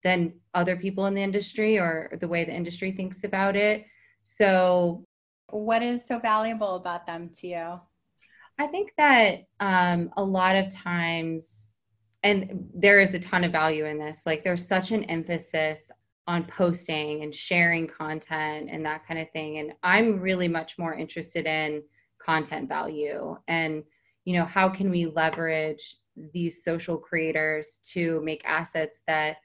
than 0.02 0.32
other 0.54 0.76
people 0.76 1.06
in 1.06 1.14
the 1.14 1.22
industry 1.22 1.78
or 1.78 2.16
the 2.20 2.28
way 2.28 2.44
the 2.44 2.54
industry 2.54 2.92
thinks 2.92 3.24
about 3.24 3.56
it 3.56 3.84
so 4.28 5.04
what 5.50 5.82
is 5.82 6.04
so 6.04 6.18
valuable 6.18 6.74
about 6.74 7.06
them 7.06 7.30
to 7.36 7.46
you? 7.46 7.80
I 8.58 8.66
think 8.66 8.92
that 8.98 9.44
um, 9.60 10.10
a 10.16 10.24
lot 10.24 10.56
of 10.56 10.68
times 10.74 11.76
and 12.24 12.68
there 12.74 12.98
is 12.98 13.14
a 13.14 13.20
ton 13.20 13.44
of 13.44 13.52
value 13.52 13.84
in 13.84 13.98
this 13.98 14.22
like 14.26 14.42
there's 14.42 14.66
such 14.66 14.90
an 14.90 15.04
emphasis 15.04 15.92
on 16.26 16.42
posting 16.44 17.22
and 17.22 17.32
sharing 17.32 17.86
content 17.86 18.68
and 18.68 18.84
that 18.84 19.06
kind 19.06 19.20
of 19.20 19.30
thing 19.30 19.58
and 19.58 19.72
i'm 19.84 20.18
really 20.18 20.48
much 20.48 20.76
more 20.76 20.94
interested 20.94 21.46
in 21.46 21.82
content 22.18 22.68
value 22.68 23.36
and 23.46 23.84
you 24.24 24.34
know 24.34 24.44
how 24.44 24.68
can 24.68 24.90
we 24.90 25.06
leverage 25.06 25.98
these 26.32 26.64
social 26.64 26.96
creators 26.96 27.80
to 27.84 28.20
make 28.24 28.42
assets 28.44 29.02
that 29.06 29.36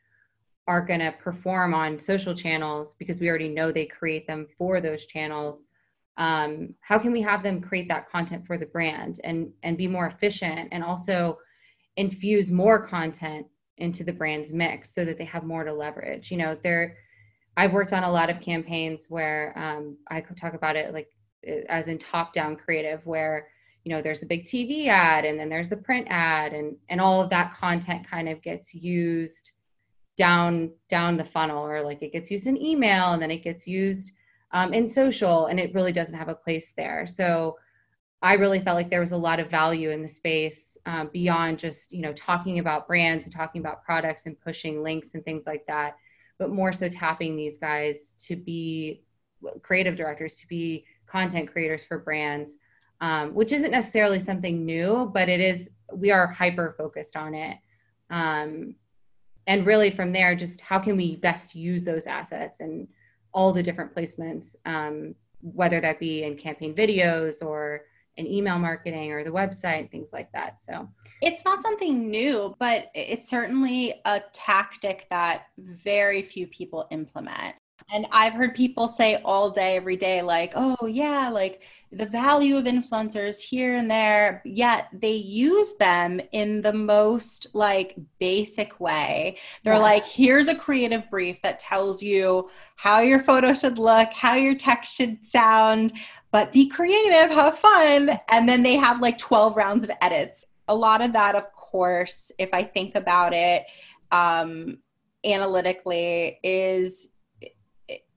are 0.72 0.82
going 0.82 1.02
to 1.02 1.12
perform 1.12 1.74
on 1.74 2.00
social 2.00 2.34
channels 2.34 2.96
because 2.98 3.20
we 3.20 3.28
already 3.28 3.50
know 3.50 3.74
they 3.74 3.86
create 3.86 4.26
them 4.26 4.48
for 4.58 4.80
those 4.80 5.06
channels 5.06 5.66
um, 6.18 6.74
how 6.80 6.98
can 6.98 7.12
we 7.12 7.22
have 7.22 7.44
them 7.44 7.62
create 7.62 7.90
that 7.90 8.10
content 8.10 8.46
for 8.48 8.58
the 8.58 8.66
brand 8.66 9.20
and 9.26 9.52
and 9.64 9.78
be 9.78 9.88
more 9.88 10.08
efficient 10.08 10.70
and 10.72 10.82
also 10.82 11.38
infuse 11.98 12.50
more 12.50 12.88
content 12.88 13.46
into 13.78 14.06
the 14.06 14.14
brand's 14.14 14.54
mix 14.54 14.94
so 14.96 15.04
that 15.04 15.18
they 15.18 15.26
have 15.26 15.44
more 15.44 15.66
to 15.66 15.74
leverage? 15.74 16.32
You 16.32 16.38
know 16.38 16.58
there 16.64 16.96
i've 17.58 17.74
worked 17.74 17.92
on 17.92 18.06
a 18.06 18.12
lot 18.12 18.30
of 18.30 18.40
campaigns 18.40 19.08
where 19.10 19.54
um, 19.58 19.98
i 20.10 20.22
could 20.22 20.38
talk 20.38 20.54
about 20.54 20.78
it 20.78 20.94
like 20.94 21.10
as 21.68 21.90
in 21.90 21.98
top 21.98 22.32
down 22.32 22.56
creative 22.56 23.06
where 23.06 23.48
you 23.84 23.94
know 23.94 24.02
there's 24.02 24.24
a 24.24 24.32
big 24.34 24.46
tv 24.46 24.88
ad 24.88 25.26
and 25.26 25.38
then 25.38 25.50
there's 25.50 25.70
the 25.70 25.84
print 25.88 26.08
ad 26.10 26.54
and 26.54 26.78
and 26.88 27.02
all 27.02 27.22
of 27.22 27.30
that 27.30 27.54
content 27.54 28.08
kind 28.08 28.30
of 28.30 28.42
gets 28.42 28.74
used 28.74 29.52
down 30.22 30.72
down 30.88 31.18
the 31.18 31.24
funnel 31.24 31.66
or 31.66 31.82
like 31.82 32.04
it 32.04 32.12
gets 32.12 32.30
used 32.30 32.46
in 32.46 32.62
email 32.62 33.14
and 33.14 33.22
then 33.22 33.32
it 33.32 33.44
gets 33.44 33.66
used 33.66 34.12
um, 34.52 34.72
in 34.72 34.88
social 34.88 35.48
and 35.48 35.60
it 35.60 35.74
really 35.74 35.92
doesn't 35.92 36.18
have 36.18 36.30
a 36.30 36.36
place 36.36 36.74
there 36.78 37.08
so 37.08 37.58
i 38.22 38.34
really 38.34 38.60
felt 38.60 38.76
like 38.76 38.92
there 38.92 39.00
was 39.00 39.14
a 39.14 39.18
lot 39.18 39.40
of 39.40 39.50
value 39.50 39.90
in 39.90 40.04
the 40.04 40.08
space 40.08 40.78
um, 40.86 41.10
beyond 41.12 41.58
just 41.58 41.92
you 41.92 42.02
know 42.02 42.14
talking 42.14 42.60
about 42.60 42.88
brands 42.88 43.26
and 43.26 43.34
talking 43.34 43.62
about 43.62 43.84
products 43.84 44.28
and 44.28 44.40
pushing 44.40 44.84
links 44.84 45.16
and 45.16 45.26
things 45.26 45.48
like 45.48 45.66
that 45.66 45.96
but 46.38 46.52
more 46.52 46.72
so 46.72 46.88
tapping 46.88 47.36
these 47.36 47.58
guys 47.58 48.14
to 48.20 48.36
be 48.36 49.02
creative 49.64 49.96
directors 49.96 50.36
to 50.38 50.48
be 50.48 50.86
content 51.08 51.52
creators 51.52 51.84
for 51.84 51.98
brands 51.98 52.58
um, 53.00 53.34
which 53.34 53.52
isn't 53.52 53.72
necessarily 53.72 54.20
something 54.20 54.64
new, 54.64 55.10
but 55.12 55.28
it 55.28 55.42
is, 55.42 55.72
we 55.92 56.12
are 56.12 56.28
hyper 56.28 56.76
focused 56.78 57.18
on 57.18 57.34
it. 57.34 57.58
Um, 58.12 58.76
and 59.48 59.66
really 59.66 59.92
from 59.92 60.12
there, 60.12 60.36
just 60.36 60.62
how 60.62 60.80
can 60.80 60.96
we 60.98 61.16
best 61.16 61.56
use 61.56 61.84
those 61.84 62.08
assets 62.08 62.60
and 62.60 62.88
all 63.34 63.52
the 63.52 63.64
different 63.64 63.96
placements, 63.96 64.56
um, 64.66 65.16
whether 65.42 65.82
that 65.82 66.00
be 66.00 66.24
in 66.24 66.38
campaign 66.38 66.76
videos 66.76 67.42
or 67.42 67.82
in 68.18 68.28
email 68.28 68.60
marketing 68.60 69.12
or 69.12 69.24
the 69.24 69.30
website, 69.30 69.89
things 69.89 70.12
like 70.14 70.32
that. 70.34 70.60
So 70.60 70.88
it's 71.22 71.46
not 71.46 71.62
something 71.62 72.10
new, 72.10 72.56
but 72.60 72.92
it's 72.94 73.30
certainly 73.30 73.94
a 74.06 74.22
tactic 74.34 75.08
that 75.10 75.46
very 75.58 76.22
few 76.22 76.46
people 76.48 76.88
implement. 76.92 77.56
And 77.94 78.08
I've 78.12 78.34
heard 78.34 78.56
people 78.56 78.88
say 78.88 79.22
all 79.24 79.50
day, 79.50 79.76
every 79.76 79.98
day, 79.98 80.22
like, 80.22 80.54
oh, 80.56 80.86
yeah, 80.86 81.30
like 81.30 81.62
the 81.92 82.06
value 82.06 82.58
of 82.58 82.64
influencers 82.66 83.42
here 83.42 83.76
and 83.76 83.92
there, 83.92 84.42
yet 84.46 84.88
they 84.94 85.14
use 85.14 85.74
them 85.74 86.22
in 86.32 86.62
the 86.62 86.72
most 86.72 87.48
like 87.54 87.98
basic 88.20 88.80
way. 88.80 89.38
They're 89.64 89.74
yeah. 89.74 89.80
like, 89.80 90.06
here's 90.06 90.48
a 90.48 90.56
creative 90.56 91.10
brief 91.10 91.42
that 91.42 91.60
tells 91.60 92.02
you 92.02 92.50
how 92.78 93.00
your 93.00 93.20
photo 93.20 93.54
should 93.54 93.78
look, 93.78 94.14
how 94.14 94.36
your 94.36 94.56
text 94.56 94.96
should 94.96 95.26
sound, 95.26 95.92
but 96.32 96.54
be 96.54 96.70
creative, 96.70 97.36
have 97.36 97.58
fun. 97.58 98.18
And 98.30 98.48
then 98.48 98.64
they 98.64 98.76
have 98.76 99.02
like 99.02 99.18
12 99.18 99.58
rounds 99.58 99.84
of 99.84 99.92
edits. 100.02 100.46
A 100.70 100.76
lot 100.76 101.02
of 101.02 101.12
that, 101.14 101.36
of 101.36 101.52
course, 101.52 102.32
if 102.40 102.54
I 102.54 102.64
think 102.64 102.96
about 102.96 103.34
it 103.34 103.64
um, 104.12 104.78
analytically, 105.26 106.40
is 106.42 107.10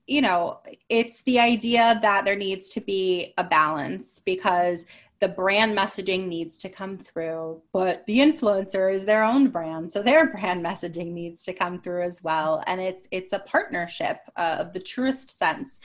you 0.07 0.21
know, 0.21 0.59
it's 0.89 1.23
the 1.23 1.39
idea 1.39 1.99
that 2.01 2.25
there 2.25 2.35
needs 2.35 2.69
to 2.69 2.81
be 2.81 3.33
a 3.37 3.43
balance 3.43 4.21
because 4.25 4.85
the 5.19 5.27
brand 5.27 5.77
messaging 5.77 6.27
needs 6.27 6.57
to 6.59 6.69
come 6.69 6.97
through, 6.97 7.61
but 7.71 8.05
the 8.05 8.19
influencer 8.19 8.93
is 8.93 9.05
their 9.05 9.23
own 9.23 9.47
brand, 9.47 9.91
so 9.91 10.03
their 10.03 10.27
brand 10.31 10.63
messaging 10.63 11.11
needs 11.11 11.43
to 11.45 11.53
come 11.53 11.79
through 11.79 12.03
as 12.03 12.23
well. 12.23 12.63
And 12.67 12.81
it's 12.81 13.07
it's 13.11 13.33
a 13.33 13.39
partnership 13.39 14.19
uh, 14.35 14.57
of 14.59 14.73
the 14.73 14.79
truest 14.79 15.37
sense. 15.37 15.79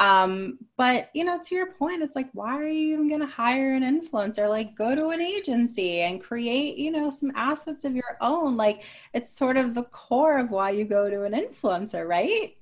Um, 0.00 0.58
but 0.76 1.10
you 1.12 1.24
know, 1.24 1.40
to 1.42 1.54
your 1.54 1.72
point, 1.72 2.02
it's 2.02 2.14
like, 2.14 2.28
why 2.32 2.56
are 2.56 2.68
you 2.68 2.94
even 2.94 3.08
going 3.08 3.20
to 3.20 3.26
hire 3.26 3.74
an 3.74 3.82
influencer? 3.82 4.48
Like, 4.48 4.76
go 4.76 4.94
to 4.94 5.08
an 5.08 5.20
agency 5.20 6.02
and 6.02 6.22
create, 6.22 6.76
you 6.76 6.92
know, 6.92 7.10
some 7.10 7.32
assets 7.34 7.84
of 7.84 7.96
your 7.96 8.16
own. 8.20 8.56
Like, 8.56 8.84
it's 9.12 9.30
sort 9.32 9.56
of 9.56 9.74
the 9.74 9.82
core 9.84 10.38
of 10.38 10.50
why 10.50 10.70
you 10.70 10.84
go 10.84 11.10
to 11.10 11.24
an 11.24 11.32
influencer, 11.32 12.06
right? 12.06 12.54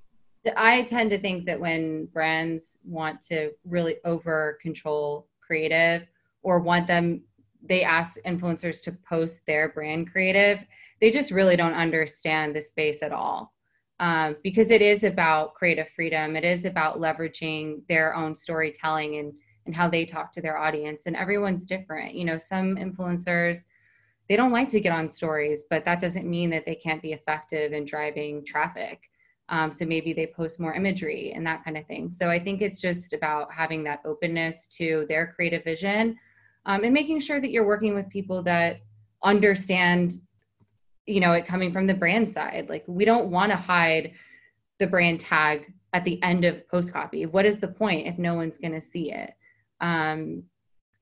I 0.56 0.82
tend 0.82 1.10
to 1.10 1.18
think 1.18 1.46
that 1.46 1.60
when 1.60 2.06
brands 2.06 2.78
want 2.84 3.20
to 3.22 3.50
really 3.64 3.96
over 4.04 4.58
control 4.60 5.28
creative 5.40 6.06
or 6.42 6.60
want 6.60 6.86
them, 6.86 7.22
they 7.62 7.82
ask 7.82 8.18
influencers 8.26 8.82
to 8.82 8.92
post 8.92 9.46
their 9.46 9.68
brand 9.70 10.10
creative, 10.10 10.60
they 11.00 11.10
just 11.10 11.30
really 11.30 11.56
don't 11.56 11.74
understand 11.74 12.54
the 12.54 12.62
space 12.62 13.02
at 13.02 13.12
all. 13.12 13.52
Um, 13.98 14.36
because 14.42 14.70
it 14.70 14.82
is 14.82 15.04
about 15.04 15.54
creative 15.54 15.88
freedom, 15.96 16.36
it 16.36 16.44
is 16.44 16.64
about 16.64 17.00
leveraging 17.00 17.86
their 17.88 18.14
own 18.14 18.34
storytelling 18.34 19.16
and 19.16 19.32
and 19.64 19.74
how 19.74 19.88
they 19.88 20.04
talk 20.04 20.30
to 20.30 20.40
their 20.40 20.56
audience 20.56 21.06
and 21.06 21.16
everyone's 21.16 21.66
different. 21.66 22.14
You 22.14 22.24
know 22.24 22.38
some 22.38 22.76
influencers 22.76 23.64
they 24.28 24.36
don't 24.36 24.52
like 24.52 24.68
to 24.68 24.80
get 24.80 24.92
on 24.92 25.08
stories 25.08 25.64
but 25.68 25.84
that 25.84 26.00
doesn't 26.00 26.28
mean 26.28 26.50
that 26.50 26.66
they 26.66 26.74
can't 26.74 27.02
be 27.02 27.12
effective 27.12 27.72
in 27.72 27.84
driving 27.84 28.44
traffic 28.44 29.10
um, 29.48 29.70
so 29.70 29.84
maybe 29.84 30.12
they 30.12 30.26
post 30.26 30.58
more 30.58 30.74
imagery 30.74 31.32
and 31.34 31.46
that 31.46 31.64
kind 31.64 31.76
of 31.76 31.86
thing. 31.86 32.10
So 32.10 32.28
I 32.28 32.38
think 32.38 32.62
it's 32.62 32.80
just 32.80 33.12
about 33.12 33.52
having 33.52 33.84
that 33.84 34.00
openness 34.04 34.66
to 34.78 35.06
their 35.08 35.32
creative 35.34 35.62
vision 35.64 36.18
um, 36.66 36.82
and 36.82 36.92
making 36.92 37.20
sure 37.20 37.40
that 37.40 37.50
you're 37.50 37.66
working 37.66 37.94
with 37.94 38.08
people 38.08 38.42
that 38.42 38.80
understand, 39.22 40.14
you 41.06 41.20
know, 41.20 41.32
it 41.32 41.46
coming 41.46 41.72
from 41.72 41.86
the 41.86 41.94
brand 41.94 42.28
side. 42.28 42.66
Like 42.68 42.84
we 42.88 43.04
don't 43.04 43.30
want 43.30 43.52
to 43.52 43.56
hide 43.56 44.12
the 44.78 44.86
brand 44.86 45.20
tag 45.20 45.72
at 45.92 46.04
the 46.04 46.20
end 46.22 46.44
of 46.44 46.68
post 46.68 46.92
copy. 46.92 47.24
What 47.24 47.46
is 47.46 47.60
the 47.60 47.68
point 47.68 48.08
if 48.08 48.18
no 48.18 48.34
one's 48.34 48.58
going 48.58 48.74
to 48.74 48.80
see 48.80 49.12
it? 49.12 49.32
Um, 49.80 50.42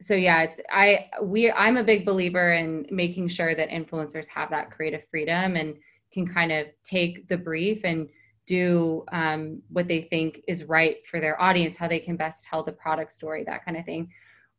so 0.03 0.15
yeah, 0.15 0.43
it's 0.43 0.61
I 0.71 1.09
we 1.23 1.51
I'm 1.51 1.79
a 1.79 1.85
big 1.85 2.05
believer 2.05 2.53
in 2.53 2.87
making 2.91 3.29
sure 3.29 3.55
that 3.55 3.71
influencers 3.71 4.29
have 4.29 4.51
that 4.51 4.71
creative 4.71 5.03
freedom 5.11 5.57
and 5.57 5.77
can 6.13 6.27
kind 6.27 6.53
of 6.53 6.67
take 6.85 7.27
the 7.29 7.39
brief 7.39 7.85
and 7.85 8.09
do 8.47 9.05
um, 9.13 9.63
what 9.71 9.89
they 9.89 10.03
think 10.03 10.43
is 10.47 10.65
right 10.65 11.07
for 11.07 11.21
their 11.21 11.41
audience, 11.41 11.77
how 11.77 11.89
they 11.89 11.99
can 11.99 12.17
best 12.17 12.45
tell 12.45 12.63
the 12.63 12.73
product 12.73 13.13
story, 13.13 13.45
that 13.45 13.65
kind 13.65 13.77
of 13.77 13.85
thing. 13.85 14.11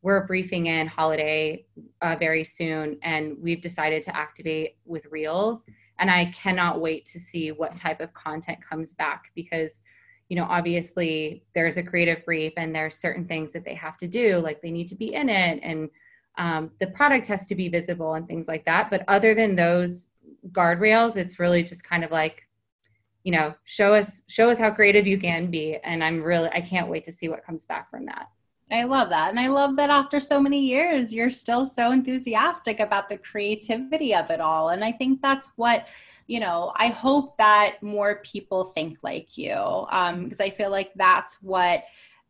We're 0.02 0.26
briefing 0.26 0.66
in 0.66 0.86
holiday 0.86 1.66
uh, 2.02 2.16
very 2.18 2.44
soon, 2.44 2.98
and 3.02 3.36
we've 3.40 3.60
decided 3.60 4.02
to 4.04 4.16
activate 4.16 4.76
with 4.84 5.06
Reels. 5.06 5.66
And 5.98 6.10
I 6.10 6.26
cannot 6.26 6.80
wait 6.80 7.06
to 7.06 7.18
see 7.18 7.52
what 7.52 7.74
type 7.74 8.00
of 8.00 8.12
content 8.12 8.58
comes 8.68 8.94
back 8.94 9.30
because, 9.34 9.82
you 10.28 10.36
know, 10.36 10.46
obviously 10.48 11.44
there's 11.54 11.78
a 11.78 11.82
creative 11.82 12.24
brief 12.24 12.52
and 12.56 12.74
there's 12.74 12.96
certain 12.96 13.26
things 13.26 13.52
that 13.52 13.64
they 13.64 13.74
have 13.74 13.96
to 13.98 14.06
do, 14.06 14.36
like 14.36 14.60
they 14.60 14.70
need 14.70 14.88
to 14.88 14.94
be 14.94 15.14
in 15.14 15.28
it 15.28 15.60
and 15.62 15.88
um, 16.38 16.70
the 16.80 16.88
product 16.88 17.26
has 17.28 17.46
to 17.46 17.54
be 17.54 17.68
visible 17.68 18.14
and 18.14 18.28
things 18.28 18.48
like 18.48 18.64
that. 18.66 18.90
But 18.90 19.04
other 19.08 19.34
than 19.34 19.56
those 19.56 20.08
guardrails, 20.52 21.16
it's 21.16 21.38
really 21.38 21.62
just 21.62 21.82
kind 21.82 22.04
of 22.04 22.10
like 22.10 22.45
you 23.26 23.32
know 23.32 23.52
show 23.64 23.92
us 23.92 24.22
show 24.28 24.48
us 24.48 24.58
how 24.58 24.70
creative 24.70 25.04
you 25.04 25.18
can 25.18 25.50
be 25.50 25.76
and 25.82 26.02
i'm 26.04 26.22
really 26.22 26.48
i 26.50 26.60
can't 26.60 26.88
wait 26.88 27.02
to 27.02 27.10
see 27.10 27.28
what 27.28 27.44
comes 27.44 27.66
back 27.66 27.90
from 27.90 28.06
that 28.06 28.28
I 28.70 28.82
love 28.82 29.10
that. 29.10 29.30
And 29.30 29.38
I 29.38 29.46
love 29.46 29.76
that 29.76 29.90
after 29.90 30.18
so 30.18 30.40
many 30.40 30.58
years, 30.58 31.14
you're 31.14 31.30
still 31.30 31.64
so 31.64 31.92
enthusiastic 31.92 32.80
about 32.80 33.08
the 33.08 33.16
creativity 33.16 34.12
of 34.12 34.28
it 34.30 34.40
all. 34.40 34.70
And 34.70 34.84
I 34.84 34.90
think 34.90 35.22
that's 35.22 35.52
what, 35.54 35.86
you 36.26 36.40
know, 36.40 36.72
I 36.76 36.88
hope 36.88 37.38
that 37.38 37.80
more 37.80 38.22
people 38.24 38.64
think 38.64 38.98
like 39.02 39.38
you. 39.38 39.54
Um, 39.54 40.24
because 40.24 40.40
I 40.40 40.50
feel 40.50 40.70
like 40.70 40.92
that's 40.96 41.40
what 41.42 41.84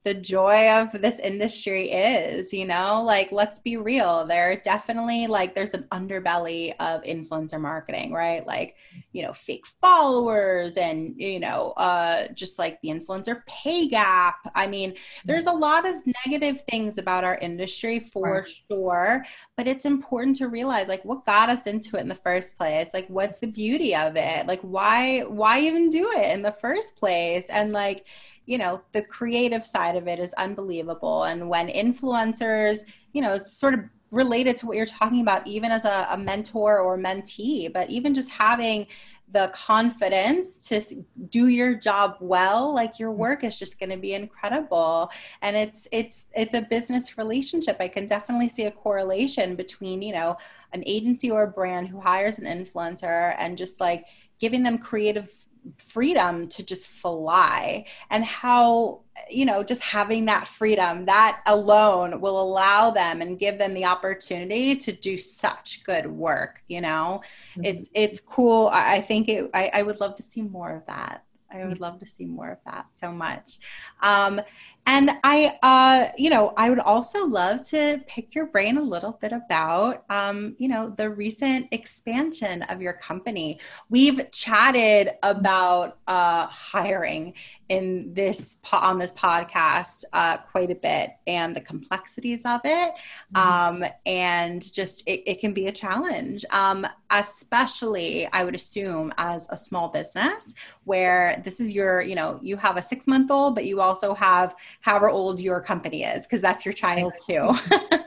the 0.06 0.14
joy 0.14 0.70
of 0.70 0.92
this 1.02 1.18
industry 1.18 1.90
is 1.90 2.52
you 2.52 2.64
know? 2.64 3.02
Like 3.02 3.32
let's 3.32 3.58
be 3.58 3.76
real 3.76 4.24
there 4.24 4.56
definitely 4.62 5.26
like 5.26 5.56
there's 5.56 5.74
an 5.74 5.82
underbelly 5.90 6.74
of 6.78 7.02
influencer 7.02 7.60
marketing 7.60 8.12
right? 8.12 8.46
Like 8.46 8.76
you 9.10 9.24
know 9.24 9.32
fake 9.32 9.66
followers 9.66 10.76
and 10.76 11.20
you 11.20 11.40
know 11.40 11.72
uh 11.72 12.28
just 12.34 12.56
like 12.56 12.80
the 12.82 12.88
influencer 12.90 13.44
pay 13.46 13.88
gap. 13.88 14.36
I 14.54 14.68
mean 14.68 14.94
there's 15.24 15.46
a 15.46 15.52
lot 15.52 15.88
of 15.88 15.96
negative 16.24 16.62
things 16.70 16.98
about 16.98 17.24
our 17.24 17.38
industry 17.38 17.98
for 17.98 18.42
right. 18.42 18.48
sure 18.70 19.24
but 19.56 19.66
it's 19.66 19.86
important 19.86 20.36
to 20.36 20.46
realize 20.46 20.86
like 20.86 21.04
what 21.04 21.24
got 21.24 21.50
us 21.50 21.66
into 21.66 21.96
it 21.96 22.02
in 22.02 22.08
the 22.08 22.14
first 22.14 22.56
place? 22.56 22.94
Like 22.94 23.08
what's 23.08 23.40
the 23.40 23.48
beauty 23.48 23.96
of 23.96 24.14
it? 24.14 24.46
Like 24.46 24.60
why 24.60 25.22
why 25.22 25.58
even 25.62 25.90
do 25.90 26.12
it 26.12 26.32
in 26.32 26.42
the 26.42 26.52
first 26.52 26.94
place? 26.94 27.46
And 27.50 27.72
like 27.72 28.06
you 28.46 28.58
know 28.58 28.82
the 28.92 29.02
creative 29.02 29.64
side 29.64 29.96
of 29.96 30.08
it 30.08 30.18
is 30.18 30.32
unbelievable. 30.34 31.24
And 31.24 31.48
when 31.48 31.68
influencers 31.68 32.80
you 33.12 33.22
know 33.22 33.36
sort 33.36 33.74
of 33.74 33.80
related 34.12 34.56
to 34.56 34.66
what 34.66 34.76
you're 34.76 34.86
talking 34.86 35.20
about 35.20 35.44
even 35.46 35.72
as 35.72 35.84
a, 35.84 36.06
a 36.10 36.16
mentor 36.16 36.78
or 36.78 36.96
mentee 36.96 37.70
but 37.72 37.90
even 37.90 38.14
just 38.14 38.30
having 38.30 38.86
the 39.32 39.50
confidence 39.52 40.68
to 40.68 41.04
do 41.30 41.48
your 41.48 41.74
job 41.74 42.16
well 42.20 42.72
like 42.72 42.98
your 42.98 43.12
mm. 43.12 43.16
work 43.16 43.42
is 43.42 43.58
just 43.58 43.78
going 43.80 43.90
to 43.90 43.96
be 43.96 44.14
incredible. 44.14 45.10
And 45.42 45.56
it's 45.56 45.88
it's 45.90 46.26
it's 46.34 46.54
a 46.54 46.62
business 46.62 47.18
relationship. 47.18 47.76
I 47.80 47.88
can 47.88 48.06
definitely 48.06 48.48
see 48.48 48.64
a 48.64 48.70
correlation 48.70 49.56
between 49.56 50.00
you 50.02 50.14
know 50.14 50.36
an 50.72 50.84
agency 50.86 51.30
or 51.30 51.42
a 51.42 51.48
brand 51.48 51.88
who 51.88 52.00
hires 52.00 52.38
an 52.38 52.44
influencer 52.44 53.34
and 53.38 53.58
just 53.58 53.80
like 53.80 54.06
giving 54.38 54.62
them 54.62 54.78
creative 54.78 55.45
freedom 55.78 56.48
to 56.48 56.62
just 56.62 56.88
fly. 56.88 57.84
And 58.10 58.24
how 58.24 59.00
you 59.30 59.46
know 59.46 59.62
just 59.62 59.82
having 59.82 60.26
that 60.26 60.46
freedom 60.46 61.06
that 61.06 61.40
alone 61.46 62.20
will 62.20 62.40
allow 62.40 62.90
them 62.90 63.22
and 63.22 63.38
give 63.38 63.58
them 63.58 63.72
the 63.72 63.86
opportunity 63.86 64.76
to 64.76 64.92
do 64.92 65.16
such 65.16 65.82
good 65.84 66.06
work 66.06 66.62
you 66.68 66.80
know? 66.80 67.22
Mm-hmm. 67.52 67.64
it's 67.64 67.90
it's 67.94 68.20
cool. 68.20 68.68
I, 68.72 68.96
I 68.96 69.00
think 69.00 69.28
it 69.28 69.50
I, 69.54 69.70
I 69.74 69.82
would 69.82 70.00
love 70.00 70.16
to 70.16 70.22
see 70.22 70.42
more 70.42 70.74
of 70.76 70.86
that. 70.86 71.24
I 71.50 71.64
would 71.64 71.80
love 71.80 71.98
to 72.00 72.06
see 72.06 72.26
more 72.26 72.50
of 72.50 72.58
that 72.64 72.86
so 72.92 73.12
much. 73.12 73.58
Um, 74.02 74.40
and 74.86 75.10
I, 75.24 75.58
uh, 75.64 76.12
you 76.16 76.30
know, 76.30 76.54
I 76.56 76.70
would 76.70 76.78
also 76.78 77.26
love 77.26 77.66
to 77.68 78.00
pick 78.06 78.36
your 78.36 78.46
brain 78.46 78.76
a 78.76 78.82
little 78.82 79.18
bit 79.20 79.32
about, 79.32 80.04
um, 80.08 80.54
you 80.58 80.68
know, 80.68 80.90
the 80.90 81.10
recent 81.10 81.66
expansion 81.72 82.62
of 82.62 82.80
your 82.80 82.92
company. 82.92 83.58
We've 83.90 84.30
chatted 84.30 85.10
about 85.24 85.98
uh, 86.06 86.46
hiring 86.46 87.34
in 87.68 88.12
this 88.12 88.56
on 88.72 88.98
this 88.98 89.12
podcast 89.12 90.04
uh, 90.12 90.36
quite 90.38 90.70
a 90.70 90.74
bit 90.74 91.10
and 91.26 91.54
the 91.54 91.60
complexities 91.60 92.46
of 92.46 92.60
it, 92.64 92.94
mm-hmm. 93.34 93.36
um, 93.36 93.84
and 94.04 94.72
just 94.72 95.02
it, 95.06 95.22
it, 95.26 95.40
can 95.40 95.52
be 95.52 95.66
a 95.66 95.72
challenge, 95.72 96.44
um, 96.50 96.86
especially 97.10 98.26
I 98.32 98.44
would 98.44 98.54
assume 98.54 99.12
as 99.18 99.48
a 99.50 99.56
small 99.56 99.88
business 99.88 100.54
where 100.84 101.40
this 101.44 101.60
is 101.60 101.74
your, 101.74 102.00
you 102.00 102.14
know, 102.14 102.38
you 102.42 102.56
have 102.56 102.76
a 102.76 102.82
six 102.82 103.06
month 103.06 103.30
old, 103.30 103.54
but 103.54 103.64
you 103.64 103.80
also 103.80 104.14
have 104.14 104.54
however 104.80 105.08
old 105.08 105.40
your 105.40 105.60
company 105.60 106.04
is, 106.04 106.26
because 106.26 106.40
that's 106.40 106.64
your 106.64 106.72
child 106.72 107.12
too. 107.26 107.52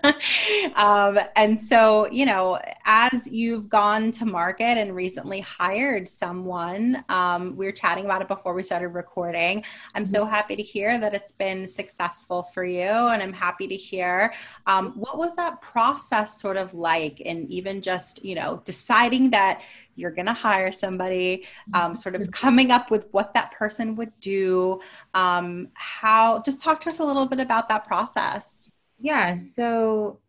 um, 0.76 1.20
and 1.36 1.60
so, 1.60 2.10
you 2.12 2.26
know, 2.26 2.60
as 2.86 3.28
you've 3.28 3.70
gone 3.70 4.12
to 4.14 4.26
market 4.26 4.78
and 4.78 4.96
recently 4.96 5.42
hired 5.42 6.08
someone, 6.08 7.04
um, 7.10 7.56
we 7.56 7.66
were 7.66 7.72
chatting 7.72 8.06
about 8.06 8.22
it 8.22 8.28
before 8.28 8.54
we 8.54 8.64
started 8.64 8.90
recording. 8.90 9.49
I'm 9.96 10.06
so 10.06 10.26
happy 10.26 10.56
to 10.56 10.64
hear 10.64 11.00
that 11.00 11.14
it's 11.14 11.32
been 11.32 11.68
successful 11.68 12.44
for 12.54 12.64
you. 12.64 12.90
And 13.12 13.22
I'm 13.24 13.34
happy 13.34 13.68
to 13.68 13.76
hear 13.76 14.34
um, 14.66 14.94
what 14.94 15.18
was 15.18 15.36
that 15.36 15.62
process 15.62 16.40
sort 16.42 16.58
of 16.58 16.74
like? 16.74 17.22
And 17.26 17.50
even 17.50 17.82
just, 17.82 18.24
you 18.24 18.36
know, 18.36 18.62
deciding 18.66 19.32
that 19.32 19.62
you're 19.96 20.12
going 20.12 20.28
to 20.28 20.34
hire 20.34 20.72
somebody, 20.72 21.46
um, 21.74 21.96
sort 21.96 22.16
of 22.16 22.32
coming 22.32 22.72
up 22.72 22.90
with 22.90 23.08
what 23.12 23.34
that 23.34 23.52
person 23.52 23.96
would 23.96 24.14
do. 24.20 24.80
Um, 25.14 25.70
how, 25.74 26.42
just 26.42 26.62
talk 26.62 26.80
to 26.82 26.90
us 26.90 27.00
a 27.00 27.04
little 27.04 27.26
bit 27.26 27.40
about 27.40 27.68
that 27.70 27.86
process. 27.86 28.72
Yeah. 29.00 29.36
So, 29.36 30.20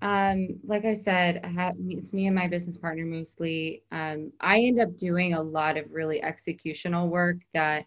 um, 0.00 0.60
like 0.64 0.84
I 0.84 0.94
said, 0.94 1.40
I 1.42 1.48
have, 1.48 1.74
it's 1.88 2.12
me 2.12 2.26
and 2.26 2.34
my 2.34 2.46
business 2.46 2.76
partner 2.76 3.04
mostly. 3.04 3.82
Um, 3.90 4.32
I 4.40 4.60
end 4.60 4.80
up 4.80 4.96
doing 4.96 5.34
a 5.34 5.42
lot 5.42 5.76
of 5.76 5.90
really 5.90 6.20
executional 6.20 7.08
work 7.08 7.38
that 7.52 7.86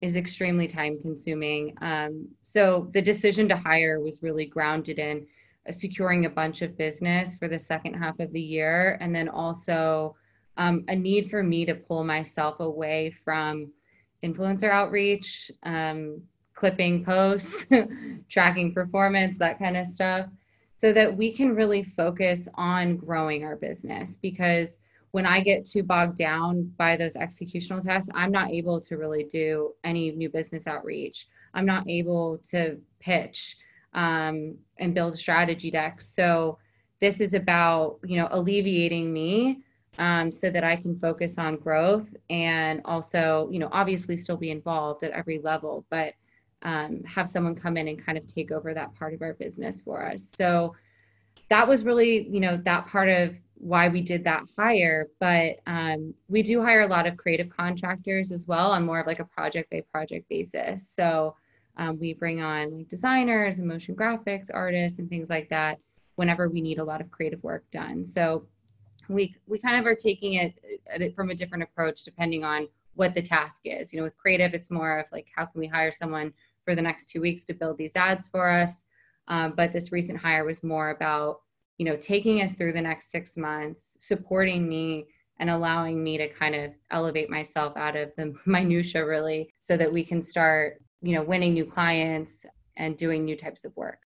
is 0.00 0.16
extremely 0.16 0.68
time 0.68 0.98
consuming. 1.00 1.74
Um, 1.80 2.28
so 2.42 2.88
the 2.92 3.02
decision 3.02 3.48
to 3.48 3.56
hire 3.56 4.00
was 4.00 4.22
really 4.22 4.46
grounded 4.46 4.98
in 4.98 5.26
securing 5.70 6.24
a 6.24 6.30
bunch 6.30 6.62
of 6.62 6.78
business 6.78 7.34
for 7.34 7.48
the 7.48 7.58
second 7.58 7.94
half 7.94 8.18
of 8.20 8.32
the 8.32 8.40
year, 8.40 8.96
and 9.00 9.14
then 9.14 9.28
also 9.28 10.16
um, 10.56 10.84
a 10.88 10.96
need 10.96 11.30
for 11.30 11.42
me 11.42 11.64
to 11.64 11.74
pull 11.74 12.04
myself 12.04 12.60
away 12.60 13.10
from 13.10 13.70
influencer 14.24 14.70
outreach, 14.70 15.50
um, 15.64 16.20
clipping 16.54 17.04
posts, 17.04 17.66
tracking 18.28 18.72
performance, 18.72 19.38
that 19.38 19.58
kind 19.58 19.76
of 19.76 19.86
stuff, 19.86 20.26
so 20.76 20.92
that 20.92 21.16
we 21.16 21.32
can 21.32 21.54
really 21.54 21.84
focus 21.84 22.48
on 22.54 22.96
growing 22.96 23.44
our 23.44 23.56
business 23.56 24.16
because 24.16 24.78
when 25.12 25.26
I 25.26 25.40
get 25.40 25.64
too 25.64 25.82
bogged 25.82 26.16
down 26.16 26.72
by 26.76 26.96
those 26.96 27.14
executional 27.14 27.82
tasks, 27.82 28.10
I'm 28.14 28.30
not 28.30 28.50
able 28.50 28.80
to 28.82 28.96
really 28.96 29.24
do 29.24 29.74
any 29.84 30.10
new 30.12 30.28
business 30.28 30.66
outreach. 30.66 31.28
I'm 31.54 31.66
not 31.66 31.88
able 31.88 32.38
to 32.50 32.78
pitch 33.00 33.56
um, 33.94 34.56
and 34.78 34.94
build 34.94 35.16
strategy 35.16 35.70
decks. 35.70 36.08
So 36.08 36.58
this 37.00 37.20
is 37.20 37.34
about 37.34 37.98
you 38.04 38.16
know 38.16 38.28
alleviating 38.30 39.12
me 39.12 39.62
um, 39.98 40.30
so 40.30 40.50
that 40.50 40.64
I 40.64 40.76
can 40.76 40.98
focus 40.98 41.38
on 41.38 41.56
growth 41.56 42.06
and 42.30 42.80
also 42.84 43.48
you 43.50 43.58
know 43.58 43.68
obviously 43.72 44.16
still 44.16 44.36
be 44.36 44.50
involved 44.50 45.04
at 45.04 45.12
every 45.12 45.38
level, 45.38 45.84
but 45.90 46.14
um, 46.62 47.02
have 47.04 47.30
someone 47.30 47.54
come 47.54 47.76
in 47.76 47.88
and 47.88 48.04
kind 48.04 48.18
of 48.18 48.26
take 48.26 48.50
over 48.50 48.74
that 48.74 48.94
part 48.94 49.14
of 49.14 49.22
our 49.22 49.34
business 49.34 49.80
for 49.80 50.04
us. 50.04 50.24
So 50.36 50.74
that 51.48 51.66
was 51.66 51.84
really 51.84 52.28
you 52.28 52.40
know 52.40 52.56
that 52.64 52.86
part 52.86 53.08
of 53.08 53.34
why 53.60 53.88
we 53.88 54.00
did 54.00 54.22
that 54.22 54.44
hire 54.56 55.08
but 55.18 55.56
um, 55.66 56.14
we 56.28 56.42
do 56.42 56.62
hire 56.62 56.82
a 56.82 56.86
lot 56.86 57.06
of 57.06 57.16
creative 57.16 57.50
contractors 57.50 58.30
as 58.30 58.46
well 58.46 58.70
on 58.70 58.86
more 58.86 59.00
of 59.00 59.06
like 59.06 59.18
a 59.18 59.24
project 59.24 59.70
by 59.70 59.82
project 59.92 60.28
basis. 60.28 60.88
So 60.88 61.34
um, 61.76 61.98
we 61.98 62.12
bring 62.12 62.40
on 62.40 62.76
like 62.76 62.88
designers 62.88 63.58
and 63.58 63.68
motion 63.68 63.94
graphics 63.94 64.48
artists 64.52 64.98
and 64.98 65.08
things 65.08 65.28
like 65.28 65.48
that 65.50 65.78
whenever 66.16 66.48
we 66.48 66.60
need 66.60 66.78
a 66.78 66.84
lot 66.84 67.00
of 67.00 67.10
creative 67.10 67.42
work 67.42 67.64
done. 67.70 68.04
So 68.04 68.46
we 69.08 69.34
we 69.46 69.58
kind 69.58 69.76
of 69.76 69.86
are 69.86 69.94
taking 69.94 70.34
it, 70.34 70.54
it 70.86 71.14
from 71.14 71.30
a 71.30 71.34
different 71.34 71.64
approach 71.64 72.04
depending 72.04 72.44
on 72.44 72.68
what 72.94 73.14
the 73.14 73.22
task 73.22 73.62
is. 73.64 73.92
You 73.92 73.98
know 73.98 74.04
with 74.04 74.16
creative 74.16 74.54
it's 74.54 74.70
more 74.70 74.98
of 75.00 75.06
like 75.10 75.26
how 75.34 75.46
can 75.46 75.60
we 75.60 75.66
hire 75.66 75.92
someone 75.92 76.32
for 76.64 76.74
the 76.74 76.82
next 76.82 77.10
two 77.10 77.20
weeks 77.20 77.44
to 77.46 77.54
build 77.54 77.76
these 77.78 77.96
ads 77.96 78.26
for 78.28 78.48
us? 78.48 78.86
Um, 79.28 79.52
but 79.56 79.72
this 79.72 79.92
recent 79.92 80.18
hire 80.18 80.44
was 80.44 80.62
more 80.64 80.90
about 80.90 81.40
you 81.78 81.84
know, 81.84 81.96
taking 81.96 82.42
us 82.42 82.54
through 82.54 82.72
the 82.72 82.82
next 82.82 83.10
six 83.10 83.36
months, 83.36 83.96
supporting 84.00 84.68
me 84.68 85.06
and 85.40 85.48
allowing 85.48 86.02
me 86.02 86.18
to 86.18 86.28
kind 86.28 86.54
of 86.54 86.72
elevate 86.90 87.30
myself 87.30 87.76
out 87.76 87.96
of 87.96 88.10
the 88.16 88.34
minutia 88.46 89.06
really 89.06 89.54
so 89.60 89.76
that 89.76 89.92
we 89.92 90.04
can 90.04 90.20
start, 90.20 90.82
you 91.00 91.14
know, 91.14 91.22
winning 91.22 91.54
new 91.54 91.64
clients 91.64 92.44
and 92.76 92.96
doing 92.96 93.24
new 93.24 93.36
types 93.36 93.64
of 93.64 93.74
work. 93.76 94.00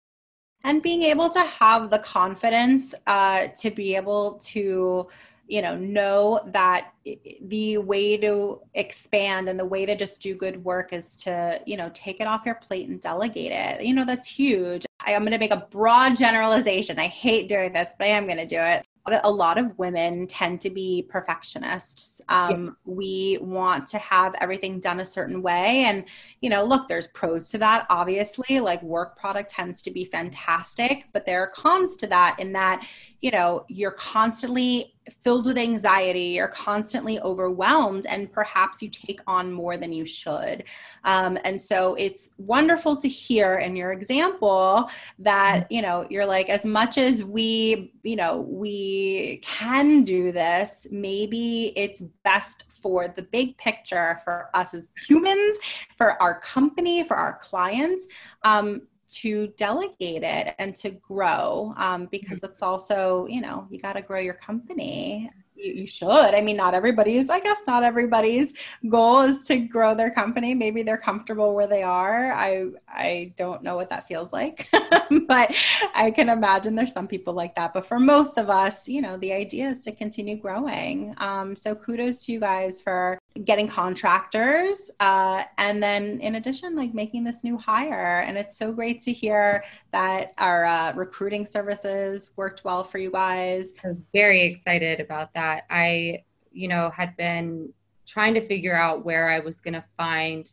And 0.64 0.82
being 0.82 1.02
able 1.02 1.30
to 1.30 1.40
have 1.40 1.90
the 1.90 2.00
confidence 2.00 2.94
uh, 3.06 3.48
to 3.58 3.70
be 3.70 3.94
able 3.94 4.40
to 4.44 5.08
you 5.50 5.62
know 5.62 5.76
know 5.76 6.40
that 6.48 6.92
the 7.40 7.78
way 7.78 8.18
to 8.18 8.60
expand 8.74 9.48
and 9.48 9.58
the 9.58 9.64
way 9.64 9.86
to 9.86 9.96
just 9.96 10.20
do 10.20 10.34
good 10.34 10.62
work 10.62 10.92
is 10.92 11.16
to 11.16 11.58
you 11.64 11.76
know 11.76 11.90
take 11.94 12.20
it 12.20 12.26
off 12.26 12.44
your 12.44 12.56
plate 12.56 12.86
and 12.88 13.00
delegate 13.00 13.50
it 13.50 13.82
you 13.82 13.94
know 13.94 14.04
that's 14.04 14.28
huge 14.28 14.84
i'm 15.14 15.22
going 15.22 15.32
to 15.32 15.38
make 15.38 15.50
a 15.50 15.66
broad 15.70 16.16
generalization 16.16 16.98
i 16.98 17.06
hate 17.06 17.48
doing 17.48 17.72
this 17.72 17.92
but 17.98 18.06
i 18.06 18.08
am 18.08 18.24
going 18.24 18.38
to 18.38 18.46
do 18.46 18.58
it 18.58 18.84
a 19.22 19.30
lot 19.30 19.58
of 19.58 19.78
women 19.78 20.26
tend 20.26 20.60
to 20.62 20.70
be 20.70 21.06
perfectionists. 21.08 22.20
Um, 22.28 22.64
yeah. 22.64 22.70
We 22.84 23.38
want 23.40 23.86
to 23.88 23.98
have 23.98 24.34
everything 24.40 24.80
done 24.80 25.00
a 25.00 25.04
certain 25.04 25.42
way. 25.42 25.84
And, 25.86 26.04
you 26.40 26.50
know, 26.50 26.64
look, 26.64 26.88
there's 26.88 27.06
pros 27.08 27.50
to 27.50 27.58
that, 27.58 27.86
obviously. 27.90 28.60
Like 28.60 28.82
work 28.82 29.18
product 29.18 29.50
tends 29.50 29.82
to 29.82 29.90
be 29.90 30.04
fantastic, 30.04 31.06
but 31.12 31.26
there 31.26 31.42
are 31.42 31.48
cons 31.48 31.96
to 31.98 32.06
that 32.08 32.36
in 32.38 32.52
that, 32.52 32.86
you 33.20 33.30
know, 33.30 33.64
you're 33.68 33.92
constantly 33.92 34.94
filled 35.22 35.46
with 35.46 35.58
anxiety, 35.58 36.20
you're 36.20 36.48
constantly 36.48 37.20
overwhelmed, 37.20 38.06
and 38.06 38.32
perhaps 38.32 38.82
you 38.82 38.88
take 38.88 39.20
on 39.26 39.52
more 39.52 39.76
than 39.76 39.92
you 39.92 40.04
should. 40.04 40.64
Um, 41.04 41.38
and 41.44 41.60
so 41.60 41.94
it's 41.94 42.30
wonderful 42.38 42.96
to 42.96 43.08
hear 43.08 43.56
in 43.56 43.76
your 43.76 43.92
example 43.92 44.90
that, 45.18 45.64
mm-hmm. 45.64 45.74
you 45.74 45.82
know, 45.82 46.06
you're 46.10 46.26
like, 46.26 46.48
as 46.48 46.64
much 46.64 46.98
as 46.98 47.24
we, 47.24 47.92
you 48.02 48.16
know, 48.16 48.40
we 48.40 49.40
can 49.42 50.04
do 50.04 50.32
this, 50.32 50.86
maybe 50.90 51.72
it's 51.76 52.02
best 52.24 52.64
for 52.68 53.08
the 53.08 53.22
big 53.22 53.56
picture 53.58 54.18
for 54.24 54.50
us 54.54 54.74
as 54.74 54.88
humans, 55.08 55.56
for 55.96 56.20
our 56.22 56.40
company, 56.40 57.02
for 57.02 57.16
our 57.16 57.38
clients. 57.42 58.06
Um, 58.42 58.82
to 59.08 59.48
delegate 59.56 60.22
it 60.22 60.54
and 60.58 60.76
to 60.76 60.90
grow 60.90 61.74
um, 61.76 62.06
because 62.10 62.42
it's 62.42 62.62
also 62.62 63.26
you 63.28 63.40
know 63.40 63.66
you 63.70 63.78
got 63.78 63.94
to 63.94 64.02
grow 64.02 64.20
your 64.20 64.34
company. 64.34 65.30
You, 65.56 65.72
you, 65.72 65.86
should. 65.86 66.08
I 66.34 66.40
mean 66.40 66.56
not 66.56 66.72
everybody's 66.72 67.30
i 67.30 67.40
guess 67.40 67.62
not 67.66 67.82
everybody's 67.82 68.54
goal 68.88 69.22
is 69.22 69.44
to 69.46 69.58
grow 69.58 69.94
their 69.94 70.10
company. 70.10 70.54
Maybe 70.54 70.82
they're 70.82 70.96
comfortable 70.96 71.54
where 71.54 71.66
they 71.66 71.82
are. 71.82 72.32
I 72.32 72.68
i 72.88 73.32
don't 73.36 73.62
know 73.62 73.74
what 73.74 73.90
that 73.90 74.06
feels 74.06 74.32
like 74.32 74.68
but 75.26 75.56
i 75.94 76.12
can 76.14 76.28
imagine 76.28 76.74
there's 76.74 76.92
some 76.92 77.08
people 77.08 77.34
like 77.34 77.56
that. 77.56 77.74
But 77.74 77.86
for 77.86 77.98
most 77.98 78.38
of 78.38 78.50
us 78.50 78.88
you 78.88 79.00
know 79.00 79.16
the 79.16 79.32
idea 79.32 79.70
is 79.70 79.82
to 79.84 79.92
continue 79.92 80.36
growing. 80.36 81.14
Um, 81.18 81.56
so 81.56 81.74
kudos 81.74 82.24
to 82.26 82.32
you 82.32 82.40
guys 82.40 82.80
for 82.80 83.17
getting 83.44 83.68
contractors 83.68 84.90
uh, 85.00 85.44
and 85.58 85.80
then 85.82 86.20
in 86.20 86.34
addition 86.36 86.74
like 86.74 86.92
making 86.92 87.22
this 87.22 87.44
new 87.44 87.56
hire. 87.56 88.24
And 88.26 88.36
it's 88.36 88.56
so 88.56 88.72
great 88.72 89.00
to 89.02 89.12
hear 89.12 89.62
that 89.92 90.32
our 90.38 90.64
uh, 90.64 90.92
recruiting 90.94 91.46
services 91.46 92.32
worked 92.36 92.64
well 92.64 92.82
for 92.82 92.98
you 92.98 93.12
guys. 93.12 93.74
I'm 93.84 94.04
very 94.12 94.42
excited 94.42 94.98
about 94.98 95.32
that. 95.34 95.64
I 95.70 96.24
you 96.58 96.66
know 96.68 96.90
had 96.90 97.16
been 97.16 97.72
trying 98.06 98.34
to 98.34 98.40
figure 98.40 98.74
out 98.74 99.04
where 99.04 99.28
i 99.30 99.38
was 99.38 99.60
going 99.60 99.74
to 99.74 99.84
find 99.96 100.52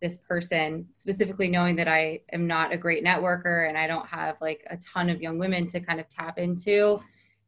this 0.00 0.18
person 0.18 0.86
specifically 0.94 1.48
knowing 1.48 1.76
that 1.76 1.88
i 1.88 2.20
am 2.32 2.46
not 2.46 2.72
a 2.72 2.76
great 2.76 3.04
networker 3.04 3.68
and 3.68 3.78
i 3.78 3.86
don't 3.86 4.06
have 4.06 4.36
like 4.40 4.66
a 4.70 4.76
ton 4.78 5.08
of 5.08 5.22
young 5.22 5.38
women 5.38 5.66
to 5.66 5.80
kind 5.80 6.00
of 6.00 6.08
tap 6.08 6.38
into 6.38 7.00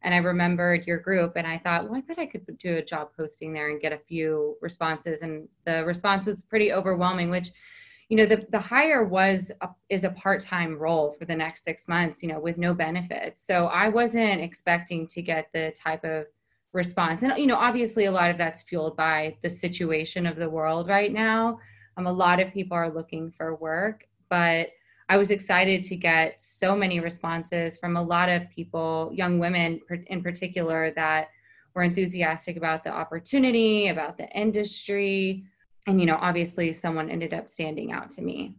and 0.02 0.14
I 0.14 0.18
remembered 0.18 0.86
your 0.86 0.98
group 0.98 1.32
and 1.36 1.46
I 1.46 1.58
thought, 1.58 1.84
well, 1.84 1.96
I 1.96 2.00
bet 2.00 2.18
I 2.18 2.26
could 2.26 2.46
do 2.58 2.76
a 2.76 2.84
job 2.84 3.10
posting 3.16 3.52
there 3.52 3.70
and 3.70 3.80
get 3.80 3.92
a 3.92 3.98
few 3.98 4.56
responses. 4.60 5.22
And 5.22 5.48
the 5.64 5.84
response 5.84 6.24
was 6.24 6.42
pretty 6.42 6.72
overwhelming, 6.72 7.28
which, 7.30 7.50
you 8.08 8.16
know, 8.16 8.26
the, 8.26 8.46
the 8.50 8.58
hire 8.58 9.04
was, 9.04 9.52
a, 9.60 9.68
is 9.88 10.04
a 10.04 10.10
part-time 10.10 10.78
role 10.78 11.14
for 11.18 11.26
the 11.26 11.36
next 11.36 11.64
six 11.64 11.86
months, 11.86 12.22
you 12.22 12.28
know, 12.28 12.40
with 12.40 12.56
no 12.56 12.72
benefits. 12.72 13.46
So 13.46 13.66
I 13.66 13.88
wasn't 13.88 14.40
expecting 14.40 15.06
to 15.08 15.22
get 15.22 15.48
the 15.52 15.72
type 15.76 16.04
of 16.04 16.26
response. 16.72 17.22
And, 17.22 17.36
you 17.36 17.46
know, 17.46 17.56
obviously 17.56 18.06
a 18.06 18.12
lot 18.12 18.30
of 18.30 18.38
that's 18.38 18.62
fueled 18.62 18.96
by 18.96 19.36
the 19.42 19.50
situation 19.50 20.26
of 20.26 20.36
the 20.36 20.48
world 20.48 20.88
right 20.88 21.12
now. 21.12 21.58
Um, 21.96 22.06
a 22.06 22.12
lot 22.12 22.40
of 22.40 22.52
people 22.52 22.76
are 22.76 22.90
looking 22.90 23.30
for 23.30 23.56
work, 23.56 24.06
but 24.28 24.70
I 25.10 25.16
was 25.16 25.32
excited 25.32 25.82
to 25.86 25.96
get 25.96 26.40
so 26.40 26.76
many 26.76 27.00
responses 27.00 27.76
from 27.76 27.96
a 27.96 28.02
lot 28.02 28.28
of 28.28 28.48
people, 28.48 29.10
young 29.12 29.40
women 29.40 29.80
in 30.06 30.22
particular, 30.22 30.92
that 30.92 31.30
were 31.74 31.82
enthusiastic 31.82 32.56
about 32.56 32.84
the 32.84 32.92
opportunity, 32.92 33.88
about 33.88 34.16
the 34.16 34.28
industry. 34.28 35.42
And, 35.88 35.98
you 35.98 36.06
know, 36.06 36.16
obviously 36.20 36.72
someone 36.72 37.10
ended 37.10 37.34
up 37.34 37.48
standing 37.48 37.90
out 37.90 38.12
to 38.12 38.22
me. 38.22 38.54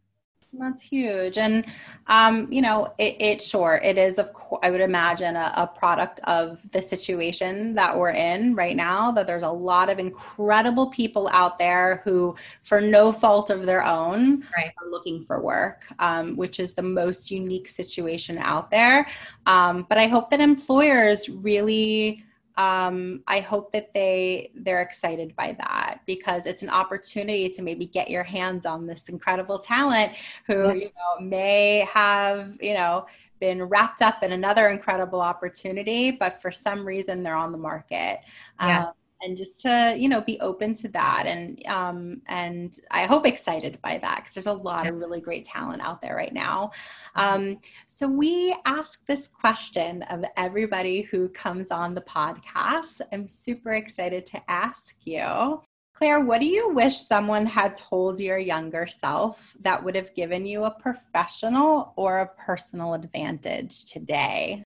That's 0.54 0.82
huge. 0.82 1.38
And, 1.38 1.66
um, 2.08 2.52
you 2.52 2.62
know, 2.62 2.94
it, 2.98 3.16
it 3.22 3.42
sure, 3.42 3.80
it 3.82 3.98
is, 3.98 4.20
of 4.20 4.34
course, 4.34 4.60
I 4.64 4.70
would 4.70 4.82
imagine 4.82 5.38
a, 5.38 5.54
a, 5.56 5.68
product 5.68 6.20
of 6.26 6.60
the 6.74 6.82
situation 6.82 7.74
that 7.76 7.98
we're 7.98 8.12
in 8.12 8.54
right 8.54 8.76
now, 8.76 9.12
that 9.14 9.28
there's 9.28 9.44
a 9.44 9.50
lot 9.50 9.90
of 9.90 9.98
incredible 9.98 10.88
people 10.88 11.30
out 11.32 11.58
there 11.58 12.02
who, 12.04 12.36
for 12.64 12.82
no 12.82 13.14
fault 13.14 13.50
of 13.50 13.66
their 13.66 13.84
own, 13.84 14.44
right. 14.58 14.74
are 14.78 14.90
looking 14.90 15.24
for 15.24 15.42
work, 15.42 15.86
um, 16.00 16.36
which 16.36 16.60
is 16.60 16.74
the 16.74 16.82
most 16.82 17.32
unique 17.32 17.70
situation 17.70 18.38
out 18.38 18.70
there. 18.70 19.08
Um, 19.46 19.86
but 19.88 19.98
I 19.98 20.08
hope 20.08 20.30
that 20.32 20.42
employers 20.42 21.30
really 21.30 22.26
um, 22.58 23.24
I 23.28 23.40
hope 23.40 23.72
that 23.72 23.94
they 23.94 24.52
they're 24.56 24.82
excited 24.82 25.36
by 25.36 25.56
that 25.60 26.02
because 26.06 26.46
it's 26.46 26.64
an 26.64 26.70
opportunity 26.70 27.50
to 27.50 27.62
maybe 27.62 27.88
get 27.88 28.10
your 28.10 28.24
hands 28.24 28.66
on 28.66 28.88
this 28.88 29.10
incredible 29.10 29.60
talent 29.60 30.14
who 30.48 30.76
you 30.76 30.86
know 30.86 31.26
may 31.26 31.88
have 31.94 32.58
you 32.62 32.74
know 32.74 33.06
been 33.40 33.64
wrapped 33.64 34.02
up 34.02 34.22
in 34.22 34.32
another 34.32 34.70
incredible 34.70 35.20
opportunity, 35.20 36.12
but 36.12 36.42
for 36.42 36.52
some 36.52 36.86
reason 36.86 37.24
they're 37.24 37.36
on 37.36 37.52
the 37.52 37.58
market. 37.58 38.20
Yeah. 38.60 38.86
Um, 38.86 38.94
and 39.22 39.38
just 39.38 39.62
to 39.62 39.96
you 39.98 40.10
know 40.10 40.22
be 40.22 40.40
open 40.40 40.74
to 40.74 40.88
that 40.90 41.24
and 41.26 41.66
um 41.68 42.22
and 42.28 42.80
i 42.92 43.06
hope 43.06 43.26
excited 43.26 43.80
by 43.82 43.98
that 43.98 44.18
because 44.18 44.34
there's 44.34 44.48
a 44.48 44.54
lot 44.54 44.88
of 44.88 44.96
really 44.96 45.22
great 45.22 45.44
talent 45.44 45.82
out 45.82 46.02
there 46.02 46.16
right 46.16 46.34
now. 46.34 46.72
Um 47.16 47.60
so 47.88 48.08
we 48.08 48.56
ask 48.66 49.06
this 49.06 49.28
question 49.28 50.04
of 50.04 50.24
everybody 50.38 51.02
who 51.02 51.30
comes 51.30 51.72
on 51.72 51.94
the 51.94 52.02
podcast. 52.02 53.02
I'm 53.12 53.28
super 53.28 53.74
excited 53.74 54.26
to 54.28 54.42
ask 54.50 54.96
you 55.06 55.62
Claire, 55.94 56.22
what 56.22 56.42
do 56.42 56.48
you 56.48 56.74
wish 56.74 56.98
someone 56.98 57.46
had 57.46 57.76
told 57.76 58.20
your 58.20 58.40
younger 58.40 58.88
self 58.88 59.56
that 59.60 59.84
would 59.84 59.96
have 59.96 60.16
given 60.16 60.46
you 60.46 60.64
a 60.64 60.72
professional 60.72 61.94
or 61.96 62.22
a 62.22 62.28
personal 62.28 62.96
advantage 62.96 63.86
today? 63.86 64.64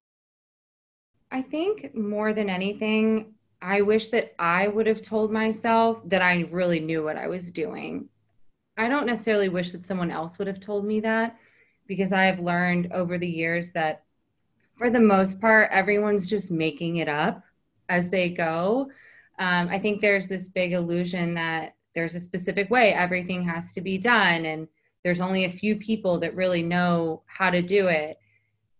I 1.30 1.42
think 1.42 1.94
more 1.94 2.32
than 2.32 2.48
anything, 2.48 3.34
I 3.60 3.80
wish 3.82 4.08
that 4.08 4.34
I 4.38 4.68
would 4.68 4.86
have 4.86 5.02
told 5.02 5.32
myself 5.32 6.00
that 6.06 6.22
I 6.22 6.48
really 6.50 6.80
knew 6.80 7.02
what 7.02 7.16
I 7.16 7.28
was 7.28 7.50
doing. 7.50 8.08
I 8.76 8.88
don't 8.88 9.06
necessarily 9.06 9.48
wish 9.48 9.72
that 9.72 9.86
someone 9.86 10.10
else 10.10 10.38
would 10.38 10.46
have 10.46 10.60
told 10.60 10.84
me 10.84 11.00
that 11.00 11.36
because 11.86 12.12
I 12.12 12.24
have 12.24 12.40
learned 12.40 12.92
over 12.92 13.16
the 13.18 13.28
years 13.28 13.72
that 13.72 14.04
for 14.76 14.90
the 14.90 15.00
most 15.00 15.40
part, 15.40 15.70
everyone's 15.72 16.28
just 16.28 16.50
making 16.50 16.96
it 16.96 17.08
up 17.08 17.42
as 17.88 18.10
they 18.10 18.28
go. 18.28 18.90
Um, 19.38 19.68
I 19.68 19.78
think 19.78 20.00
there's 20.00 20.28
this 20.28 20.48
big 20.48 20.72
illusion 20.72 21.34
that 21.34 21.74
there's 21.94 22.14
a 22.14 22.20
specific 22.20 22.68
way 22.70 22.92
everything 22.92 23.42
has 23.44 23.72
to 23.72 23.80
be 23.80 23.96
done, 23.96 24.44
and 24.44 24.68
there's 25.02 25.22
only 25.22 25.44
a 25.46 25.52
few 25.52 25.76
people 25.76 26.18
that 26.18 26.34
really 26.34 26.62
know 26.62 27.22
how 27.26 27.48
to 27.48 27.62
do 27.62 27.86
it 27.88 28.18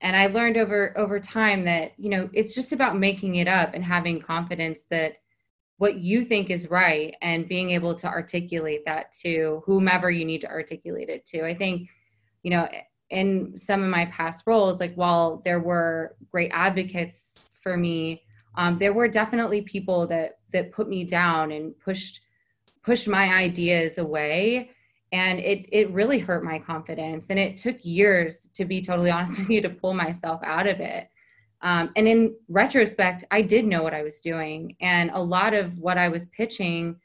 and 0.01 0.17
i 0.17 0.27
learned 0.27 0.57
over 0.57 0.97
over 0.97 1.19
time 1.19 1.65
that 1.65 1.93
you 1.99 2.11
know 2.11 2.29
it's 2.33 2.55
just 2.55 2.73
about 2.73 2.99
making 2.99 3.37
it 3.37 3.49
up 3.49 3.75
and 3.75 3.85
having 3.85 4.21
confidence 4.21 4.85
that 4.85 5.17
what 5.79 5.99
you 5.99 6.25
think 6.25 6.51
is 6.51 6.71
right 6.71 7.15
and 7.21 7.49
being 7.49 7.71
able 7.71 7.95
to 7.95 8.07
articulate 8.07 8.85
that 8.87 9.13
to 9.13 9.63
whomever 9.67 10.11
you 10.11 10.25
need 10.25 10.41
to 10.41 10.49
articulate 10.49 11.09
it 11.09 11.27
to. 11.27 11.45
I 11.45 11.55
think 11.55 11.89
you 12.43 12.51
know 12.51 12.69
in 13.11 13.57
some 13.57 13.83
of 13.83 13.89
my 13.89 14.07
past 14.07 14.43
roles 14.47 14.81
like 14.81 14.95
while 14.95 15.41
there 15.45 15.61
were 15.61 16.17
great 16.31 16.51
advocates 16.53 17.55
for 17.63 17.77
me 17.77 18.23
um, 18.57 18.79
there 18.79 18.93
were 18.93 19.07
definitely 19.07 19.63
people 19.63 20.07
that 20.09 20.39
that 20.53 20.73
put 20.73 20.89
me 20.89 21.05
down 21.05 21.53
and 21.53 21.79
pushed 21.79 22.21
pushed 22.83 23.07
my 23.07 23.33
ideas 23.35 23.99
away 23.99 24.71
and 25.13 25.39
it 25.39 25.69
it 25.73 25.91
really 25.91 26.19
hurt 26.19 26.45
my 26.45 26.59
confidence 26.59 27.31
and 27.31 27.39
it 27.39 27.57
took 27.57 27.77
years 27.85 28.49
to 28.55 28.65
be 28.65 28.83
totally 28.83 29.11
honest 29.17 29.39
with 29.39 29.51
you 29.51 29.61
to 29.61 29.71
pull 29.71 29.95
myself 29.95 30.41
out 30.45 30.67
of 30.67 30.81
it. 30.81 31.09
Um, 31.63 31.91
and 31.97 32.07
in 32.07 32.35
retrospect 32.49 33.25
i 33.31 33.41
did 33.41 33.65
know 33.65 33.83
what 33.83 33.95
i 33.95 34.03
was 34.03 34.21
doing 34.21 34.77
and 34.83 35.11
a 35.15 35.23
lot 35.23 35.55
of 35.55 35.79
what 35.79 35.97
i 35.97 36.07
was 36.09 36.27
pitching 36.27 36.97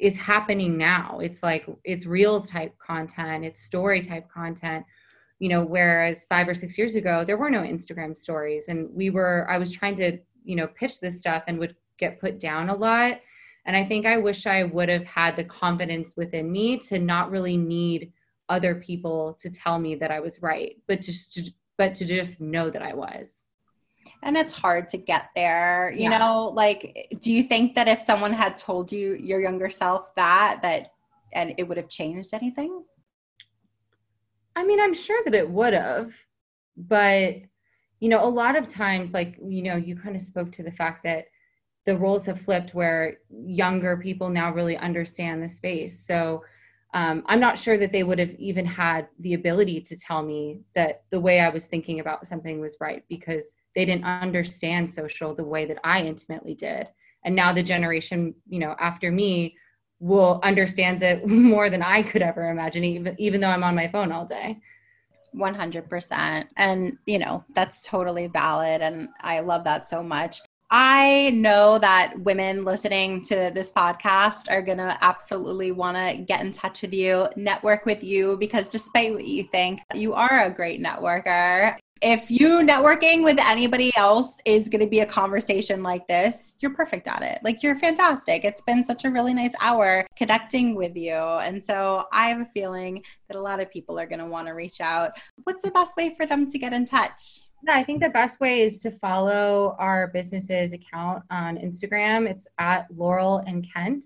is 0.00 0.16
happening 0.16 0.78
now. 0.78 1.18
It's 1.20 1.42
like 1.42 1.66
it's 1.84 2.06
reels 2.06 2.50
type 2.50 2.74
content 2.78 3.44
it's 3.44 3.60
story 3.60 4.00
type 4.00 4.28
content. 4.30 4.84
You 5.38 5.50
know 5.50 5.62
whereas 5.62 6.24
five 6.24 6.48
or 6.48 6.54
six 6.54 6.76
years 6.78 6.96
ago 6.96 7.24
there 7.24 7.38
were 7.38 7.50
no 7.50 7.62
instagram 7.62 8.16
stories 8.16 8.68
and 8.68 8.90
we 8.92 9.08
were 9.08 9.46
i 9.50 9.56
was 9.56 9.72
trying 9.72 9.94
to 9.96 10.18
you 10.44 10.54
know 10.54 10.66
pitch 10.66 11.00
this 11.00 11.18
stuff 11.18 11.44
and 11.46 11.58
would 11.58 11.74
get 11.98 12.20
put 12.20 12.38
down 12.38 12.68
a 12.68 12.74
lot 12.74 13.20
and 13.70 13.76
I 13.76 13.84
think 13.84 14.04
I 14.04 14.16
wish 14.16 14.48
I 14.48 14.64
would 14.64 14.88
have 14.88 15.04
had 15.04 15.36
the 15.36 15.44
confidence 15.44 16.16
within 16.16 16.50
me 16.50 16.76
to 16.88 16.98
not 16.98 17.30
really 17.30 17.56
need 17.56 18.12
other 18.48 18.74
people 18.74 19.34
to 19.34 19.48
tell 19.48 19.78
me 19.78 19.94
that 19.94 20.10
I 20.10 20.18
was 20.18 20.42
right, 20.42 20.76
but 20.88 21.00
just 21.00 21.34
to, 21.34 21.48
but 21.78 21.94
to 21.94 22.04
just 22.04 22.40
know 22.40 22.68
that 22.68 22.82
I 22.82 22.94
was. 22.94 23.44
And 24.24 24.36
it's 24.36 24.54
hard 24.54 24.88
to 24.88 24.96
get 24.96 25.28
there, 25.36 25.92
you 25.94 26.10
yeah. 26.10 26.18
know, 26.18 26.48
like 26.48 27.16
do 27.20 27.30
you 27.30 27.44
think 27.44 27.76
that 27.76 27.86
if 27.86 28.00
someone 28.00 28.32
had 28.32 28.56
told 28.56 28.90
you 28.90 29.14
your 29.14 29.40
younger 29.40 29.70
self 29.70 30.16
that 30.16 30.58
that 30.62 30.90
and 31.32 31.54
it 31.56 31.68
would 31.68 31.76
have 31.76 31.88
changed 31.88 32.34
anything? 32.34 32.82
I 34.56 34.64
mean, 34.64 34.80
I'm 34.80 34.94
sure 34.94 35.22
that 35.26 35.34
it 35.36 35.48
would 35.48 35.74
have, 35.74 36.12
but 36.76 37.36
you 38.00 38.08
know, 38.08 38.24
a 38.24 38.26
lot 38.26 38.56
of 38.56 38.66
times 38.66 39.14
like, 39.14 39.38
you 39.40 39.62
know, 39.62 39.76
you 39.76 39.94
kind 39.94 40.16
of 40.16 40.22
spoke 40.22 40.50
to 40.50 40.64
the 40.64 40.72
fact 40.72 41.04
that 41.04 41.26
the 41.86 41.96
roles 41.96 42.26
have 42.26 42.40
flipped 42.40 42.74
where 42.74 43.18
younger 43.30 43.96
people 43.96 44.28
now 44.28 44.52
really 44.52 44.76
understand 44.76 45.42
the 45.42 45.48
space. 45.48 45.98
So 45.98 46.42
um, 46.92 47.22
I'm 47.26 47.40
not 47.40 47.58
sure 47.58 47.78
that 47.78 47.92
they 47.92 48.02
would 48.02 48.18
have 48.18 48.34
even 48.38 48.66
had 48.66 49.06
the 49.20 49.34
ability 49.34 49.80
to 49.82 49.96
tell 49.96 50.22
me 50.22 50.60
that 50.74 51.04
the 51.10 51.20
way 51.20 51.40
I 51.40 51.48
was 51.48 51.66
thinking 51.66 52.00
about 52.00 52.26
something 52.26 52.60
was 52.60 52.76
right 52.80 53.04
because 53.08 53.54
they 53.74 53.84
didn't 53.84 54.04
understand 54.04 54.90
social 54.90 55.34
the 55.34 55.44
way 55.44 55.66
that 55.66 55.78
I 55.84 56.02
intimately 56.02 56.54
did. 56.54 56.88
And 57.24 57.36
now 57.36 57.52
the 57.52 57.62
generation, 57.62 58.34
you 58.48 58.58
know, 58.58 58.74
after 58.80 59.12
me 59.12 59.56
will 60.00 60.40
understands 60.42 61.02
it 61.02 61.26
more 61.28 61.70
than 61.70 61.82
I 61.82 62.02
could 62.02 62.22
ever 62.22 62.50
imagine, 62.50 62.82
even 62.82 63.14
even 63.18 63.40
though 63.40 63.48
I'm 63.50 63.64
on 63.64 63.74
my 63.74 63.88
phone 63.88 64.10
all 64.10 64.24
day. 64.24 64.58
100%. 65.34 66.46
And, 66.56 66.98
you 67.06 67.18
know, 67.18 67.44
that's 67.54 67.86
totally 67.86 68.26
valid. 68.26 68.80
And 68.80 69.08
I 69.20 69.40
love 69.40 69.62
that 69.62 69.86
so 69.86 70.02
much. 70.02 70.40
I 70.72 71.30
know 71.34 71.78
that 71.78 72.14
women 72.20 72.64
listening 72.64 73.22
to 73.24 73.50
this 73.52 73.70
podcast 73.70 74.48
are 74.48 74.62
going 74.62 74.78
to 74.78 74.96
absolutely 75.00 75.72
want 75.72 75.96
to 75.96 76.22
get 76.22 76.42
in 76.42 76.52
touch 76.52 76.82
with 76.82 76.94
you, 76.94 77.26
network 77.34 77.86
with 77.86 78.04
you, 78.04 78.36
because 78.36 78.68
despite 78.68 79.12
what 79.12 79.26
you 79.26 79.44
think, 79.44 79.80
you 79.94 80.14
are 80.14 80.44
a 80.44 80.50
great 80.50 80.80
networker. 80.80 81.76
If 82.02 82.30
you 82.30 82.60
networking 82.60 83.24
with 83.24 83.38
anybody 83.40 83.92
else 83.96 84.40
is 84.46 84.68
going 84.68 84.80
to 84.80 84.86
be 84.86 85.00
a 85.00 85.06
conversation 85.06 85.82
like 85.82 86.06
this, 86.06 86.54
you're 86.60 86.72
perfect 86.72 87.08
at 87.08 87.22
it. 87.22 87.40
Like 87.42 87.64
you're 87.64 87.74
fantastic. 87.74 88.44
It's 88.44 88.62
been 88.62 88.84
such 88.84 89.04
a 89.04 89.10
really 89.10 89.34
nice 89.34 89.54
hour 89.60 90.06
connecting 90.16 90.76
with 90.76 90.96
you. 90.96 91.12
And 91.12 91.62
so 91.62 92.06
I 92.12 92.28
have 92.28 92.40
a 92.40 92.48
feeling 92.54 93.02
that 93.28 93.36
a 93.36 93.42
lot 93.42 93.60
of 93.60 93.70
people 93.70 93.98
are 93.98 94.06
going 94.06 94.20
to 94.20 94.26
want 94.26 94.46
to 94.46 94.54
reach 94.54 94.80
out. 94.80 95.10
What's 95.42 95.62
the 95.62 95.72
best 95.72 95.96
way 95.96 96.14
for 96.16 96.26
them 96.26 96.48
to 96.48 96.58
get 96.58 96.72
in 96.72 96.86
touch? 96.86 97.40
Yeah, 97.62 97.76
I 97.76 97.84
think 97.84 98.00
the 98.00 98.08
best 98.08 98.40
way 98.40 98.62
is 98.62 98.78
to 98.80 98.90
follow 98.90 99.76
our 99.78 100.08
business's 100.08 100.72
account 100.72 101.24
on 101.30 101.58
Instagram. 101.58 102.28
It's 102.28 102.48
at 102.58 102.86
Laurel 102.94 103.38
and 103.46 103.66
Kent. 103.72 104.04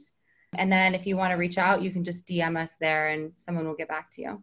And 0.56 0.72
then 0.72 0.94
if 0.94 1.06
you 1.06 1.16
want 1.16 1.30
to 1.30 1.36
reach 1.36 1.58
out, 1.58 1.82
you 1.82 1.90
can 1.90 2.04
just 2.04 2.26
DM 2.26 2.60
us 2.60 2.76
there 2.80 3.08
and 3.08 3.32
someone 3.36 3.66
will 3.66 3.74
get 3.74 3.88
back 3.88 4.10
to 4.12 4.22
you. 4.22 4.42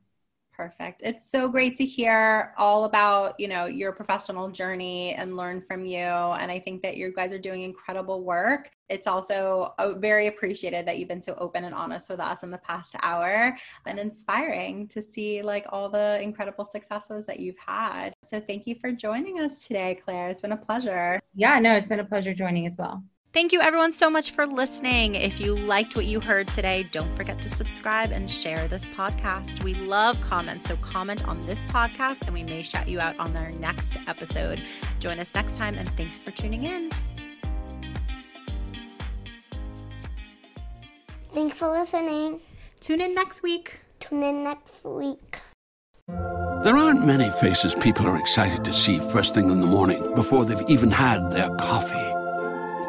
Perfect. 0.62 1.02
It's 1.04 1.28
so 1.28 1.50
great 1.50 1.76
to 1.78 1.86
hear 1.88 2.54
all 2.56 2.84
about, 2.84 3.34
you 3.40 3.48
know, 3.48 3.66
your 3.66 3.92
professional 3.92 4.48
journey 4.52 5.16
and 5.16 5.36
learn 5.36 5.60
from 5.60 5.86
you. 5.86 5.98
And 5.98 6.52
I 6.52 6.60
think 6.60 6.84
that 6.84 6.98
you 6.98 7.12
guys 7.12 7.34
are 7.34 7.40
doing 7.40 7.64
incredible 7.64 8.24
work. 8.24 8.70
It's 8.88 9.08
also 9.08 9.74
uh, 9.80 9.94
very 9.94 10.28
appreciated 10.28 10.86
that 10.86 11.00
you've 11.00 11.08
been 11.08 11.20
so 11.20 11.34
open 11.40 11.64
and 11.64 11.74
honest 11.74 12.12
with 12.12 12.20
us 12.20 12.44
in 12.44 12.52
the 12.52 12.60
past 12.60 12.96
hour 13.02 13.58
and 13.88 13.98
inspiring 13.98 14.88
to 14.90 15.02
see 15.02 15.42
like 15.42 15.66
all 15.70 15.90
the 15.90 16.22
incredible 16.22 16.66
successes 16.66 17.26
that 17.26 17.40
you've 17.40 17.58
had. 17.58 18.14
So 18.22 18.40
thank 18.40 18.68
you 18.68 18.76
for 18.80 18.92
joining 18.92 19.40
us 19.40 19.66
today, 19.66 20.00
Claire. 20.06 20.30
It's 20.30 20.42
been 20.42 20.52
a 20.52 20.58
pleasure. 20.58 21.20
Yeah, 21.34 21.58
no, 21.58 21.74
it's 21.74 21.88
been 21.88 22.02
a 22.02 22.06
pleasure 22.06 22.36
joining 22.36 22.68
as 22.68 22.78
well. 22.78 23.04
Thank 23.34 23.54
you, 23.54 23.62
everyone, 23.62 23.94
so 23.94 24.10
much 24.10 24.32
for 24.32 24.46
listening. 24.46 25.16
If 25.16 25.40
you 25.40 25.56
liked 25.56 25.96
what 25.96 26.04
you 26.04 26.20
heard 26.20 26.50
today, 26.50 26.84
don't 26.92 27.16
forget 27.16 27.42
to 27.44 27.50
subscribe 27.50 28.12
and 28.12 28.30
share 28.30 28.68
this 28.68 28.86
podcast. 28.88 29.64
We 29.64 29.74
love 29.74 30.20
comments, 30.20 30.68
so 30.68 30.76
comment 30.78 31.26
on 31.30 31.46
this 31.46 31.64
podcast 31.66 32.24
and 32.26 32.34
we 32.34 32.44
may 32.44 32.62
shout 32.62 32.90
you 32.90 33.00
out 33.00 33.18
on 33.20 33.34
our 33.38 33.52
next 33.52 33.96
episode. 34.06 34.62
Join 35.00 35.18
us 35.18 35.34
next 35.34 35.56
time, 35.56 35.76
and 35.76 35.90
thanks 35.96 36.20
for 36.20 36.32
tuning 36.32 36.66
in. 36.66 36.92
Thanks 41.34 41.58
for 41.58 41.70
listening. 41.70 42.42
Tune 42.82 43.00
in 43.00 43.16
next 43.16 43.44
week. 43.44 43.80
Tune 44.02 44.24
in 44.24 44.44
next 44.44 44.84
week. 44.84 45.40
There 46.10 46.76
aren't 46.76 47.06
many 47.06 47.30
faces 47.30 47.76
people 47.76 48.08
are 48.08 48.18
excited 48.18 48.66
to 48.66 48.74
see 48.74 49.00
first 49.00 49.34
thing 49.36 49.50
in 49.50 49.62
the 49.62 49.68
morning 49.68 50.14
before 50.16 50.44
they've 50.44 50.70
even 50.70 50.92
had 50.92 51.32
their 51.32 51.50
coffee. 51.56 52.11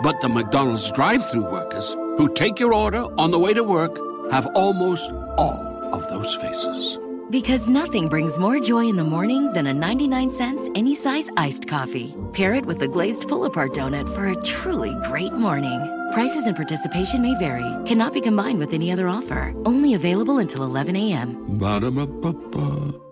But 0.03 0.21
the 0.21 0.29
McDonald's 0.29 0.91
drive 0.91 1.29
through 1.31 1.51
workers 1.51 1.95
who 2.17 2.33
take 2.35 2.59
your 2.59 2.75
order 2.75 3.03
on 3.19 3.31
the 3.31 3.39
way 3.39 3.55
to 3.55 3.63
work 3.63 3.97
have 4.33 4.47
almost 4.55 5.13
all 5.39 5.91
of 5.93 6.09
those 6.09 6.35
faces. 6.37 6.99
Because 7.31 7.69
nothing 7.69 8.09
brings 8.09 8.39
more 8.39 8.59
joy 8.61 8.87
in 8.89 8.97
the 8.97 9.05
morning 9.05 9.53
than 9.53 9.69
a 9.69 9.73
99 9.73 10.31
cents 10.33 10.69
any 10.75 10.95
size 10.95 11.31
iced 11.37 11.69
coffee. 11.69 12.15
Pair 12.33 12.55
it 12.55 12.67
with 12.67 12.83
a 12.83 12.89
glazed 12.89 13.29
pull 13.29 13.45
apart 13.45 13.73
donut 13.73 14.13
for 14.15 14.27
a 14.27 14.43
truly 14.43 14.95
great 15.05 15.33
morning. 15.33 15.81
Prices 16.13 16.47
and 16.47 16.57
participation 16.57 17.23
may 17.23 17.35
vary, 17.39 17.65
cannot 17.87 18.13
be 18.13 18.21
combined 18.21 18.59
with 18.59 18.75
any 18.75 18.93
other 18.93 19.09
offer. 19.09 19.55
Only 19.65 19.95
available 19.95 20.39
until 20.39 20.65
11 20.65 20.97
a.m. 20.97 21.59
Ba-da-ba-ba-ba. 21.59 23.12